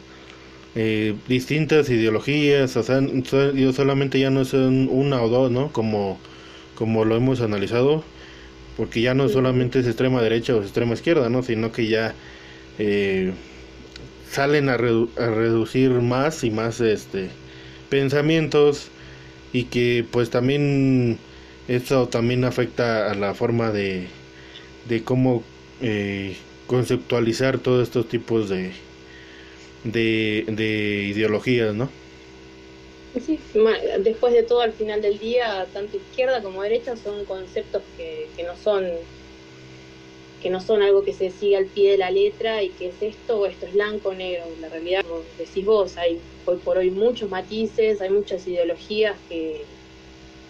eh, 0.76 1.16
distintas 1.28 1.90
ideologías, 1.90 2.76
o 2.78 2.84
sea, 2.84 3.02
yo 3.54 3.74
solamente 3.74 4.20
ya 4.20 4.30
no 4.30 4.46
son 4.46 4.88
una 4.92 5.22
o 5.24 5.30
dos, 5.30 5.52
¿no? 5.52 5.72
Como, 5.72 6.20
como 6.76 7.06
lo 7.06 7.16
hemos 7.16 7.42
analizado, 7.42 8.04
porque 8.78 9.02
ya 9.02 9.16
no 9.16 9.28
solamente 9.28 9.80
es 9.80 9.88
extrema 9.88 10.22
derecha 10.22 10.56
o 10.56 10.62
extrema 10.62 10.94
izquierda, 10.94 11.30
¿no? 11.30 11.42
sino 11.42 11.72
que 11.72 11.88
ya 11.88 12.14
eh, 12.78 13.34
salen 14.32 14.70
a, 14.70 14.78
reducir 14.78 15.90
más 15.90 16.44
y 16.44 16.52
más 16.52 16.80
este 16.80 17.30
pensamientos 17.90 18.90
y 19.52 19.64
que 19.64 20.06
pues 20.12 20.30
también 20.30 21.18
eso 21.68 22.08
también 22.08 22.44
afecta 22.44 23.12
a 23.12 23.16
la 23.16 23.34
forma 23.34 23.72
de, 23.72 24.08
de 24.88 25.04
cómo 25.04 25.44
eh, 25.82 26.38
conceptualizar 26.68 27.58
todos 27.58 27.88
estos 27.88 28.08
tipos 28.08 28.50
de, 28.50 28.74
de, 29.84 30.46
de 30.48 31.08
ideologías, 31.14 31.74
¿no? 31.74 31.90
Sí, 33.20 33.40
después 34.00 34.34
de 34.34 34.44
todo, 34.44 34.62
al 34.62 34.74
final 34.74 35.02
del 35.02 35.18
día, 35.18 35.70
tanto 35.74 35.98
izquierda 35.98 36.42
como 36.42 36.62
derecha 36.62 36.96
son 36.96 37.26
conceptos 37.26 37.84
que, 37.98 38.32
que 38.36 38.44
no 38.44 38.56
son 38.56 38.86
que 40.42 40.50
no 40.50 40.60
son 40.62 40.84
algo 40.84 41.04
que 41.04 41.14
se 41.14 41.32
siga 41.32 41.58
al 41.58 41.66
pie 41.68 41.92
de 41.92 41.98
la 41.98 42.12
letra 42.12 42.62
y 42.64 42.70
que 42.70 42.90
es 42.90 43.02
esto 43.02 43.40
o 43.40 43.46
esto 43.48 43.66
es 43.66 43.74
blanco 43.74 44.10
o 44.10 44.14
negro. 44.14 44.46
La 44.60 44.70
realidad, 44.70 45.02
como 45.04 45.24
decís 45.38 45.66
vos, 45.66 45.98
hay 45.98 46.22
hoy 46.46 46.58
por 46.60 46.78
hoy 46.78 46.92
muchos 46.92 47.30
matices, 47.30 48.02
hay 48.02 48.10
muchas 48.12 48.46
ideologías 48.48 49.20
que, 49.28 49.66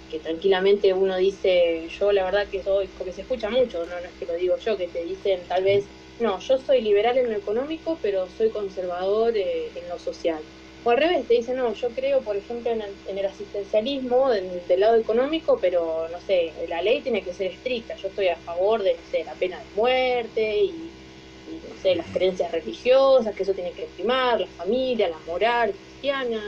que 0.10 0.20
tranquilamente 0.20 0.94
uno 0.94 1.18
dice, 1.18 1.88
yo 1.90 2.12
la 2.12 2.26
verdad 2.26 2.50
que 2.50 2.64
soy, 2.64 2.88
porque 2.90 3.14
se 3.14 3.22
escucha 3.22 3.50
mucho, 3.50 3.86
no, 3.86 3.98
es 3.98 4.14
que 4.20 4.26
lo 4.26 4.36
digo 4.36 4.58
yo, 4.58 4.78
que 4.78 4.88
te 4.90 5.04
dicen 5.04 5.48
tal 5.48 5.64
vez, 5.64 5.86
no, 6.20 6.40
yo 6.40 6.58
soy 6.58 6.82
liberal 6.82 7.18
en 7.18 7.30
lo 7.32 7.38
económico, 7.38 8.00
pero 8.02 8.30
soy 8.30 8.50
conservador 8.52 9.38
eh, 9.38 9.72
en 9.76 9.88
lo 9.90 9.98
social. 10.00 10.44
O 10.88 10.90
al 10.90 11.00
revés, 11.00 11.28
te 11.28 11.34
dicen, 11.34 11.58
no, 11.58 11.74
yo 11.74 11.90
creo, 11.90 12.22
por 12.22 12.38
ejemplo, 12.38 12.72
en 12.72 12.82
el, 13.18 13.26
asistencialismo 13.26 14.30
del 14.30 14.80
lado 14.80 14.96
económico, 14.96 15.60
pero, 15.60 16.08
no 16.10 16.18
sé, 16.22 16.54
la 16.70 16.82
ley 16.82 17.02
tiene 17.02 17.24
que 17.24 17.34
ser 17.34 17.52
estricta. 17.52 17.98
Yo 17.98 18.08
estoy 18.08 18.30
a 18.30 18.38
favor 18.38 18.82
de, 18.82 18.94
no 18.94 19.00
sé, 19.12 19.26
la 19.26 19.34
pena 19.34 19.58
de 19.60 19.66
muerte 19.76 20.64
y, 20.64 20.70
no 20.70 21.82
sé, 21.82 21.94
las 21.94 22.08
creencias 22.14 22.54
religiosas, 22.54 23.36
que 23.36 23.44
eso 23.44 23.52
tiene 23.52 23.72
que 23.72 23.84
primar, 23.98 24.40
la 24.40 24.48
familia, 24.48 25.10
la 25.10 25.20
moral 25.26 25.74
cristiana. 25.74 26.42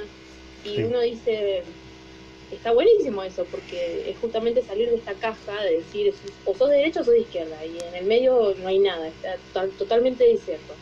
Y 0.63 0.83
uno 0.83 1.01
dice, 1.01 1.63
está 2.49 2.71
buenísimo 2.71 3.21
eso, 3.23 3.43
porque 3.51 4.09
es 4.09 4.17
justamente 4.19 4.63
salir 4.63 4.89
de 4.89 4.95
esta 4.95 5.15
caja 5.15 5.63
de 5.65 5.79
decir, 5.79 6.13
o 6.45 6.55
sos 6.55 6.69
de 6.69 6.77
derecha 6.77 7.01
o 7.01 7.03
sos 7.03 7.13
de 7.13 7.19
izquierda, 7.19 7.57
y 7.65 7.77
en 7.89 7.93
el 7.93 8.05
medio 8.05 8.55
no 8.61 8.69
hay 8.69 8.79
nada, 8.79 9.09
está 9.09 9.67
totalmente 9.77 10.23
desierto. 10.23 10.75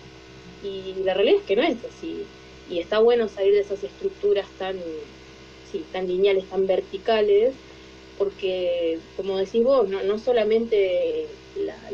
Y 0.64 0.94
la 1.04 1.16
realidad 1.16 1.40
es 1.40 1.46
que 1.48 1.56
no 1.56 1.64
es 1.64 1.78
así 1.84 2.24
y 2.70 2.80
está 2.80 3.00
bueno 3.00 3.28
salir 3.28 3.54
de 3.54 3.62
esas 3.62 3.84
estructuras 3.84 4.48
tan, 4.58 4.78
sí, 5.72 5.84
tan 5.92 6.08
lineales, 6.08 6.46
tan 6.46 6.68
verticales, 6.68 7.54
porque, 8.18 9.00
como 9.16 9.38
decís 9.38 9.64
vos, 9.64 9.88
no, 9.88 10.04
no 10.04 10.18
solamente 10.18 11.28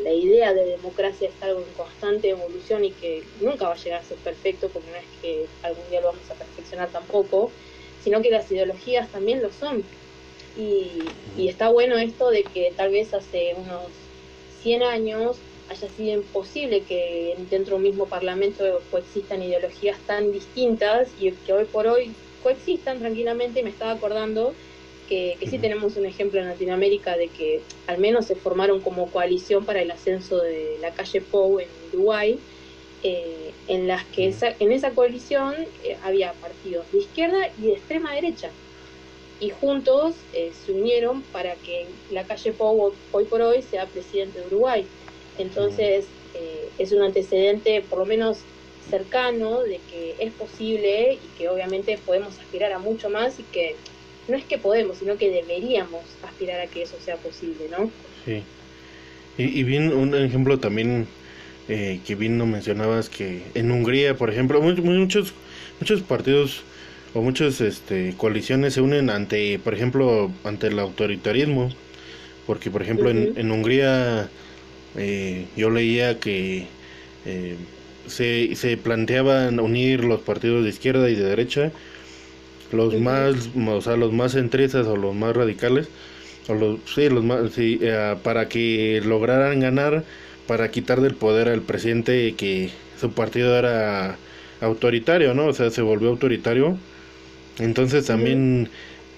la, 0.02 0.12
idea 0.12 0.54
de 0.54 0.64
democracia 0.64 1.28
es 1.28 1.42
algo 1.42 1.60
en 1.60 1.72
constante 1.76 2.30
evolución 2.30 2.84
y 2.84 2.92
que 2.92 3.22
nunca 3.40 3.68
va 3.68 3.74
a 3.74 3.76
llegar 3.76 4.00
a 4.00 4.04
ser 4.04 4.16
perfecto, 4.18 4.68
porque 4.68 4.90
no 4.90 4.96
es 4.96 5.04
que 5.20 5.46
algún 5.62 5.88
día 5.90 6.00
lo 6.00 6.08
vamos 6.08 6.30
a 6.30 6.34
perfeccionar 6.34 6.88
tampoco, 6.90 7.50
sino 8.02 8.22
que 8.22 8.30
las 8.30 8.50
ideologías 8.50 9.08
también 9.10 9.42
lo 9.42 9.52
son. 9.52 9.82
Y, 10.56 11.02
y 11.36 11.48
está 11.48 11.68
bueno 11.68 11.96
esto 11.98 12.30
de 12.30 12.44
que 12.44 12.72
tal 12.76 12.90
vez 12.90 13.12
hace 13.12 13.54
unos 13.56 13.86
100 14.62 14.82
años 14.82 15.36
haya 15.70 15.88
sido 15.88 16.12
imposible 16.12 16.82
que 16.82 17.34
dentro 17.50 17.72
de 17.72 17.76
un 17.76 17.82
mismo 17.82 18.06
parlamento 18.06 18.82
coexistan 18.90 19.42
ideologías 19.42 19.98
tan 20.06 20.32
distintas 20.32 21.08
y 21.18 21.30
que 21.32 21.52
hoy 21.52 21.64
por 21.64 21.86
hoy 21.86 22.12
coexistan 22.44 23.00
tranquilamente. 23.00 23.62
Me 23.64 23.70
estaba 23.70 23.92
acordando 23.92 24.54
que, 25.08 25.36
sí 25.50 25.58
tenemos 25.58 25.96
un 25.96 26.06
ejemplo 26.06 26.40
en 26.40 26.46
Latinoamérica 26.46 27.16
de 27.16 27.28
que 27.28 27.62
al 27.86 27.98
menos 27.98 28.26
se 28.26 28.36
formaron 28.36 28.80
como 28.80 29.10
coalición 29.10 29.64
para 29.64 29.82
el 29.82 29.90
ascenso 29.90 30.38
de 30.38 30.76
la 30.80 30.92
calle 30.92 31.20
Pou 31.20 31.58
en 31.58 31.68
Uruguay, 31.92 32.38
eh, 33.02 33.52
en 33.68 33.88
las 33.88 34.04
que 34.04 34.28
esa, 34.28 34.54
en 34.58 34.72
esa 34.72 34.90
coalición 34.90 35.54
eh, 35.82 35.96
había 36.02 36.32
partidos 36.34 36.90
de 36.92 36.98
izquierda 36.98 37.50
y 37.58 37.62
de 37.62 37.72
extrema 37.72 38.14
derecha. 38.14 38.50
Y 39.40 39.50
juntos 39.50 40.14
eh, 40.32 40.52
se 40.64 40.72
unieron 40.72 41.22
para 41.22 41.54
que 41.56 41.86
la 42.10 42.24
calle 42.24 42.52
Pou 42.52 42.92
hoy 43.12 43.24
por 43.24 43.42
hoy 43.42 43.62
sea 43.62 43.86
presidente 43.86 44.40
de 44.40 44.46
Uruguay. 44.46 44.86
Entonces, 45.38 46.04
eh, 46.34 46.68
es 46.78 46.92
un 46.92 47.02
antecedente, 47.02 47.82
por 47.88 48.00
lo 48.00 48.06
menos 48.06 48.38
cercano 48.90 49.62
de 49.62 49.80
que 49.90 50.14
es 50.18 50.32
posible 50.32 51.14
y 51.14 51.38
que 51.38 51.48
obviamente 51.48 51.98
podemos 52.04 52.38
aspirar 52.38 52.72
a 52.72 52.78
mucho 52.78 53.08
más 53.08 53.38
y 53.40 53.42
que 53.44 53.76
no 54.28 54.36
es 54.36 54.44
que 54.44 54.58
podemos, 54.58 54.98
sino 54.98 55.16
que 55.16 55.30
deberíamos 55.30 56.02
aspirar 56.22 56.60
a 56.60 56.66
que 56.66 56.82
eso 56.82 56.96
sea 57.02 57.16
posible, 57.16 57.66
¿no? 57.70 57.90
Sí. 58.24 58.42
Y, 59.36 59.60
y 59.60 59.62
bien, 59.64 59.92
un 59.92 60.14
ejemplo 60.14 60.58
también 60.58 61.06
eh, 61.68 62.00
que 62.06 62.14
bien 62.14 62.36
no 62.36 62.44
mencionabas 62.44 63.08
que 63.08 63.42
en 63.54 63.70
Hungría, 63.70 64.16
por 64.16 64.30
ejemplo, 64.30 64.60
muchos 64.60 65.32
muchos 65.80 66.02
partidos 66.02 66.62
o 67.14 67.22
muchas 67.22 67.60
este, 67.62 68.14
coaliciones 68.18 68.74
se 68.74 68.82
unen 68.82 69.08
ante, 69.08 69.58
por 69.58 69.72
ejemplo, 69.72 70.30
ante 70.44 70.66
el 70.66 70.78
autoritarismo, 70.78 71.70
porque 72.46 72.70
por 72.70 72.82
ejemplo 72.82 73.08
en, 73.08 73.32
en, 73.36 73.50
Hungría 73.50 74.28
eh, 74.96 75.46
yo 75.56 75.70
leía 75.70 76.18
que 76.20 76.66
eh, 77.24 77.56
se, 78.06 78.54
se 78.56 78.76
planteaban 78.76 79.60
unir 79.60 80.04
los 80.04 80.20
partidos 80.20 80.64
de 80.64 80.70
izquierda 80.70 81.10
y 81.10 81.14
de 81.14 81.24
derecha, 81.24 81.72
los 82.72 82.94
más, 82.98 83.50
o 83.66 83.80
sea, 83.80 83.96
los 83.96 84.12
más 84.12 84.32
centristas 84.32 84.86
o 84.86 84.96
los 84.96 85.14
más 85.14 85.36
radicales, 85.36 85.88
o 86.48 86.54
los, 86.54 86.80
sí, 86.94 87.08
los 87.08 87.24
más, 87.24 87.52
sí, 87.52 87.78
eh, 87.82 88.16
para 88.22 88.48
que 88.48 89.00
lograran 89.04 89.60
ganar, 89.60 90.04
para 90.46 90.70
quitar 90.70 91.00
del 91.00 91.14
poder 91.16 91.48
al 91.48 91.62
presidente 91.62 92.34
que 92.36 92.70
su 93.00 93.12
partido 93.12 93.56
era 93.58 94.18
autoritario, 94.60 95.34
¿no? 95.34 95.46
O 95.46 95.52
sea, 95.54 95.70
se 95.70 95.82
volvió 95.82 96.10
autoritario. 96.10 96.78
Entonces 97.58 98.06
también 98.06 98.68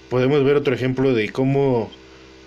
podemos 0.09 0.43
ver 0.43 0.57
otro 0.57 0.73
ejemplo 0.75 1.13
de 1.13 1.29
cómo, 1.29 1.91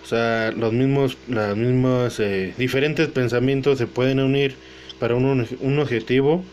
o 0.03 0.07
sea, 0.07 0.53
los 0.53 0.73
mismos, 0.73 1.17
las 1.29 1.57
mismas 1.57 2.21
eh, 2.21 2.55
diferentes 2.59 3.09
pensamientos 3.09 3.79
se 3.79 3.87
pueden 3.87 4.21
unir 4.21 4.57
para 4.99 5.15
un, 5.15 5.47
un 5.61 5.79
objetivo 5.79 6.45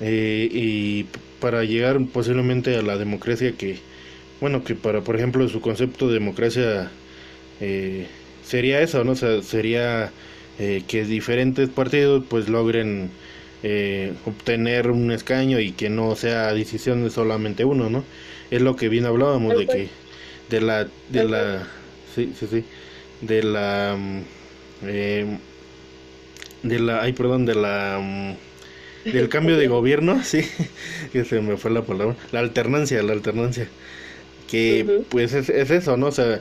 eh, 0.00 0.48
y 0.50 1.04
para 1.40 1.64
llegar 1.64 1.98
posiblemente 2.12 2.76
a 2.76 2.82
la 2.82 2.96
democracia 2.96 3.52
que, 3.56 3.78
bueno, 4.40 4.64
que 4.64 4.74
para, 4.74 5.02
por 5.02 5.16
ejemplo, 5.16 5.48
su 5.48 5.60
concepto 5.60 6.08
de 6.08 6.14
democracia 6.14 6.90
eh, 7.60 8.06
sería 8.42 8.80
eso, 8.80 9.04
¿no? 9.04 9.12
O 9.12 9.16
sea, 9.16 9.42
sería 9.42 10.12
que 10.88 11.04
diferentes 11.04 11.68
partidos 11.68 12.24
pues 12.28 12.48
logren 12.48 13.12
eh, 13.62 14.14
obtener 14.24 14.90
un 14.90 15.10
escaño 15.10 15.58
y 15.60 15.72
que 15.72 15.90
no 15.90 16.14
sea 16.14 16.52
decisión 16.54 17.02
de 17.02 17.10
solamente 17.10 17.64
uno, 17.64 17.90
¿no? 17.90 18.04
Es 18.50 18.62
lo 18.62 18.76
que 18.76 18.88
bien 18.88 19.04
hablábamos 19.04 19.56
de 19.56 19.66
que 19.68 19.90
de 20.48 20.60
la 20.60 20.88
de 21.08 21.24
la 21.24 21.68
sí 22.14 22.32
sí 22.38 22.46
sí. 22.50 22.64
De 23.20 23.42
la 23.42 23.96
mm, 23.98 24.22
eh, 24.84 25.38
de 26.62 26.78
la 26.80 27.02
ay 27.02 27.12
perdón 27.12 27.46
de 27.46 27.54
la 27.54 27.98
mm, 28.02 29.12
del 29.12 29.28
cambio 29.28 29.56
de 29.56 29.68
gobierno 29.68 30.22
sí 30.24 30.42
que 31.12 31.24
se 31.24 31.40
me 31.40 31.56
fue 31.56 31.70
la 31.70 31.82
palabra 31.82 32.16
la 32.32 32.40
alternancia 32.40 33.02
la 33.02 33.12
alternancia 33.12 33.68
que 34.50 35.04
pues 35.10 35.34
es, 35.34 35.48
es, 35.50 35.70
eso 35.70 35.96
no 35.96 36.06
o 36.08 36.12
sea 36.12 36.40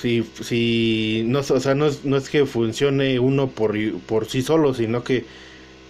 si 0.00 0.24
si 0.42 1.24
no 1.26 1.40
o 1.40 1.60
sea 1.60 1.74
no 1.74 1.86
es, 1.86 2.04
no 2.04 2.16
es 2.16 2.28
que 2.30 2.46
funcione 2.46 3.18
uno 3.20 3.50
por 3.50 3.76
por 4.06 4.26
sí 4.26 4.42
solo 4.42 4.74
sino 4.74 5.04
que 5.04 5.24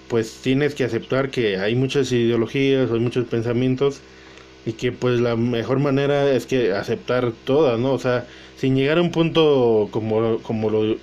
pues 0.08 0.40
tienes 0.42 0.74
que 0.74 0.84
aceptar 0.84 1.30
que 1.30 1.58
hay 1.58 1.74
muchas 1.76 2.10
ideologías, 2.12 2.90
hay 2.90 2.98
muchos 3.00 3.26
pensamientos 3.26 4.00
y 4.66 4.74
que 4.74 4.92
pues 4.92 5.20
la 5.20 5.36
mejor 5.36 5.78
manera 5.80 6.30
es 6.32 6.46
que 6.46 6.72
aceptar 6.72 7.32
todas, 7.44 7.78
¿no? 7.78 7.92
O 7.92 7.98
sea, 7.98 8.26
sin 8.60 8.76
llegar 8.76 8.98
a 8.98 9.02
un 9.02 9.10
punto 9.10 9.88
como, 9.90 10.38
como 10.42 10.68
lo 10.68 10.96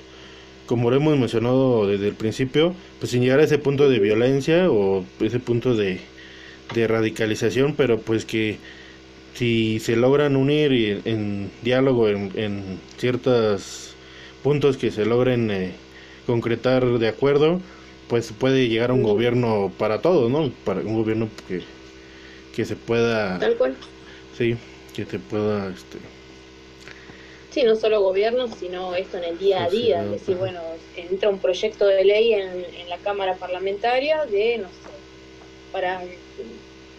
como 0.67 0.91
lo 0.91 0.97
hemos 0.97 1.17
mencionado 1.17 1.87
desde 1.87 2.09
el 2.09 2.13
principio, 2.13 2.75
pues 2.99 3.11
sin 3.11 3.21
llegar 3.21 3.39
a 3.39 3.43
ese 3.43 3.57
punto 3.57 3.89
de 3.89 3.99
violencia 3.99 4.69
o 4.69 5.05
ese 5.21 5.39
punto 5.39 5.75
de, 5.75 6.01
de 6.75 6.87
radicalización, 6.87 7.73
pero 7.73 7.99
pues 7.99 8.25
que 8.25 8.57
si 9.33 9.79
se 9.79 9.95
logran 9.95 10.35
unir 10.35 11.01
en, 11.05 11.49
diálogo 11.63 12.09
en, 12.09 12.31
en, 12.35 12.79
ciertos 12.97 13.95
puntos 14.43 14.75
que 14.75 14.91
se 14.91 15.05
logren 15.05 15.49
eh, 15.51 15.71
concretar 16.25 16.85
de 16.99 17.07
acuerdo, 17.07 17.61
pues 18.09 18.33
puede 18.33 18.67
llegar 18.67 18.89
a 18.91 18.93
un 18.93 19.03
gobierno 19.03 19.71
para 19.77 20.01
todos, 20.01 20.29
¿no? 20.29 20.51
Para 20.65 20.81
un 20.81 20.95
gobierno 20.95 21.29
que, 21.47 21.61
que 22.53 22.65
se 22.65 22.75
pueda... 22.75 23.39
Tal 23.39 23.55
cual. 23.55 23.75
Sí, 24.37 24.57
que 24.93 25.05
se 25.05 25.17
pueda... 25.17 25.69
Este... 25.69 26.16
Sí, 27.57 27.63
no 27.63 27.75
solo 27.75 28.03
gobierno, 28.03 28.47
sino 28.47 28.93
esto 28.93 29.17
en 29.17 29.23
el 29.23 29.39
día 29.39 29.63
a 29.63 29.69
día. 29.71 30.03
Es 30.03 30.11
decir, 30.11 30.35
bueno, 30.35 30.61
entra 30.95 31.27
un 31.27 31.39
proyecto 31.39 31.87
de 31.87 32.05
ley 32.05 32.33
en, 32.33 32.63
en 32.63 32.87
la 32.87 32.97
Cámara 32.99 33.33
Parlamentaria 33.33 34.25
de, 34.25 34.59
no 34.59 34.67
sé, 34.67 34.89
para 35.71 36.03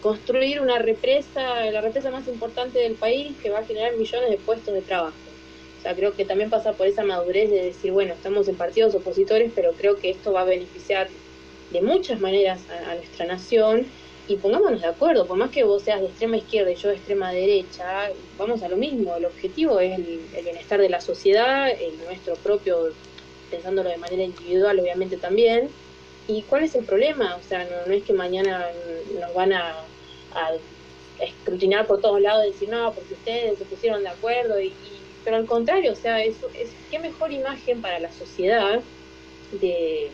construir 0.02 0.60
una 0.60 0.80
represa, 0.80 1.70
la 1.70 1.80
represa 1.80 2.10
más 2.10 2.26
importante 2.26 2.80
del 2.80 2.94
país 2.94 3.36
que 3.40 3.50
va 3.50 3.60
a 3.60 3.64
generar 3.64 3.94
millones 3.94 4.30
de 4.30 4.36
puestos 4.36 4.74
de 4.74 4.82
trabajo. 4.82 5.14
O 5.78 5.82
sea, 5.82 5.94
creo 5.94 6.16
que 6.16 6.24
también 6.24 6.50
pasa 6.50 6.72
por 6.72 6.88
esa 6.88 7.04
madurez 7.04 7.50
de 7.50 7.62
decir, 7.66 7.92
bueno, 7.92 8.14
estamos 8.14 8.48
en 8.48 8.56
partidos 8.56 8.96
opositores, 8.96 9.52
pero 9.54 9.74
creo 9.74 9.94
que 9.94 10.10
esto 10.10 10.32
va 10.32 10.40
a 10.40 10.44
beneficiar 10.44 11.06
de 11.70 11.82
muchas 11.82 12.18
maneras 12.18 12.58
a, 12.68 12.96
nuestra 12.96 13.26
nación 13.26 13.86
y 14.28 14.36
pongámonos 14.36 14.82
de 14.82 14.86
acuerdo, 14.86 15.26
por 15.26 15.38
más 15.38 15.50
que 15.50 15.64
vos 15.64 15.82
seas 15.82 16.00
de 16.00 16.06
extrema 16.06 16.36
izquierda 16.36 16.70
y 16.70 16.74
yo 16.76 16.90
de 16.90 16.96
extrema 16.96 17.32
derecha, 17.32 18.10
vamos 18.36 18.62
a 18.62 18.68
lo 18.68 18.76
mismo, 18.76 19.16
el 19.16 19.24
objetivo 19.24 19.80
es 19.80 19.98
el, 19.98 20.20
bienestar 20.44 20.80
de 20.80 20.90
la 20.90 21.00
sociedad, 21.00 21.70
el 21.70 21.96
nuestro 22.04 22.34
propio, 22.36 22.92
pensándolo 23.50 23.88
de 23.88 23.96
manera 23.96 24.22
individual 24.22 24.78
obviamente 24.78 25.16
también, 25.16 25.70
y 26.26 26.42
cuál 26.42 26.64
es 26.64 26.74
el 26.74 26.84
problema, 26.84 27.36
o 27.36 27.48
sea, 27.48 27.66
no, 27.86 27.92
es 27.92 28.02
que 28.02 28.12
mañana 28.12 28.66
nos 29.18 29.34
van 29.34 29.52
a, 29.54 29.74
escrutinar 31.20 31.84
por 31.86 32.00
todos 32.00 32.20
lados 32.20 32.44
y 32.46 32.52
decir, 32.52 32.68
no, 32.68 32.92
porque 32.92 33.14
ustedes 33.14 33.58
se 33.58 33.64
pusieron 33.64 34.02
de 34.04 34.08
acuerdo 34.08 34.60
y 34.60 34.72
pero 35.24 35.36
al 35.36 35.46
contrario, 35.46 35.92
o 35.92 35.96
sea, 35.96 36.22
es, 36.22 36.36
es 36.54 36.70
qué 36.92 37.00
mejor 37.00 37.32
imagen 37.32 37.82
para 37.82 37.98
la 37.98 38.12
sociedad 38.12 38.80
de, 39.60 40.10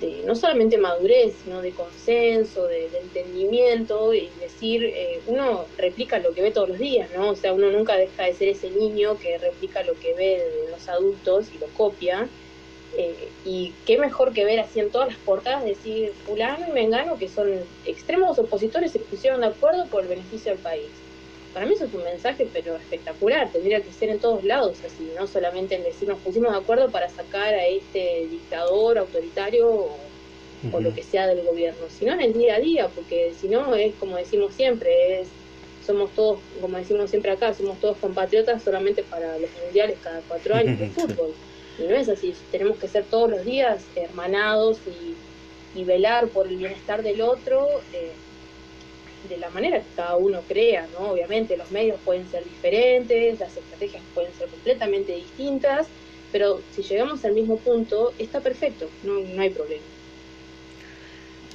de 0.00 0.22
no 0.24 0.34
solamente 0.34 0.78
madurez, 0.78 1.34
sino 1.44 1.60
de 1.60 1.72
consenso, 1.72 2.66
de, 2.66 2.86
entendimiento, 2.86 4.14
y 4.14 4.30
decir, 4.40 4.84
eh, 4.84 5.20
uno 5.26 5.66
replica 5.78 6.18
lo 6.18 6.32
que 6.32 6.42
ve 6.42 6.50
todos 6.50 6.70
los 6.70 6.78
días, 6.78 7.10
¿no? 7.14 7.30
O 7.30 7.36
sea, 7.36 7.52
uno 7.52 7.70
nunca 7.70 7.96
deja 7.96 8.24
de 8.24 8.34
ser 8.34 8.48
ese 8.48 8.70
niño 8.70 9.18
que 9.18 9.38
replica 9.38 9.82
lo 9.82 9.94
que 9.94 10.14
ve 10.14 10.44
de 10.64 10.70
los 10.70 10.88
adultos 10.88 11.46
y 11.54 11.58
lo 11.58 11.66
copia. 11.68 12.28
Eh, 12.96 13.28
y 13.44 13.72
qué 13.86 13.98
mejor 13.98 14.32
que 14.32 14.44
ver 14.44 14.58
así 14.58 14.80
en 14.80 14.90
todas 14.90 15.08
las 15.08 15.18
portadas 15.18 15.64
decir 15.64 16.12
fulano 16.26 16.66
y 16.68 16.72
mengano 16.72 17.18
que 17.18 17.28
son 17.28 17.48
extremos 17.86 18.36
opositores 18.40 18.90
se 18.90 18.98
pusieron 18.98 19.42
de 19.42 19.46
acuerdo 19.46 19.86
por 19.86 20.02
el 20.02 20.08
beneficio 20.08 20.50
del 20.50 20.60
país 20.60 20.90
para 21.52 21.66
mí 21.66 21.74
eso 21.74 21.84
es 21.84 21.94
un 21.94 22.04
mensaje 22.04 22.48
pero 22.52 22.76
espectacular, 22.76 23.50
tendría 23.50 23.80
que 23.80 23.92
ser 23.92 24.10
en 24.10 24.18
todos 24.18 24.44
lados 24.44 24.78
así, 24.86 25.10
no 25.18 25.26
solamente 25.26 25.74
en 25.74 25.82
decir 25.82 26.08
nos 26.08 26.18
pusimos 26.18 26.52
de 26.52 26.58
acuerdo 26.58 26.90
para 26.90 27.08
sacar 27.08 27.54
a 27.54 27.66
este 27.66 28.26
dictador 28.30 28.98
autoritario 28.98 29.88
o, 30.72 30.80
lo 30.80 30.94
que 30.94 31.02
sea 31.02 31.26
del 31.26 31.44
gobierno, 31.44 31.86
sino 31.88 32.12
en 32.12 32.20
el 32.20 32.34
día 32.34 32.56
a 32.56 32.60
día, 32.60 32.88
porque 32.94 33.32
si 33.40 33.48
no 33.48 33.74
es 33.74 33.94
como 33.94 34.16
decimos 34.16 34.54
siempre, 34.54 35.20
es 35.20 35.28
somos 35.86 36.10
todos, 36.10 36.38
como 36.60 36.76
decimos 36.76 37.10
siempre 37.10 37.32
acá, 37.32 37.54
somos 37.54 37.80
todos 37.80 37.96
compatriotas 37.96 38.62
solamente 38.62 39.02
para 39.02 39.38
los 39.38 39.50
mundiales 39.64 39.96
cada 40.02 40.20
cuatro 40.28 40.54
años 40.54 40.78
de 40.78 40.88
fútbol. 40.90 41.32
Y 41.78 41.84
no 41.84 41.96
es 41.96 42.08
así, 42.08 42.34
tenemos 42.52 42.76
que 42.76 42.88
ser 42.88 43.04
todos 43.04 43.30
los 43.30 43.44
días 43.44 43.82
hermanados 43.96 44.78
y, 44.86 45.80
y 45.80 45.84
velar 45.84 46.28
por 46.28 46.46
el 46.46 46.56
bienestar 46.56 47.02
del 47.02 47.22
otro. 47.22 47.66
Eh, 47.94 48.12
de 49.28 49.36
la 49.36 49.50
manera 49.50 49.78
que 49.80 49.86
cada 49.96 50.16
uno 50.16 50.40
crea, 50.48 50.86
¿no? 50.98 51.10
Obviamente 51.10 51.56
los 51.56 51.70
medios 51.70 51.98
pueden 52.04 52.28
ser 52.30 52.44
diferentes, 52.44 53.38
las 53.38 53.56
estrategias 53.56 54.02
pueden 54.14 54.32
ser 54.34 54.48
completamente 54.48 55.14
distintas, 55.14 55.86
pero 56.32 56.60
si 56.74 56.82
llegamos 56.82 57.24
al 57.24 57.34
mismo 57.34 57.58
punto, 57.58 58.12
está 58.18 58.40
perfecto, 58.40 58.88
no, 59.04 59.20
no 59.20 59.42
hay 59.42 59.50
problema. 59.50 59.82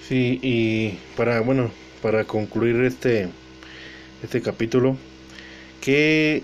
Sí, 0.07 0.39
y 0.43 0.99
para, 1.17 1.41
bueno, 1.41 1.71
para 2.01 2.25
concluir 2.25 2.83
este, 2.83 3.29
este 4.23 4.41
capítulo, 4.41 4.97
¿qué, 5.81 6.43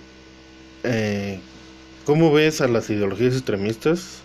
eh, 0.83 1.39
¿cómo 2.05 2.31
ves 2.31 2.61
a 2.61 2.67
las 2.67 2.89
ideologías 2.89 3.35
extremistas 3.35 4.21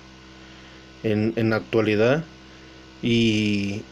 en, 1.02 1.34
en 1.36 1.50
la 1.50 1.56
actualidad? 1.56 2.24
Y, 3.02 3.82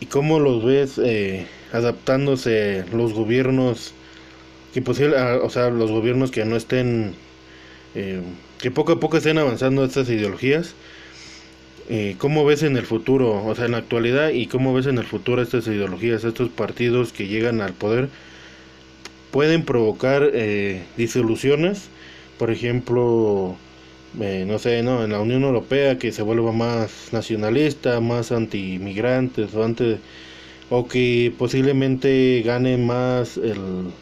y 0.00 0.06
cómo 0.06 0.40
los 0.40 0.64
ves 0.64 0.98
eh, 0.98 1.46
adaptándose 1.72 2.84
los 2.92 3.12
gobiernos 3.12 3.92
que 4.72 4.82
posible, 4.82 5.16
ah, 5.18 5.38
o 5.42 5.50
sea, 5.50 5.70
los 5.70 5.90
gobiernos 5.90 6.30
que 6.30 6.44
no 6.44 6.56
estén, 6.56 7.14
eh, 7.94 8.20
que 8.58 8.70
poco 8.70 8.92
a 8.92 9.00
poco 9.00 9.16
estén 9.16 9.38
avanzando 9.38 9.84
estas 9.84 10.08
ideologías. 10.08 10.74
Eh, 11.90 12.16
¿Cómo 12.18 12.44
ves 12.44 12.62
en 12.62 12.76
el 12.76 12.84
futuro, 12.84 13.42
o 13.44 13.54
sea, 13.54 13.64
en 13.64 13.72
la 13.72 13.78
actualidad, 13.78 14.30
y 14.30 14.46
cómo 14.46 14.74
ves 14.74 14.86
en 14.86 14.98
el 14.98 15.04
futuro 15.06 15.40
estas 15.40 15.66
ideologías, 15.66 16.22
estos 16.24 16.50
partidos 16.50 17.12
que 17.12 17.28
llegan 17.28 17.62
al 17.62 17.72
poder? 17.72 18.10
Pueden 19.30 19.64
provocar 19.64 20.30
eh, 20.34 20.82
disoluciones, 20.96 21.88
por 22.38 22.50
ejemplo, 22.50 23.56
eh, 24.20 24.44
no 24.46 24.58
sé, 24.58 24.82
no, 24.82 25.04
en 25.04 25.12
la 25.12 25.20
Unión 25.20 25.44
Europea 25.44 25.98
que 25.98 26.12
se 26.12 26.22
vuelva 26.22 26.52
más 26.52 27.12
nacionalista, 27.12 28.00
más 28.00 28.32
anti-inmigrantes 28.32 29.54
o 29.54 29.64
anti 29.64 29.96
o 30.70 30.86
que 30.88 31.32
posiblemente 31.38 32.42
gane 32.44 32.76
más 32.76 33.36
el, 33.36 33.92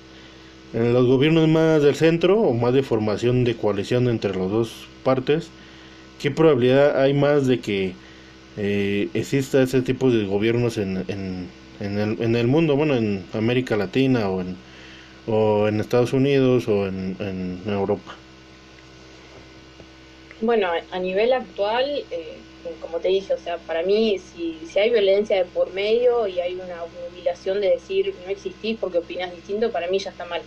en 0.74 0.92
los 0.92 1.06
gobiernos 1.06 1.48
más 1.48 1.82
del 1.82 1.94
centro 1.94 2.40
o 2.40 2.54
más 2.54 2.72
de 2.74 2.82
formación 2.82 3.44
de 3.44 3.56
coalición 3.56 4.08
entre 4.08 4.36
las 4.36 4.50
dos 4.50 4.88
partes, 5.04 5.50
¿qué 6.20 6.30
probabilidad 6.30 7.00
hay 7.00 7.14
más 7.14 7.46
de 7.46 7.60
que 7.60 7.94
eh, 8.56 9.08
exista 9.14 9.62
ese 9.62 9.82
tipo 9.82 10.10
de 10.10 10.24
gobiernos 10.24 10.78
en, 10.78 11.04
en, 11.08 11.48
en, 11.80 11.98
el, 11.98 12.22
en 12.22 12.36
el 12.36 12.46
mundo, 12.46 12.76
bueno, 12.76 12.94
en 12.96 13.24
América 13.32 13.76
Latina 13.76 14.28
o 14.28 14.40
en, 14.40 14.56
o 15.26 15.68
en 15.68 15.80
Estados 15.80 16.12
Unidos 16.12 16.68
o 16.68 16.86
en, 16.86 17.16
en 17.20 17.62
Europa? 17.66 18.16
Bueno, 20.40 20.68
a 20.90 20.98
nivel 20.98 21.32
actual, 21.32 21.84
eh, 22.10 22.36
como 22.80 22.98
te 22.98 23.08
dije, 23.08 23.34
o 23.34 23.38
sea, 23.38 23.58
para 23.58 23.82
mí, 23.82 24.18
si, 24.18 24.58
si 24.70 24.78
hay 24.78 24.90
violencia 24.90 25.36
de 25.36 25.44
por 25.44 25.72
medio 25.72 26.26
y 26.26 26.40
hay 26.40 26.54
una 26.54 26.84
humillación 27.10 27.60
de 27.60 27.70
decir 27.70 28.14
no 28.24 28.30
existís 28.30 28.76
porque 28.78 28.98
opinas 28.98 29.34
distinto, 29.34 29.70
para 29.70 29.88
mí 29.88 29.98
ya 29.98 30.10
está 30.10 30.24
mal. 30.24 30.42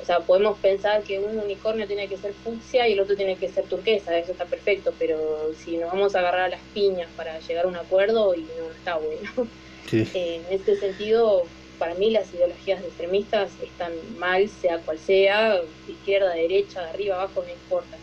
O 0.00 0.04
sea, 0.04 0.20
podemos 0.20 0.58
pensar 0.58 1.02
que 1.02 1.18
un 1.18 1.38
unicornio 1.38 1.86
tiene 1.86 2.06
que 2.06 2.16
ser 2.16 2.32
fucsia 2.32 2.86
y 2.86 2.92
el 2.92 3.00
otro 3.00 3.16
tiene 3.16 3.36
que 3.36 3.48
ser 3.48 3.64
turquesa, 3.64 4.16
eso 4.16 4.32
está 4.32 4.44
perfecto, 4.44 4.94
pero 4.98 5.52
si 5.64 5.78
nos 5.78 5.90
vamos 5.90 6.14
a 6.14 6.20
agarrar 6.20 6.42
a 6.42 6.48
las 6.48 6.60
piñas 6.74 7.08
para 7.16 7.40
llegar 7.40 7.64
a 7.64 7.68
un 7.68 7.76
acuerdo, 7.76 8.34
y 8.34 8.42
no 8.42 8.70
está 8.76 8.96
bueno. 8.96 9.48
Eh, 9.92 10.40
en 10.44 10.52
este 10.52 10.74
sentido, 10.80 11.44
para 11.78 11.94
mí 11.94 12.10
las 12.10 12.34
ideologías 12.34 12.82
extremistas 12.82 13.52
están 13.62 13.92
mal, 14.18 14.48
sea 14.48 14.78
cual 14.78 14.98
sea, 14.98 15.60
izquierda, 15.86 16.34
derecha, 16.34 16.90
arriba, 16.90 17.14
abajo, 17.14 17.44
no 17.46 17.52
importa. 17.52 17.96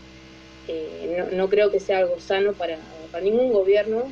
Eh, 0.69 1.27
no, 1.29 1.35
no, 1.35 1.49
creo 1.49 1.71
que 1.71 1.81
sea 1.81 1.97
algo 1.97 2.21
sano 2.21 2.53
para, 2.53 2.77
para 3.14 3.24
ningún 3.24 3.53
gobierno, 3.53 4.11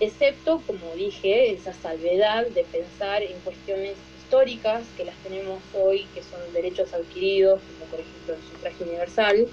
excepto, 0.00 0.60
como 0.66 0.92
dije, 0.96 1.52
esa 1.52 1.72
salvedad 1.72 2.46
de 2.48 2.64
pensar 2.64 3.22
en 3.22 3.38
cuestiones 3.44 3.94
históricas 4.18 4.84
que 4.96 5.04
las 5.04 5.14
tenemos 5.18 5.60
hoy, 5.72 6.04
que 6.14 6.22
son 6.22 6.40
derechos 6.52 6.92
adquiridos, 6.92 7.60
como 7.60 7.90
por 7.90 8.00
ejemplo 8.00 8.34
el 8.34 8.40
sufragio 8.50 8.86
universal, 8.86 9.46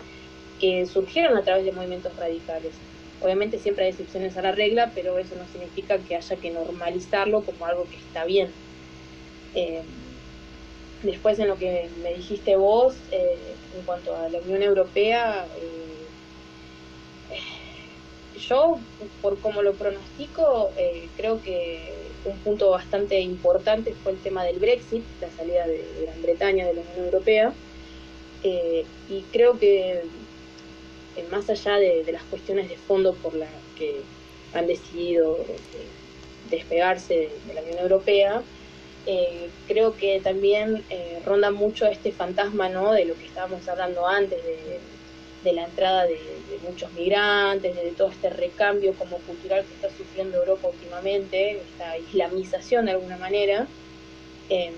que 0.60 0.88
surgieron 0.88 1.38
a 1.38 1.43
través 1.43 1.64
de 1.64 1.72
movimientos 1.72 2.16
radicales. 2.18 2.74
Obviamente 3.22 3.60
siempre 3.60 3.86
hay 3.86 3.91
excepciones 3.91 4.36
a 4.36 4.41
la 4.41 4.52
regla, 4.52 4.91
pero 4.95 5.20
eso 5.20 5.36
no 5.36 5.45
significa 5.52 5.99
que 5.99 6.16
haya 6.16 6.36
que 6.38 6.49
normalizarlo 6.49 7.43
como 7.43 7.68
algo 7.68 7.86
que 7.88 7.97
está 7.97 8.26
bien. 8.26 8.49
Eh, 9.54 9.84
después 11.04 11.38
en 11.38 11.49
lo 11.49 11.58
que 11.58 11.88
me 12.02 12.16
dijiste 12.16 12.56
vos, 12.56 12.95
eh, 13.12 13.38
en 13.78 13.86
cuanto 13.86 14.16
a 14.16 14.28
la 14.30 14.39
Unión 14.39 14.64
Europea, 14.64 15.45
eh, 15.60 15.80
yo, 18.48 18.80
por 19.22 19.39
como 19.39 19.62
lo 19.62 19.74
pronostico, 19.74 20.72
eh, 20.78 21.08
creo 21.18 21.42
que 21.42 21.94
un 22.26 22.38
punto 22.39 22.70
bastante 22.70 23.20
importante 23.20 23.94
fue 24.04 24.14
el 24.14 24.20
tema 24.20 24.44
del 24.44 24.60
Brexit, 24.60 25.04
la 25.20 25.30
salida 25.32 25.66
de, 25.68 25.84
Gran 26.02 26.22
Bretaña 26.22 26.66
de 26.68 26.74
la 26.76 26.82
Unión 26.82 27.06
Europea. 27.06 27.54
Eh, 28.44 28.86
y 29.10 29.22
creo 29.32 29.58
que 29.60 30.02
eh, 31.16 31.26
más 31.32 31.50
allá 31.50 31.78
de, 31.78 32.04
las 32.12 32.24
cuestiones 32.24 32.70
de 32.70 32.78
fondo 32.78 33.14
por 33.14 33.34
las 33.36 33.50
que 33.78 34.02
han 34.54 34.68
decidido 34.68 35.38
despegarse 36.50 37.30
de, 37.48 37.54
la 37.54 37.62
Unión 37.62 37.80
Europea, 37.80 38.42
creo 39.68 39.98
que 39.98 40.20
también 40.20 40.84
ronda 41.26 41.50
mucho 41.50 41.88
este 41.88 42.12
fantasma 42.12 42.70
¿no? 42.70 42.94
de 42.94 43.06
lo 43.06 43.16
que 43.16 43.26
estábamos 43.26 43.68
hablando 43.68 44.06
antes, 44.06 44.44
de, 44.44 44.80
de 45.44 45.54
la 45.54 45.66
entrada 45.66 46.06
de, 46.06 46.20
muchos 46.68 46.92
migrantes, 46.94 47.76
de 47.76 47.92
todo 47.92 48.12
este 48.12 48.30
recambio 48.30 48.94
como 48.94 49.18
cultural 49.18 49.66
que 49.66 49.74
está 49.74 49.89
sufriendo 49.98 50.38
Europa 50.38 50.68
últimamente, 50.68 51.54
esta 51.58 51.98
islamización 51.98 52.86
de 52.86 52.92
alguna 52.92 53.18
manera. 53.18 53.68
Em, 54.50 54.74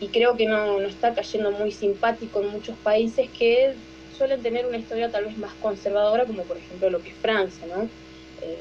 y 0.00 0.08
creo 0.08 0.36
que 0.36 0.46
no, 0.46 0.78
no, 0.78 0.86
está 0.86 1.14
cayendo 1.14 1.50
muy 1.52 1.72
simpático 1.72 2.42
en 2.42 2.48
muchos 2.48 2.76
países 2.78 3.30
que 3.30 3.74
suelen 4.16 4.42
tener 4.42 4.66
una 4.66 4.76
historia 4.76 5.10
tal 5.10 5.24
vez 5.24 5.38
más 5.38 5.52
conservadora, 5.54 6.26
como 6.26 6.42
por 6.42 6.58
ejemplo 6.58 6.90
lo 6.90 7.02
que 7.02 7.10
es 7.10 7.16
Francia, 7.16 7.66
¿no? 7.66 7.84
Eh, 8.42 8.58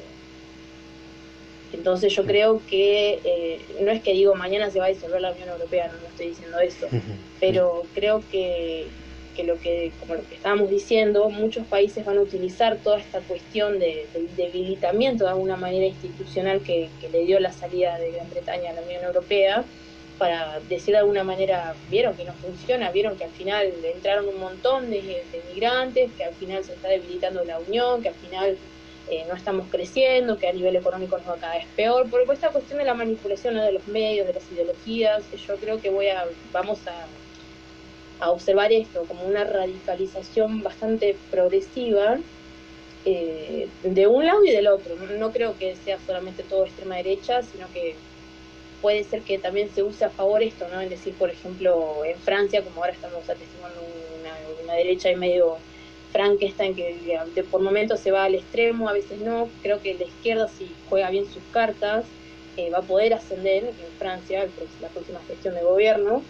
entonces 1.73 2.13
yo 2.13 2.23
creo 2.25 2.61
que, 2.69 3.19
eh, 3.23 3.59
no 3.81 3.91
es 3.91 4.01
que 4.01 4.13
digo 4.13 4.35
mañana 4.35 4.69
se 4.69 4.79
va 4.79 4.85
a 4.85 4.89
disolver 4.89 5.19
la 5.21 5.31
Unión 5.31 5.49
Europea, 5.49 5.87
no, 5.87 5.93
no 5.93 6.07
estoy 6.07 6.29
diciendo 6.29 6.59
eso, 6.59 6.87
pero 7.39 7.83
creo 7.93 8.23
que, 8.31 8.87
que 9.35 9.43
lo 9.43 9.59
que, 9.59 9.91
como 9.99 10.15
lo 10.15 10.27
que 10.27 10.35
estábamos 10.35 10.69
diciendo, 10.69 11.29
muchos 11.29 11.65
países 11.67 12.05
van 12.05 12.17
a 12.17 12.21
utilizar 12.21 12.77
toda 12.77 12.99
esta 12.99 13.19
cuestión 13.21 13.79
de, 13.79 14.07
del 14.13 14.33
debilitamiento 14.35 15.25
de 15.25 15.31
alguna 15.31 15.55
manera 15.55 15.85
institucional 15.85 16.61
que, 16.61 16.89
le 17.11 17.25
dio 17.25 17.39
la 17.39 17.51
salida 17.51 17.97
de 17.99 18.11
Gran 18.11 18.29
Bretaña 18.29 18.71
a 18.71 18.73
la 18.73 18.81
Unión 18.81 19.03
Europea 19.03 19.63
para 20.17 20.59
decir 20.69 20.93
de 20.93 20.99
alguna 20.99 21.23
manera, 21.23 21.75
vieron 21.89 22.15
que 22.15 22.23
no 22.23 22.33
funciona, 22.33 22.91
vieron 22.91 23.17
que 23.17 23.25
al 23.25 23.31
final 23.31 23.67
entraron 23.83 24.27
un 24.27 24.39
montón 24.39 24.89
de, 24.89 25.01
de 25.01 25.41
migrantes, 25.53 26.11
que 26.17 26.23
al 26.23 26.33
final 26.35 26.63
se 26.63 26.73
está 26.73 26.87
debilitando 26.87 27.43
la 27.43 27.59
Unión, 27.59 28.01
que 28.01 28.09
al 28.09 28.15
final 28.15 28.57
eh, 29.09 29.25
no 29.27 29.35
estamos 29.35 29.67
creciendo, 29.69 30.37
que 30.37 30.47
a 30.47 30.53
nivel 30.53 30.75
económico 30.77 31.17
nos 31.17 31.27
va 31.27 31.35
cada 31.35 31.55
vez 31.55 31.65
peor, 31.75 32.09
por 32.09 32.21
esta 32.33 32.49
cuestión 32.49 32.79
de 32.79 32.85
la 32.85 32.93
manipulación 32.93 33.55
de 33.55 33.71
los 33.71 33.85
medios, 33.87 34.25
de 34.25 34.33
las 34.33 34.51
ideologías, 34.51 35.23
yo 35.45 35.55
creo 35.57 35.81
que 35.81 35.89
voy 35.89 36.07
a, 36.07 36.25
vamos 36.53 36.79
a 36.87 37.05
a 38.23 38.31
observar 38.31 38.71
esto 38.71 39.03
como 39.03 39.25
una 39.25 39.43
radicalización 39.43 40.63
bastante 40.63 41.17
progresiva 41.29 42.17
eh, 43.05 43.67
de 43.83 44.07
un 44.07 44.25
lado 44.25 44.45
y 44.45 44.51
del 44.51 44.67
otro. 44.67 44.95
No, 45.19 45.31
creo 45.31 45.57
que 45.57 45.75
sea 45.75 45.97
solamente 46.05 46.43
todo 46.43 46.65
extrema 46.65 46.95
derecha, 46.95 47.41
sino 47.43 47.67
que 47.73 47.95
puede 48.81 49.03
ser 49.03 49.21
que 49.21 49.37
también 49.39 49.69
se 49.69 49.83
use 49.83 50.05
a 50.05 50.09
favor 50.09 50.41
esto, 50.41 50.67
¿no? 50.73 50.79
Es 50.79 50.89
decir, 50.89 51.13
por 51.15 51.29
ejemplo, 51.29 52.03
en 52.05 52.17
Francia, 52.17 52.61
como 52.61 52.81
ahora 52.81 52.93
estamos 52.93 53.29
atestiguando 53.29 53.81
una, 54.19 54.63
una 54.63 54.73
derecha 54.75 55.11
y 55.11 55.15
medio 55.15 55.57
en 56.15 56.75
que 56.75 56.95
de, 57.33 57.43
por 57.43 57.61
momentos 57.61 57.99
se 57.99 58.11
va 58.11 58.25
al 58.25 58.35
extremo, 58.35 58.87
a 58.87 58.93
veces 58.93 59.19
no. 59.19 59.49
Creo 59.63 59.81
que 59.81 59.95
la 59.95 60.05
izquierda, 60.05 60.47
si 60.47 60.69
juega 60.87 61.09
bien 61.09 61.25
sus 61.25 61.41
cartas, 61.51 62.05
eh, 62.55 62.69
va 62.69 62.79
a 62.79 62.81
poder 62.83 63.13
ascender 63.15 63.63
en 63.63 63.97
Francia, 63.97 64.45
la 64.79 64.89
próxima 64.89 65.19
gestión 65.27 65.55
de 65.55 65.63
gobierno. 65.63 66.21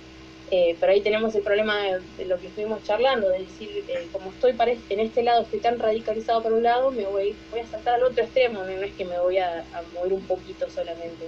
Eh, 0.55 0.77
pero 0.79 0.91
ahí 0.91 1.01
tenemos 1.01 1.33
el 1.33 1.41
problema 1.41 1.81
de, 2.15 2.25
lo 2.25 2.39
que 2.39 2.45
estuvimos 2.45 2.83
charlando, 2.83 3.27
de 3.27 3.39
decir, 3.39 3.83
eh, 3.87 4.07
como 4.11 4.29
estoy 4.29 4.53
en 4.89 4.99
este 4.99 5.23
lado, 5.23 5.41
estoy 5.41 5.59
tan 5.59 5.79
radicalizado 5.79 6.43
por 6.43 6.53
un 6.53 6.61
lado, 6.61 6.91
me 6.91 7.07
voy, 7.07 7.35
voy 7.49 7.61
a 7.61 7.65
saltar 7.65 7.95
al 7.95 8.03
otro 8.03 8.23
extremo, 8.23 8.63
no, 8.63 8.69
es 8.69 8.93
que 8.93 9.03
me 9.03 9.19
voy 9.19 9.39
a, 9.39 9.65
mover 9.95 10.13
un 10.13 10.21
poquito 10.21 10.69
solamente. 10.69 11.27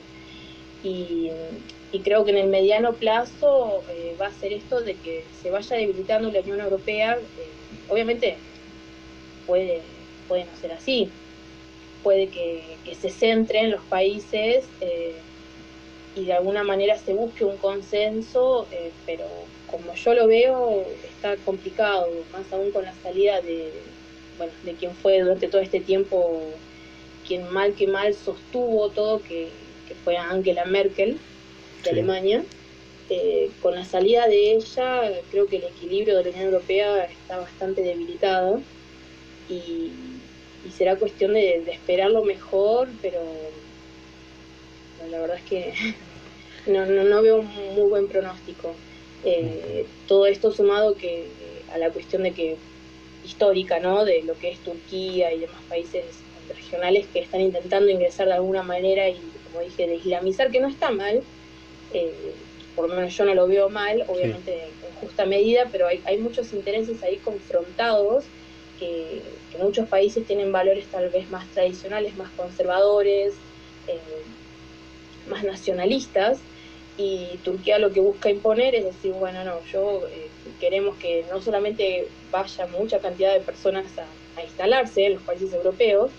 Y, 0.84 1.32
creo 2.04 2.24
que 2.24 2.32
en 2.32 2.38
el 2.38 2.50
mediano 2.50 2.94
plazo 2.94 3.82
eh, 3.90 4.16
va 4.22 4.28
a 4.28 4.32
ser 4.32 4.54
esto 4.54 4.82
de 4.82 4.94
que 4.94 5.24
se 5.42 5.50
vaya 5.50 5.78
debilitando 5.78 6.30
la 6.30 6.42
Unión 6.42 6.60
Europea. 6.60 7.18
obviamente 7.90 8.36
puede, 9.48 9.82
puede 10.28 10.46
no 10.46 10.52
ser 10.62 10.74
así, 10.74 11.10
puede 12.04 12.28
que, 12.28 12.64
que 12.84 12.94
se 12.94 13.10
centren 13.10 13.72
los 13.72 13.82
países 13.86 14.66
y 16.16 16.26
de 16.26 16.34
alguna 16.34 16.64
manera 16.64 16.98
se 16.98 17.14
busque 17.14 17.44
un 17.44 17.58
consenso, 17.58 18.68
eh, 18.72 18.92
pero 19.06 19.26
como 19.70 19.94
yo 19.94 20.14
lo 20.14 20.28
veo, 20.28 20.86
está 21.04 21.36
complicado, 21.38 22.08
más 22.32 22.52
aún 22.54 22.72
con 22.72 22.86
la 22.86 22.94
salida 23.04 23.42
de, 23.42 23.72
bueno, 24.38 24.54
de 24.64 24.74
quien 24.74 24.92
fue 24.94 25.20
durante 25.20 25.48
todo 25.48 25.62
este 25.62 25.82
tiempo, 25.82 26.42
quien 27.28 27.52
mal 27.52 27.74
que 27.74 27.88
mal 27.88 28.14
sostuvo 28.14 28.90
todo, 28.90 29.22
que, 29.22 29.50
fue 30.04 30.18
Angela 30.18 30.66
Merkel 30.66 31.20
de 31.84 31.90
Alemania. 31.90 32.44
Eh, 33.10 33.52
con 33.62 33.76
la 33.76 33.86
salida 33.86 34.28
de 34.28 34.54
ella, 34.54 35.12
creo 35.30 35.46
que 35.46 35.58
el 35.58 35.64
equilibrio 35.66 36.18
de 36.18 36.24
la 36.24 36.30
Unión 36.32 36.46
Europea 36.46 37.06
está 37.06 37.38
bastante 37.38 37.82
debilitado 37.82 38.62
y, 39.50 39.92
será 40.76 40.96
cuestión 40.96 41.34
de, 41.34 41.62
de 41.64 41.72
esperar 41.72 42.10
lo 42.10 42.24
mejor, 42.24 42.90
pero 43.02 43.20
la 45.10 45.20
verdad 45.20 45.38
es 45.38 45.44
que 45.44 45.74
no, 46.72 46.86
no, 46.86 47.04
no 47.04 47.22
veo 47.22 47.40
un 47.40 47.48
muy 47.76 47.90
buen 47.90 48.08
pronóstico. 48.08 48.74
Eh, 49.24 49.86
todo 50.08 50.28
esto 50.28 50.52
sumado 50.52 50.96
que 50.96 51.28
a 51.74 51.78
la 51.78 51.90
cuestión 51.90 52.24
de 52.24 52.32
que 52.32 52.58
histórica, 53.24 53.80
¿no? 53.80 54.06
De 54.06 54.22
lo 54.24 54.38
que 54.38 54.52
es 54.52 54.60
Turquía 54.60 55.34
y 55.34 55.40
demás 55.40 55.62
países 55.68 56.04
regionales 56.48 57.08
que 57.12 57.20
están 57.20 57.42
intentando 57.42 57.90
ingresar 57.90 58.28
de 58.28 58.34
alguna 58.34 58.62
manera 58.62 59.10
y, 59.10 59.20
como 59.52 59.64
dije, 59.66 59.88
de 59.88 59.96
islamizar, 59.96 60.52
que 60.52 60.60
no 60.60 60.68
está 60.68 60.92
mal, 60.92 61.24
eh, 61.94 62.34
por 62.76 62.90
lo 62.90 62.96
menos 62.96 63.16
yo 63.16 63.26
no 63.26 63.34
lo 63.34 63.48
veo 63.48 63.70
mal, 63.70 64.04
obviamente 64.08 64.54
en 64.54 64.96
justa 65.02 65.26
medida, 65.26 65.68
pero 65.72 65.88
hay, 65.88 66.02
hay 66.06 66.18
muchos 66.18 66.54
intereses 66.54 67.02
ahí 67.04 67.18
confrontados 67.18 68.26
que, 68.80 69.22
muchos 69.60 69.88
países 69.88 70.28
tienen 70.28 70.52
valores 70.52 70.86
tal 70.88 71.08
vez 71.08 71.30
más 71.32 71.48
tradicionales, 71.52 72.18
más 72.18 72.30
conservadores, 72.32 73.36
eh, 73.88 73.98
más 75.28 75.44
nacionalistas, 75.44 76.40
y 76.98 77.38
Turquía 77.44 77.78
lo 77.78 77.92
que 77.92 78.00
busca 78.00 78.30
imponer 78.30 78.74
es 78.76 78.86
decir, 78.86 79.12
bueno, 79.14 79.44
no, 79.44 79.64
yo 79.72 80.08
eh, 80.08 80.30
queremos 80.60 80.96
que 80.98 81.26
no 81.30 81.42
solamente 81.42 82.08
vaya 82.32 82.68
mucha 82.68 83.00
cantidad 83.00 83.34
de 83.34 83.42
personas 83.42 83.86
a, 83.98 84.06
instalarse 84.42 85.06
en 85.06 85.14
los 85.14 85.24
países 85.24 85.54
europeos, 85.54 86.12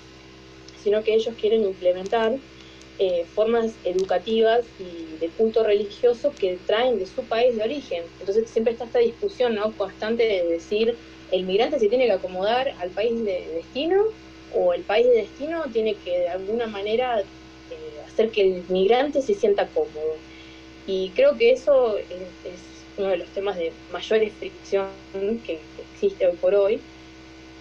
sino 0.83 1.03
que 1.03 1.15
ellos 1.15 1.35
quieren 1.39 1.65
implementar 1.65 2.33
eh, 2.99 3.27
formas 3.35 3.73
educativas 3.85 4.65
y 4.79 5.19
de 5.19 5.29
culto 5.29 5.63
religioso 5.63 6.33
que 6.33 6.59
traen 6.67 6.99
de 6.99 7.05
su 7.05 7.23
país 7.25 7.57
de 7.57 7.63
origen. 7.63 8.05
Entonces 8.21 8.49
siempre 8.49 8.73
está 8.73 8.87
esta 8.87 9.01
discusión 9.01 9.55
¿no? 9.55 9.73
constante 9.73 10.23
de 10.27 10.45
decir, 10.45 10.97
el 11.31 11.45
migrante 11.45 11.79
se 11.79 11.89
tiene 11.89 12.07
que 12.07 12.13
acomodar 12.13 12.75
al 12.81 12.89
país 12.91 13.23
de 13.23 13.47
destino 13.55 14.03
o 14.55 14.73
el 14.73 14.83
país 14.83 15.07
de 15.07 15.17
destino 15.17 15.65
tiene 15.71 15.95
que 15.95 16.21
de 16.21 16.29
alguna 16.29 16.67
manera 16.67 17.23
hacer 18.17 18.31
que 18.31 18.43
el 18.43 18.65
migrante 18.69 19.21
se 19.21 19.35
sienta 19.35 19.69
cómodo. 19.69 20.17
Y 20.87 21.11
creo 21.11 21.37
que 21.37 21.53
eso 21.53 21.99
es, 21.99 22.07
uno 22.97 23.09
de 23.09 23.19
los 23.19 23.29
temas 23.29 23.57
de 23.57 23.73
mayor 23.93 24.31
fricción 24.31 24.89
que, 25.45 25.59
existe 25.93 26.27
hoy 26.27 26.37
por 26.37 26.55
hoy. 26.55 26.81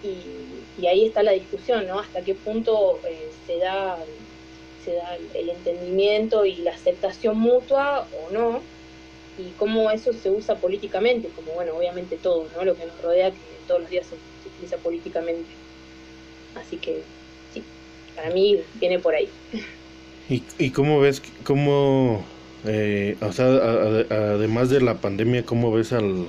Y, 0.02 0.86
ahí 0.86 1.06
está 1.06 1.22
la 1.22 1.32
discusión, 1.32 1.86
¿no? 1.86 2.00
Hasta 2.00 2.22
qué 2.22 2.34
punto 2.34 3.00
eh, 3.08 3.28
se 3.46 3.58
da 3.58 3.98
se 4.84 4.92
da 4.94 5.18
el 5.34 5.48
entendimiento 5.50 6.46
y 6.46 6.56
la 6.56 6.70
aceptación 6.70 7.36
mutua 7.38 8.06
o 8.22 8.32
no, 8.32 8.62
y 9.36 9.50
cómo 9.58 9.90
eso 9.90 10.12
se 10.12 10.30
usa 10.30 10.54
políticamente, 10.54 11.28
como 11.34 11.52
bueno, 11.52 11.76
obviamente 11.76 12.16
todo, 12.16 12.46
¿no? 12.56 12.64
Lo 12.64 12.76
que 12.76 12.86
nos 12.86 13.02
rodea, 13.02 13.32
que 13.32 13.36
todos 13.66 13.80
los 13.80 13.90
días 13.90 14.06
se, 14.06 14.14
utiliza 14.48 14.76
políticamente. 14.76 15.50
Así 16.54 16.76
que 16.76 17.02
sí, 17.52 17.64
para 18.14 18.30
mí 18.30 18.62
viene 18.74 19.00
por 19.00 19.14
ahí. 19.14 19.28
¿Y, 20.28 20.42
y 20.58 20.70
cómo 20.70 21.00
ves, 21.00 21.22
cómo, 21.44 22.24
eh, 22.64 23.16
o 23.20 23.32
sea, 23.32 23.46
además 23.46 24.70
de 24.70 24.80
la 24.80 24.94
pandemia, 24.94 25.44
cómo 25.44 25.72
ves 25.72 25.92
al, 25.92 26.26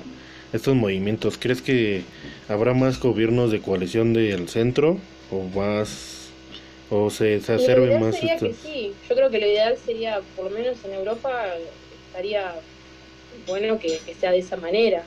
estos 0.53 0.75
movimientos? 0.75 1.37
¿Crees 1.39 1.61
que 1.61 2.03
habrá 2.47 2.73
más 2.73 2.99
gobiernos 2.99 3.51
de 3.51 3.59
coalición 3.61 4.13
del 4.13 4.49
centro 4.49 4.97
o 5.31 5.43
más 5.57 6.17
o 6.89 7.09
se, 7.09 7.41
se 7.41 7.53
acerbe 7.53 7.99
más 7.99 8.15
sería 8.15 8.37
que 8.37 8.53
sí. 8.53 8.93
Yo 9.09 9.15
creo 9.15 9.29
que 9.29 9.39
lo 9.39 9.47
ideal 9.47 9.77
sería 9.77 10.21
por 10.35 10.45
lo 10.45 10.51
menos 10.51 10.77
en 10.85 10.93
Europa 10.93 11.45
estaría 12.07 12.55
bueno 13.45 13.77
que, 13.79 13.99
sea 14.19 14.31
de 14.31 14.39
esa 14.39 14.57
manera. 14.57 15.03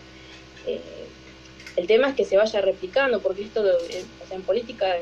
Eh, 0.66 0.80
el 1.76 1.86
tema 1.86 2.10
es 2.10 2.14
que 2.14 2.24
se 2.24 2.36
vaya 2.36 2.60
replicando 2.60 3.20
porque 3.20 3.42
esto 3.42 3.66
eh, 3.66 4.04
o 4.22 4.26
sea 4.28 4.36
en 4.36 4.42
política 4.42 4.94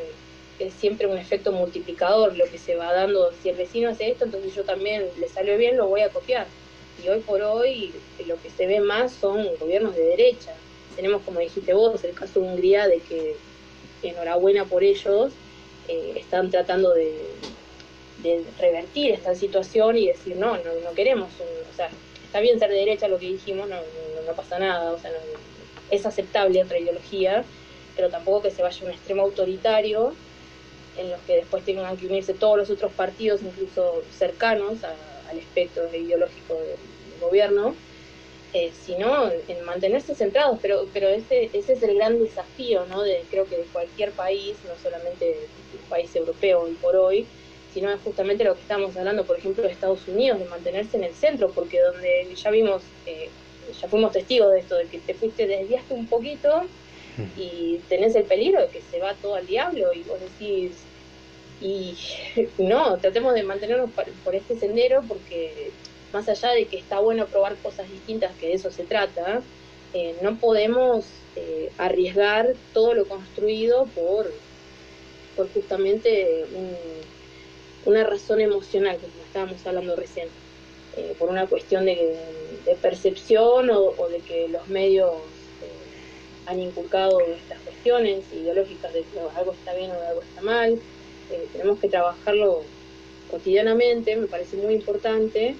es 0.58 0.72
siempre 0.74 1.06
un 1.06 1.18
efecto 1.18 1.52
multiplicador 1.52 2.36
lo 2.36 2.44
que 2.46 2.58
se 2.58 2.74
va 2.74 2.92
dando 2.92 3.32
si 3.42 3.48
el 3.48 3.56
vecino 3.56 3.90
hace 3.90 4.10
esto 4.10 4.24
entonces 4.24 4.54
yo 4.54 4.64
también 4.64 5.06
le 5.18 5.28
salió 5.28 5.56
bien 5.56 5.76
lo 5.76 5.86
voy 5.86 6.00
a 6.00 6.10
copiar. 6.10 6.46
Y 7.02 7.08
hoy 7.08 7.20
por 7.20 7.40
hoy 7.42 7.92
lo 8.26 8.40
que 8.42 8.50
se 8.50 8.66
ve 8.66 8.80
más 8.80 9.12
son 9.12 9.46
gobiernos 9.60 9.94
de 9.94 10.02
derecha. 10.02 10.52
Tenemos 10.96 11.22
como 11.22 11.38
dijiste 11.38 11.72
vos 11.72 12.02
el 12.02 12.12
caso 12.12 12.40
de 12.40 12.48
Hungría 12.48 12.88
de 12.88 12.98
que 12.98 13.36
enhorabuena 14.02 14.64
por 14.64 14.82
ellos 14.82 15.32
eh, 15.88 16.14
están 16.16 16.50
tratando 16.50 16.92
de, 16.92 17.14
revertir 18.58 19.12
esta 19.12 19.34
situación 19.36 19.96
y 19.96 20.08
decir, 20.08 20.36
no, 20.36 20.56
no, 20.56 20.72
no 20.84 20.92
queremos, 20.94 21.28
o 21.72 21.76
sea, 21.76 21.88
está 22.24 22.40
bien 22.40 22.58
ser 22.58 22.68
de 22.68 22.74
derecha 22.74 23.06
lo 23.06 23.16
que 23.16 23.26
dijimos, 23.26 23.68
no, 23.68 23.76
no, 23.76 24.32
pasa 24.32 24.58
nada, 24.58 24.90
o 24.90 24.98
sea, 24.98 25.12
es 25.90 26.04
aceptable 26.04 26.62
otra 26.62 26.78
ideología, 26.78 27.44
pero 27.94 28.10
tampoco 28.10 28.42
que 28.42 28.50
se 28.50 28.60
vaya 28.60 28.82
a 28.82 28.86
un 28.86 28.90
extremo 28.90 29.22
autoritario 29.22 30.14
en 30.98 31.10
los 31.10 31.20
que 31.22 31.36
después 31.36 31.64
tengan 31.64 31.96
que 31.96 32.06
unirse 32.06 32.34
todos 32.34 32.58
los 32.58 32.70
otros 32.70 32.92
partidos, 32.92 33.40
incluso 33.42 34.02
cercanos 34.16 34.78
al 34.84 35.38
espectro 35.38 35.88
ideológico 35.94 36.54
del 36.54 37.20
gobierno, 37.20 37.74
eh, 38.54 38.72
sino 38.86 39.30
en 39.30 39.64
mantenerse 39.66 40.14
centrados, 40.14 40.58
pero, 40.62 40.86
pero 40.94 41.08
ese, 41.08 41.50
ese 41.52 41.74
es 41.74 41.82
el 41.82 41.96
gran 41.96 42.18
desafío, 42.18 42.86
¿no? 42.86 43.02
De, 43.02 43.22
creo 43.30 43.44
que 43.44 43.58
de 43.58 43.64
cualquier 43.64 44.10
país, 44.12 44.56
no 44.66 44.74
solamente 44.82 45.36
un 45.74 45.90
país 45.90 46.14
europeo 46.16 46.62
hoy 46.62 46.72
por 46.80 46.96
hoy, 46.96 47.26
sino 47.74 47.90
es 47.90 48.00
justamente 48.00 48.44
lo 48.44 48.54
que 48.54 48.62
estamos 48.62 48.96
hablando, 48.96 49.24
por 49.24 49.36
ejemplo, 49.36 49.62
de 49.62 49.70
Estados 49.70 50.08
Unidos, 50.08 50.38
de 50.38 50.46
mantenerse 50.46 50.96
en 50.96 51.04
el 51.04 51.14
centro, 51.14 51.50
porque 51.50 51.78
donde 51.80 52.34
ya 52.34 52.50
vimos, 52.50 52.82
eh, 53.04 53.28
ya 53.78 53.86
fuimos 53.86 54.12
testigos 54.12 54.50
de 54.52 54.60
esto, 54.60 54.76
de 54.76 54.86
que 54.86 54.98
te 54.98 55.12
fuiste, 55.12 55.46
desviaste 55.46 55.92
un 55.92 56.06
poquito 56.06 56.62
y 57.36 57.80
tenés 57.88 58.14
el 58.14 58.24
peligro 58.24 58.62
de 58.62 58.68
que 58.68 58.80
se 58.80 59.00
va 59.00 59.12
todo 59.14 59.34
al 59.34 59.46
diablo 59.46 59.92
y 59.92 60.02
vos 60.04 60.18
decís, 60.20 60.72
y 61.60 61.96
no, 62.58 62.98
tratemos 62.98 63.34
de 63.34 63.42
mantenernos 63.42 63.90
por 64.24 64.34
este 64.34 64.58
sendero 64.58 65.02
porque 65.08 65.72
más 66.12 66.28
allá 66.28 66.50
de 66.50 66.66
que 66.66 66.78
está 66.78 67.00
bueno 67.00 67.26
probar 67.26 67.56
cosas 67.56 67.90
distintas, 67.90 68.34
que 68.36 68.48
de 68.48 68.54
eso 68.54 68.70
se 68.70 68.84
trata, 68.84 69.42
eh, 69.94 70.16
no 70.22 70.36
podemos 70.36 71.06
eh, 71.36 71.70
arriesgar 71.78 72.54
todo 72.72 72.94
lo 72.94 73.06
construido 73.06 73.86
por, 73.94 74.32
por 75.36 75.52
justamente 75.52 76.44
una 77.84 78.04
razón 78.04 78.40
emocional, 78.40 78.98
como 78.98 79.12
estábamos 79.24 79.66
hablando 79.66 79.96
recién, 79.96 80.28
eh, 80.96 81.14
por 81.18 81.30
una 81.30 81.46
cuestión 81.46 81.84
de, 81.84 82.16
percepción 82.82 83.70
o, 83.70 84.08
de 84.08 84.18
que 84.20 84.48
los 84.48 84.68
medios 84.68 85.14
han 86.44 86.60
inculcado 86.60 87.20
estas 87.20 87.58
cuestiones 87.60 88.24
ideológicas 88.32 88.92
de 88.92 89.00
que 89.00 89.20
algo 89.36 89.52
está 89.52 89.74
bien 89.74 89.90
o 89.90 89.94
algo 89.94 90.22
está 90.22 90.42
mal. 90.42 90.78
Tenemos 91.52 91.78
que 91.78 91.88
trabajarlo 91.88 92.62
cotidianamente, 93.30 94.16
me 94.16 94.26
parece 94.26 94.56
muy 94.56 94.74
importante, 94.74 95.54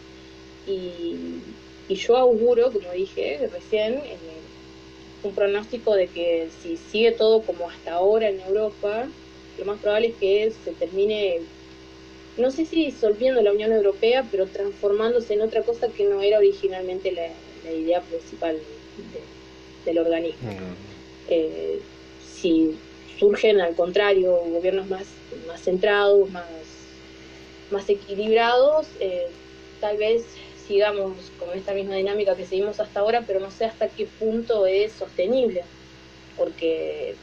y, 0.66 1.40
yo 1.88 2.16
auguro, 2.16 2.70
como 2.70 2.92
dije 2.92 3.48
recién, 3.50 3.94
eh, 3.94 4.16
un 5.22 5.34
pronóstico 5.34 5.94
de 5.94 6.06
que 6.06 6.48
si 6.62 6.76
sigue 6.76 7.12
todo 7.12 7.42
como 7.42 7.70
hasta 7.70 7.94
ahora 7.94 8.28
en 8.28 8.40
Europa, 8.40 9.08
lo 9.58 9.64
más 9.64 9.80
probable 9.80 10.08
es 10.08 10.14
que 10.16 10.52
se 10.64 10.72
termine, 10.72 11.40
no 12.36 12.50
sé 12.50 12.66
si 12.66 12.84
disolviendo 12.84 13.40
la 13.40 13.52
Unión 13.52 13.72
Europea, 13.72 14.26
pero 14.30 14.46
transformándose 14.46 15.34
en 15.34 15.40
otra 15.40 15.62
cosa 15.62 15.88
que 15.88 16.04
no 16.04 16.20
era 16.20 16.38
originalmente 16.38 17.12
la, 17.12 17.28
idea 17.70 18.00
principal 18.00 18.56
del 19.84 19.98
organismo. 19.98 20.50
Eh, 21.28 21.80
si 22.24 22.78
surgen 23.18 23.60
al 23.60 23.74
contrario 23.74 24.32
gobiernos 24.32 24.88
más, 24.88 25.04
más 25.46 25.60
centrados, 25.60 26.30
más, 26.30 26.44
más 27.70 27.88
equilibrados, 27.88 28.86
eh, 29.00 29.26
tal 29.80 29.96
vez 29.96 30.24
sigamos 30.66 31.14
con 31.38 31.56
esta 31.56 31.72
misma 31.72 31.94
dinámica 31.94 32.36
que 32.36 32.44
seguimos 32.44 32.78
hasta 32.80 33.00
ahora, 33.00 33.24
pero 33.26 33.40
no 33.40 33.50
sé 33.50 33.64
hasta 33.64 33.88
qué 33.88 34.06
punto 34.06 34.66
es 34.66 34.92
sostenible, 34.92 35.64
porque, 36.36 37.14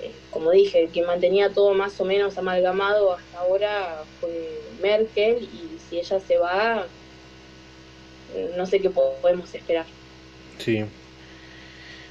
eh, 0.00 0.10
como 0.30 0.50
dije, 0.52 0.88
quien 0.92 1.06
mantenía 1.06 1.50
todo 1.50 1.74
más 1.74 2.00
o 2.00 2.04
menos 2.04 2.38
amalgamado 2.38 3.12
hasta 3.12 3.38
ahora 3.40 4.04
fue 4.20 4.60
Merkel, 4.80 5.42
y 5.42 5.78
si 5.88 5.98
ella 5.98 6.20
se 6.20 6.38
va, 6.38 6.86
no 8.56 8.66
sé 8.66 8.80
qué 8.80 8.90
podemos 8.90 9.54
esperar. 9.54 9.86
Sí. 10.58 10.84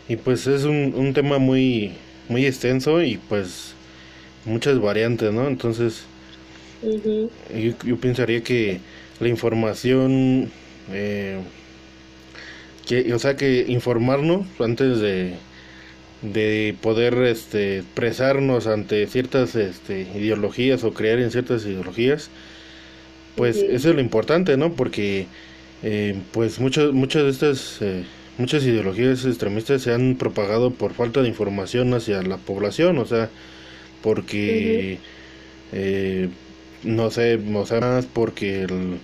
Y 0.08 0.16
pues 0.18 0.46
es 0.48 0.64
un, 0.64 0.94
un 0.96 1.14
tema 1.14 1.38
muy, 1.40 1.96
muy 2.30 2.46
extenso 2.46 3.02
y 3.04 3.18
pues 3.18 3.76
muchas 4.46 4.80
variantes, 4.82 5.34
¿no? 5.34 5.48
Entonces, 5.48 6.08
yo 7.84 8.00
pensaría 8.00 8.44
que 8.44 8.82
la 9.20 9.28
información 9.30 10.52
eh, 10.88 11.42
que, 12.86 13.14
o 13.14 13.20
sea 13.20 13.36
que 13.36 13.66
informarnos 13.68 14.48
antes 14.60 15.00
de, 15.00 15.44
de 16.22 16.78
poder 16.82 17.16
este, 17.24 17.80
expresarnos 17.80 18.68
ante 18.68 19.08
ciertas 19.08 19.56
este, 19.56 20.02
ideologías 20.16 20.84
o 20.84 20.94
creer 20.94 21.20
en 21.22 21.32
ciertas 21.32 21.66
ideologías, 21.66 22.32
pues 23.36 23.64
eso 23.64 23.90
es 23.90 23.96
lo 23.96 24.02
importante, 24.02 24.58
¿no? 24.58 24.76
Porque 24.76 25.32
eh, 25.82 26.24
pues 26.32 26.60
muchas 26.60 26.92
muchas 26.94 27.24
de 27.24 27.30
estas 27.32 27.82
eh, 27.82 28.06
muchas 28.38 28.64
ideologías 28.64 29.26
extremistas 29.26 29.82
se 29.82 29.94
han 29.94 30.16
propagado 30.16 30.72
por 30.72 30.94
falta 30.94 31.22
de 31.22 31.30
información 31.30 31.94
hacia 31.94 32.22
la 32.22 32.38
población, 32.38 32.98
o 32.98 33.06
sea, 33.06 33.30
porque 34.02 35.00
eh, 35.74 36.30
no 36.84 37.10
sé, 37.12 37.40
o 37.54 37.66
sea, 37.66 37.80
más 37.82 38.06
porque 38.06 38.64
el 38.64 39.00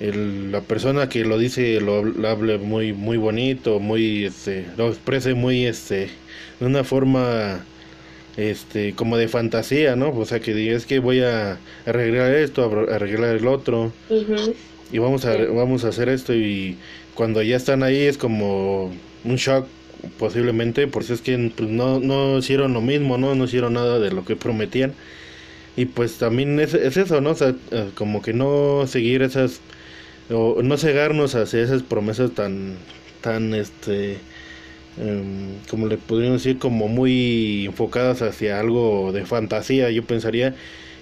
el, 0.00 0.52
la 0.52 0.60
persona 0.60 1.08
que 1.08 1.24
lo 1.24 1.38
dice 1.38 1.80
lo, 1.80 2.04
hable 2.28 2.58
muy 2.58 2.92
muy 2.92 3.16
bonito, 3.16 3.80
muy 3.80 4.24
este, 4.24 4.66
lo 4.76 4.88
exprese 4.88 5.34
muy 5.34 5.66
este 5.66 6.10
de 6.60 6.66
una 6.66 6.84
forma 6.84 7.64
este 8.36 8.94
como 8.94 9.16
de 9.16 9.28
fantasía, 9.28 9.96
¿no? 9.96 10.10
O 10.10 10.24
sea, 10.26 10.40
que 10.40 10.54
diga 10.54 10.76
es 10.76 10.86
que 10.86 10.98
voy 10.98 11.20
a 11.20 11.58
arreglar 11.86 12.34
esto, 12.34 12.64
a 12.64 12.94
arreglar 12.94 13.36
el 13.36 13.46
otro. 13.46 13.92
Y 14.92 14.98
vamos 14.98 15.24
a 15.24 15.36
vamos 15.36 15.84
a 15.84 15.88
hacer 15.88 16.08
esto 16.08 16.34
y 16.34 16.76
cuando 17.16 17.42
ya 17.42 17.56
están 17.56 17.82
ahí 17.82 18.02
es 18.02 18.18
como 18.18 18.92
un 19.24 19.36
shock 19.36 19.66
posiblemente, 20.18 20.86
porque 20.86 21.12
es 21.14 21.20
que 21.22 21.52
pues, 21.56 21.68
no 21.68 22.00
no 22.00 22.38
hicieron 22.38 22.72
lo 22.74 22.80
mismo, 22.80 23.18
¿no? 23.18 23.34
No 23.34 23.44
hicieron 23.44 23.74
nada 23.74 23.98
de 23.98 24.12
lo 24.12 24.24
que 24.24 24.36
prometían. 24.36 24.94
Y 25.76 25.86
pues 25.86 26.18
también 26.18 26.60
es, 26.60 26.74
es 26.74 26.96
eso, 26.96 27.20
¿no? 27.20 27.32
Eh, 27.32 27.90
como 27.94 28.22
que 28.22 28.32
no 28.32 28.86
seguir 28.86 29.22
esas 29.22 29.60
o 30.30 30.62
no 30.62 30.76
cegarnos 30.78 31.34
hacia 31.34 31.62
esas 31.62 31.82
promesas 31.82 32.32
tan 32.32 32.76
tan 33.22 33.54
este 33.54 34.18
em, 34.98 35.58
como 35.70 35.86
le 35.88 35.98
podríamos 35.98 36.42
decir 36.44 36.58
como 36.58 36.88
muy 36.88 37.66
enfocadas 37.66 38.22
hacia 38.22 38.60
algo 38.60 39.12
de 39.12 39.26
fantasía 39.26 39.90
yo 39.90 40.04
pensaría 40.04 40.54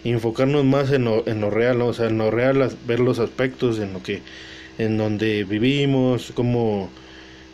enfocarnos 0.05 0.65
más 0.65 0.93
en 0.93 1.05
lo, 1.05 1.27
en 1.27 1.41
lo 1.41 1.51
real, 1.51 1.81
o 1.83 1.93
sea, 1.93 2.09
en 2.09 2.19
lo 2.19 2.31
real, 2.31 2.71
ver 2.87 3.01
los 3.01 3.19
aspectos 3.19 3.79
en 3.79 3.93
lo 3.95 4.03
que, 4.03 4.23
en 4.79 4.99
donde 4.99 5.45
vivimos, 5.45 6.33
cómo, 6.35 6.91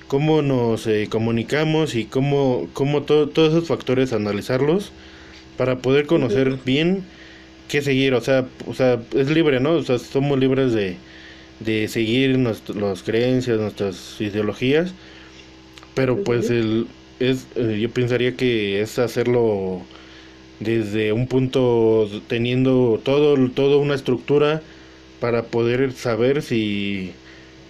cómo 0.08 0.42
nos 0.42 0.86
eh, 0.86 1.08
comunicamos 1.10 1.94
y 1.94 2.04
cómo, 2.06 2.68
cómo 2.72 3.02
todos 3.02 3.52
esos 3.52 3.68
factores 3.68 4.12
analizarlos 4.12 4.92
para 5.56 5.78
poder 5.78 6.06
conocer 6.06 6.58
bien 6.64 7.04
qué 7.68 7.82
seguir, 7.82 8.14
o 8.14 8.20
sea, 8.20 8.46
o 8.66 8.74
sea, 8.74 9.00
es 9.14 9.30
libre, 9.30 9.60
¿no? 9.60 9.72
O 9.72 9.82
sea, 9.82 9.98
somos 9.98 10.38
libres 10.38 10.72
de, 10.72 10.96
de 11.60 11.88
seguir 11.88 12.38
nuestras 12.38 13.02
creencias, 13.02 13.60
nuestras 13.60 14.20
ideologías, 14.20 14.94
pero 15.94 16.24
pues 16.24 16.50
el, 16.50 16.88
es, 17.20 17.46
eh, 17.54 17.78
yo 17.80 17.90
pensaría 17.90 18.36
que 18.36 18.80
es 18.80 18.98
hacerlo 18.98 19.82
desde 20.58 21.12
un 21.12 21.26
punto 21.28 22.08
teniendo 22.28 23.00
todo, 23.04 23.36
todo 23.50 23.78
una 23.78 23.94
estructura 23.94 24.62
para 25.20 25.44
poder 25.44 25.92
saber 25.92 26.42
si 26.42 27.12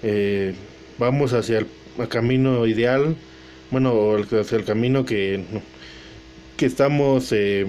eh, 0.03 0.55
vamos 0.99 1.33
hacia 1.33 1.59
el, 1.59 1.67
camino 2.09 2.67
ideal, 2.67 3.17
bueno, 3.71 4.17
hacia 4.17 4.57
el 4.59 4.65
camino 4.65 5.05
que, 5.05 5.45
que 6.57 6.67
estamos 6.67 7.33
eh, 7.33 7.67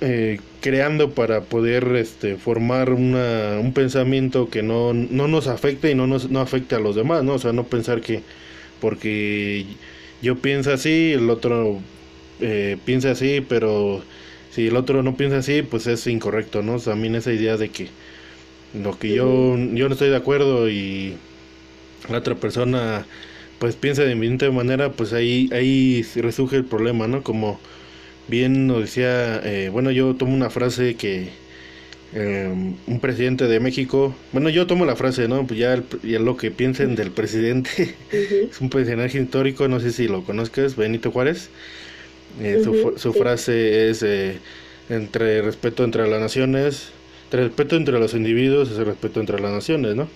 eh, 0.00 0.40
creando 0.60 1.10
para 1.10 1.42
poder 1.42 1.96
este, 1.96 2.36
formar 2.36 2.92
una, 2.92 3.58
un 3.60 3.72
pensamiento 3.72 4.48
que 4.48 4.62
no, 4.62 4.94
no 4.94 5.28
nos 5.28 5.48
afecte 5.48 5.90
y 5.90 5.94
no 5.94 6.06
nos 6.06 6.30
no 6.30 6.40
afecte 6.40 6.76
a 6.76 6.80
los 6.80 6.96
demás, 6.96 7.24
¿no? 7.24 7.34
O 7.34 7.38
sea, 7.38 7.52
no 7.52 7.64
pensar 7.64 8.00
que 8.00 8.22
porque 8.80 9.66
yo 10.22 10.38
pienso 10.38 10.72
así, 10.72 11.12
el 11.12 11.30
otro 11.30 11.80
eh, 12.40 12.76
piensa 12.84 13.12
así, 13.12 13.44
pero 13.48 14.02
si 14.58 14.66
el 14.66 14.76
otro 14.76 15.04
no 15.04 15.16
piensa 15.16 15.38
así, 15.38 15.62
pues 15.62 15.86
es 15.86 16.04
incorrecto, 16.08 16.62
¿no? 16.62 16.80
también 16.80 17.14
esa 17.14 17.32
idea 17.32 17.56
de 17.56 17.68
que 17.68 17.86
lo 18.74 18.98
que 18.98 19.14
yo, 19.14 19.56
yo 19.56 19.88
no 19.88 19.92
estoy 19.92 20.08
de 20.08 20.16
acuerdo 20.16 20.68
y 20.68 21.14
la 22.10 22.18
otra 22.18 22.34
persona 22.34 23.06
pues 23.60 23.76
piensa 23.76 24.02
de 24.02 24.08
diferente 24.08 24.50
manera, 24.50 24.90
pues 24.90 25.12
ahí, 25.12 25.48
ahí 25.52 26.04
resurge 26.16 26.56
el 26.56 26.64
problema, 26.64 27.06
¿no? 27.06 27.22
Como 27.22 27.60
bien 28.26 28.66
nos 28.66 28.80
decía, 28.80 29.40
eh, 29.44 29.68
bueno, 29.68 29.92
yo 29.92 30.16
tomo 30.16 30.34
una 30.34 30.50
frase 30.50 30.96
que 30.96 31.28
eh, 32.14 32.52
un 32.84 32.98
presidente 33.00 33.46
de 33.46 33.60
México, 33.60 34.12
bueno, 34.32 34.48
yo 34.48 34.66
tomo 34.66 34.86
la 34.86 34.96
frase, 34.96 35.28
¿no? 35.28 35.46
Pues 35.46 35.60
ya, 35.60 35.80
ya 36.02 36.18
lo 36.18 36.36
que 36.36 36.50
piensen 36.50 36.96
del 36.96 37.12
presidente, 37.12 37.94
es 38.10 38.60
un 38.60 38.70
personaje 38.70 39.20
histórico, 39.20 39.68
no 39.68 39.78
sé 39.78 39.92
si 39.92 40.08
lo 40.08 40.24
conozcas, 40.24 40.74
Benito 40.74 41.12
Juárez. 41.12 41.48
Eh, 42.38 42.60
su, 42.62 42.94
su 42.96 43.14
frase 43.14 43.90
es 43.90 44.04
entre 44.88 45.42
respeto 45.42 45.84
entre 45.84 46.06
las 46.08 46.20
naciones, 46.20 46.94
respeto 47.30 47.76
entre 47.76 47.98
los 47.98 48.14
individuos 48.14 48.70
es 48.70 48.78
el 48.78 48.86
respeto 48.86 49.20
entre 49.20 49.40
las 49.40 49.52
naciones, 49.52 49.96
¿no? 49.96 50.08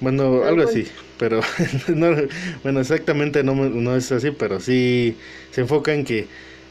Bueno, 0.00 0.44
algo 0.44 0.62
así, 0.62 0.86
pero 1.16 1.40
no, 1.88 2.14
bueno, 2.62 2.80
exactamente 2.80 3.42
no, 3.44 3.54
no 3.54 3.96
es 3.96 4.12
así, 4.12 4.30
pero 4.32 4.60
sí 4.60 5.18
se 5.50 5.62
enfoca 5.62 5.94
en 5.94 6.04
que 6.04 6.28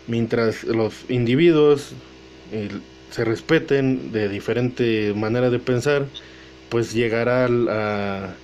mientras 0.08 0.64
los 0.64 1.06
individuos 1.10 1.96
se 3.10 3.26
respeten 3.26 4.12
de 4.12 4.30
diferente 4.30 5.14
manera 5.16 5.50
de 5.50 5.60
pensar, 5.60 6.12
pues 6.70 6.94
llegará 6.94 7.48
a, 7.70 8.40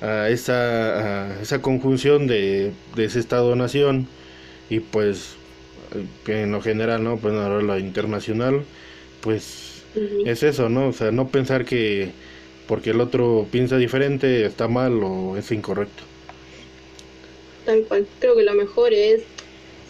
a 0.00 0.28
esa, 0.30 1.40
esa 1.42 1.62
conjunción 1.62 2.26
de, 2.26 2.74
de 2.94 3.04
ese 3.04 3.20
Estado-nación 3.20 4.10
y 4.68 4.80
pues 4.80 5.35
en 6.26 6.52
lo 6.52 6.60
general, 6.60 7.02
¿no? 7.02 7.16
Pues 7.16 7.34
ahora 7.34 7.62
la 7.62 7.78
internacional, 7.78 8.64
pues 9.20 9.82
es 10.24 10.42
eso, 10.42 10.68
¿no? 10.68 10.88
O 10.88 10.92
sea, 10.92 11.10
no 11.10 11.28
pensar 11.28 11.64
que 11.64 12.10
porque 12.66 12.90
el 12.90 13.00
otro 13.00 13.46
piensa 13.50 13.76
diferente 13.76 14.44
está 14.44 14.68
mal 14.68 15.02
o 15.02 15.36
es 15.36 15.50
incorrecto. 15.52 16.02
Tal 17.64 17.84
cual, 17.84 18.06
creo 18.20 18.36
que 18.36 18.42
lo 18.42 18.54
mejor 18.54 18.92
es 18.92 19.22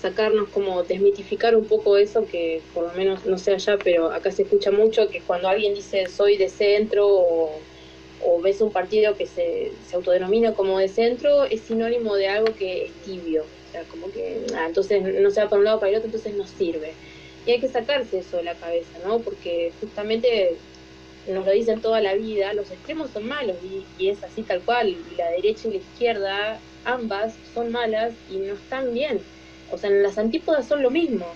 sacarnos 0.00 0.48
como 0.48 0.82
desmitificar 0.82 1.57
un 1.57 1.64
poco 1.64 1.96
eso 1.96 2.26
que 2.26 2.61
por 2.74 2.84
lo 2.84 2.92
menos 2.92 3.24
no 3.26 3.38
sé 3.38 3.52
allá, 3.52 3.78
pero 3.82 4.12
acá 4.12 4.30
se 4.30 4.42
escucha 4.42 4.70
mucho 4.70 5.09
que 5.09 5.20
cuando 5.20 5.48
alguien 5.48 5.74
dice 5.74 6.07
soy 6.07 6.36
de 6.36 6.48
centro 6.48 7.07
o, 7.09 7.61
ves 8.42 8.61
un 8.61 8.70
partido 8.70 9.16
que 9.16 9.26
se, 9.26 9.72
se, 9.88 9.96
autodenomina 9.96 10.52
como 10.52 10.78
de 10.78 10.88
centro, 10.88 11.44
es 11.44 11.62
sinónimo 11.62 12.14
de 12.14 12.28
algo 12.28 12.54
que 12.54 12.84
es 12.84 12.92
tibio, 13.04 13.42
o 13.42 13.55
sea, 13.76 13.88
como 13.90 14.10
que 14.10 14.46
ah, 14.54 14.66
entonces 14.66 15.02
no 15.02 15.30
se 15.30 15.40
va 15.40 15.48
para 15.48 15.58
un 15.58 15.64
lado 15.64 15.80
para 15.80 15.90
el 15.90 15.96
otro, 15.96 16.06
entonces 16.06 16.34
no 16.34 16.46
sirve. 16.46 16.92
Y 17.46 17.52
hay 17.52 17.60
que 17.60 17.68
sacarse 17.68 18.18
eso 18.18 18.38
de 18.38 18.42
la 18.42 18.54
cabeza, 18.54 18.98
¿no? 19.04 19.20
Porque 19.20 19.72
justamente 19.80 20.56
nos 21.28 21.44
lo 21.44 21.52
dicen 21.52 21.80
toda 21.80 22.00
la 22.00 22.14
vida, 22.14 22.52
los 22.54 22.70
extremos 22.70 23.10
son 23.10 23.26
malos 23.26 23.56
y, 23.62 23.84
y 24.02 24.10
es 24.10 24.22
así 24.22 24.42
tal 24.42 24.60
cual, 24.60 24.96
la 25.16 25.30
derecha 25.30 25.68
y 25.68 25.72
la 25.72 25.76
izquierda 25.78 26.58
ambas 26.84 27.34
son 27.52 27.72
malas 27.72 28.12
y 28.30 28.36
no 28.36 28.54
están 28.54 28.94
bien 28.94 29.20
o 29.70 29.78
sea, 29.78 29.90
en 29.90 30.02
las 30.02 30.18
antípodas 30.18 30.66
son 30.66 30.82
lo 30.82 30.90
mismo. 30.90 31.26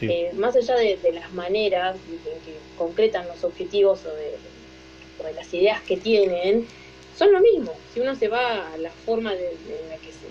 Eh, 0.00 0.32
más 0.34 0.54
allá 0.56 0.74
de, 0.76 0.98
las 1.14 1.32
maneras 1.32 1.96
en 2.10 2.18
que 2.18 2.58
concretan 2.76 3.26
los 3.26 3.42
objetivos 3.44 4.00
o 4.04 4.14
de, 4.14 4.34
las 5.34 5.54
ideas 5.54 5.80
que 5.82 5.96
tienen, 5.96 6.66
son 7.16 7.32
lo 7.32 7.40
mismo. 7.40 7.72
Si 7.92 8.00
uno 8.00 8.14
se 8.14 8.28
va 8.28 8.72
a 8.72 8.76
la 8.76 8.90
forma 8.90 9.32
de, 9.34 9.48
en 9.48 9.88
la 9.88 9.96
que 9.96 10.08
se, 10.12 10.26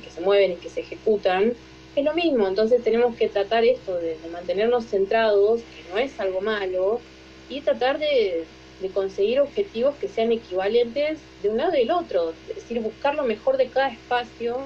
que 0.00 0.10
se 0.10 0.20
mueven 0.20 0.52
y 0.52 0.56
que 0.56 0.68
se 0.68 0.80
ejecutan, 0.80 1.54
es 1.94 2.04
lo 2.04 2.14
mismo. 2.14 2.48
Entonces 2.48 2.82
tenemos 2.82 3.16
que 3.16 3.28
tratar 3.28 3.64
esto 3.64 3.96
de, 3.96 4.16
mantenernos 4.30 4.86
centrados, 4.86 5.60
que 5.60 5.92
no 5.92 5.98
es 5.98 6.18
algo 6.20 6.40
malo, 6.40 7.00
y 7.48 7.60
tratar 7.60 7.98
de, 7.98 8.44
de 8.80 8.88
conseguir 8.88 9.40
objetivos 9.40 9.94
que 9.96 10.08
sean 10.08 10.32
equivalentes 10.32 11.18
de 11.42 11.48
un 11.48 11.58
lado 11.58 11.72
del 11.72 11.90
otro. 11.90 12.32
Es 12.48 12.56
decir, 12.56 12.80
buscar 12.80 13.14
lo 13.14 13.24
mejor 13.24 13.56
de 13.56 13.68
cada 13.68 13.88
espacio 13.88 14.58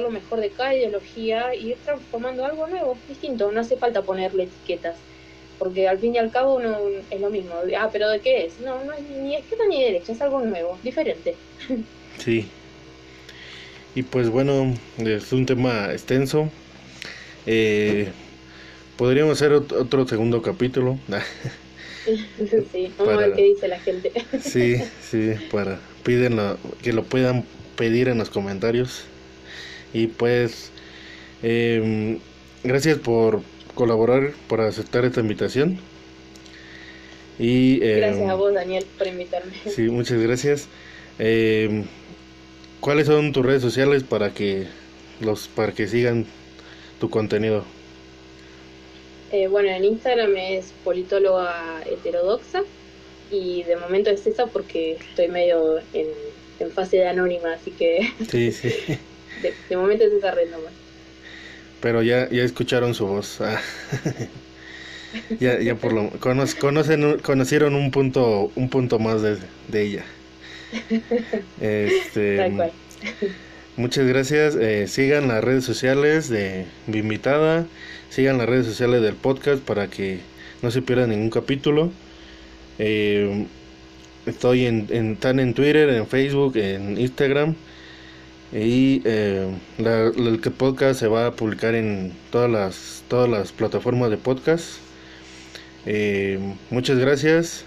lo 0.00 0.10
mejor 0.10 0.40
de 0.40 0.50
cada 0.50 0.74
ideología 0.74 1.54
y 1.54 1.70
ir 1.70 1.76
transformando 1.84 2.44
algo 2.44 2.66
nuevo, 2.66 2.96
distinto. 3.08 3.50
No 3.52 3.60
hace 3.60 3.76
falta 3.76 4.02
ponerle 4.02 4.44
etiquetas, 4.44 4.96
porque 5.58 5.88
al 5.88 5.98
fin 5.98 6.14
y 6.14 6.18
al 6.18 6.30
cabo 6.30 6.60
no 6.60 6.76
es 7.10 7.20
lo 7.20 7.30
mismo. 7.30 7.54
Ah, 7.78 7.88
pero 7.92 8.08
¿de 8.08 8.20
qué 8.20 8.46
es? 8.46 8.60
No, 8.60 8.82
no 8.84 8.92
es 8.92 9.02
ni 9.02 9.36
izquierda 9.36 9.66
ni 9.68 9.82
derecha, 9.82 10.12
es 10.12 10.20
algo 10.20 10.40
nuevo, 10.40 10.78
diferente. 10.82 11.34
Sí. 12.18 12.48
Y 13.94 14.02
pues 14.02 14.28
bueno, 14.28 14.74
es 14.98 15.32
un 15.32 15.46
tema 15.46 15.92
extenso. 15.92 16.50
Eh, 17.46 18.08
podríamos 18.96 19.34
hacer 19.34 19.52
otro 19.52 20.06
segundo 20.08 20.42
capítulo. 20.42 20.98
sí, 22.72 22.92
vamos 22.98 23.14
a 23.14 23.16
ver 23.18 23.32
qué 23.34 23.42
dice 23.42 23.68
la 23.68 23.78
gente. 23.78 24.12
sí, 24.40 24.76
sí, 25.00 25.34
para 25.50 25.78
piden 26.02 26.38
que 26.82 26.92
lo 26.92 27.04
puedan 27.04 27.44
pedir 27.76 28.08
en 28.08 28.18
los 28.18 28.30
comentarios. 28.30 29.04
Y 29.92 30.08
pues, 30.08 30.70
em, 31.42 32.18
gracias 32.64 32.98
por 32.98 33.42
colaborar, 33.74 34.32
por 34.48 34.60
aceptar 34.60 35.04
esta 35.04 35.20
invitación. 35.20 35.78
Y, 37.38 37.82
em, 37.82 37.98
gracias 37.98 38.28
a 38.28 38.34
vos, 38.34 38.52
Daniel, 38.54 38.84
por 38.98 39.06
invitarme. 39.06 39.52
Sí, 39.68 39.82
muchas 39.82 40.18
gracias. 40.20 40.68
Em, 41.18 41.84
¿Cuáles 42.84 43.06
son 43.06 43.32
tus 43.32 43.46
redes 43.46 43.62
sociales 43.62 44.02
para 44.02 44.34
que 44.34 44.66
los 45.18 45.48
para 45.48 45.72
que 45.72 45.88
sigan 45.88 46.26
tu 47.00 47.08
contenido? 47.08 47.64
Eh, 49.32 49.46
bueno, 49.48 49.70
en 49.70 49.86
Instagram 49.86 50.36
es 50.36 50.74
politóloga 50.84 51.82
heterodoxa 51.86 52.60
y 53.30 53.62
de 53.62 53.76
momento 53.76 54.10
es 54.10 54.26
esa 54.26 54.48
porque 54.48 54.98
estoy 55.00 55.28
medio 55.28 55.78
en, 55.94 56.08
en 56.60 56.70
fase 56.72 56.98
de 56.98 57.08
anónima, 57.08 57.54
así 57.54 57.70
que... 57.70 58.12
Sí, 58.28 58.52
sí. 58.52 58.68
de, 59.70 59.76
momento 59.78 60.04
es 60.04 60.12
esa 60.12 60.32
red 60.32 60.50
nomás. 60.50 60.74
Pero 61.80 62.02
ya, 62.02 62.28
ya 62.28 62.42
escucharon 62.42 62.94
su 62.94 63.06
voz. 63.06 63.40
Ah. 63.40 63.62
ya, 65.40 65.58
ya 65.58 65.74
por 65.74 65.94
lo 65.94 66.10
conocen, 66.20 67.18
conocieron 67.20 67.76
un 67.76 67.90
punto, 67.90 68.52
un 68.54 68.68
punto 68.68 68.98
más 68.98 69.22
de, 69.22 69.38
de 69.68 69.82
ella. 69.82 70.04
Este, 71.60 72.52
muchas 73.76 74.06
gracias. 74.06 74.56
Eh, 74.56 74.86
sigan 74.88 75.28
las 75.28 75.42
redes 75.42 75.64
sociales 75.64 76.28
de 76.28 76.66
mi 76.86 76.98
invitada. 76.98 77.66
Sigan 78.10 78.38
las 78.38 78.48
redes 78.48 78.66
sociales 78.66 79.02
del 79.02 79.14
podcast 79.14 79.62
para 79.62 79.88
que 79.88 80.20
no 80.62 80.70
se 80.70 80.82
pierdan 80.82 81.10
ningún 81.10 81.30
capítulo. 81.30 81.90
Eh, 82.78 83.46
estoy 84.26 84.66
en, 84.66 84.86
en, 84.90 85.16
tan 85.16 85.40
en 85.40 85.54
Twitter, 85.54 85.88
en 85.90 86.06
Facebook, 86.06 86.56
en 86.56 86.98
Instagram. 86.98 87.54
Y 88.52 89.02
eh, 89.04 89.48
el 89.78 90.40
podcast 90.56 91.00
se 91.00 91.08
va 91.08 91.26
a 91.26 91.32
publicar 91.32 91.74
en 91.74 92.12
todas 92.30 92.48
las, 92.48 93.02
todas 93.08 93.28
las 93.28 93.50
plataformas 93.50 94.10
de 94.10 94.16
podcast. 94.16 94.76
Eh, 95.86 96.38
muchas 96.70 96.98
gracias. 96.98 97.64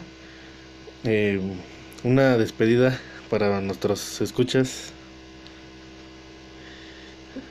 Una 2.03 2.37
despedida 2.37 2.99
para 3.29 3.59
nuestros 3.61 4.21
escuchas. 4.21 4.93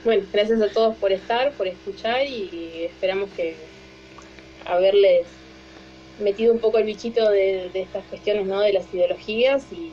Bueno, 0.04 0.24
gracias 0.32 0.60
a 0.62 0.68
todos 0.68 0.96
por 0.96 1.12
estar, 1.12 1.52
por 1.52 1.66
escuchar 1.66 2.26
y 2.26 2.84
esperamos 2.84 3.28
que, 3.30 3.56
haberles 4.66 5.26
metido 6.20 6.52
un 6.52 6.58
poco 6.58 6.78
el 6.78 6.84
bichito 6.84 7.28
de, 7.30 7.70
estas 7.74 8.04
cuestiones, 8.06 8.46
¿no? 8.46 8.60
De 8.60 8.72
las 8.72 8.92
ideologías 8.92 9.64
y, 9.72 9.92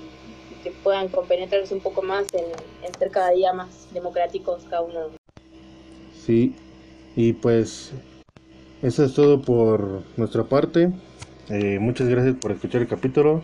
que 0.64 0.72
puedan 0.72 1.10
compenetrarse 1.10 1.74
un 1.74 1.82
poco 1.82 2.02
más 2.02 2.26
en, 2.34 2.46
en, 2.86 2.94
ser 2.98 3.12
cada 3.12 3.32
día 3.32 3.52
más 3.52 3.94
democráticos 3.94 4.64
cada 4.70 4.82
uno. 4.82 5.10
Sí, 6.26 6.56
y 7.18 7.34
pues 7.34 7.92
eso 8.82 9.04
es 9.04 9.14
todo 9.14 9.42
por 9.42 10.04
nuestra 10.16 10.44
parte. 10.44 10.90
Eh, 11.50 11.80
muchas 11.80 12.08
gracias 12.08 12.38
por 12.38 12.54
escuchar 12.54 12.82
el 12.82 12.88
capítulo. 12.88 13.44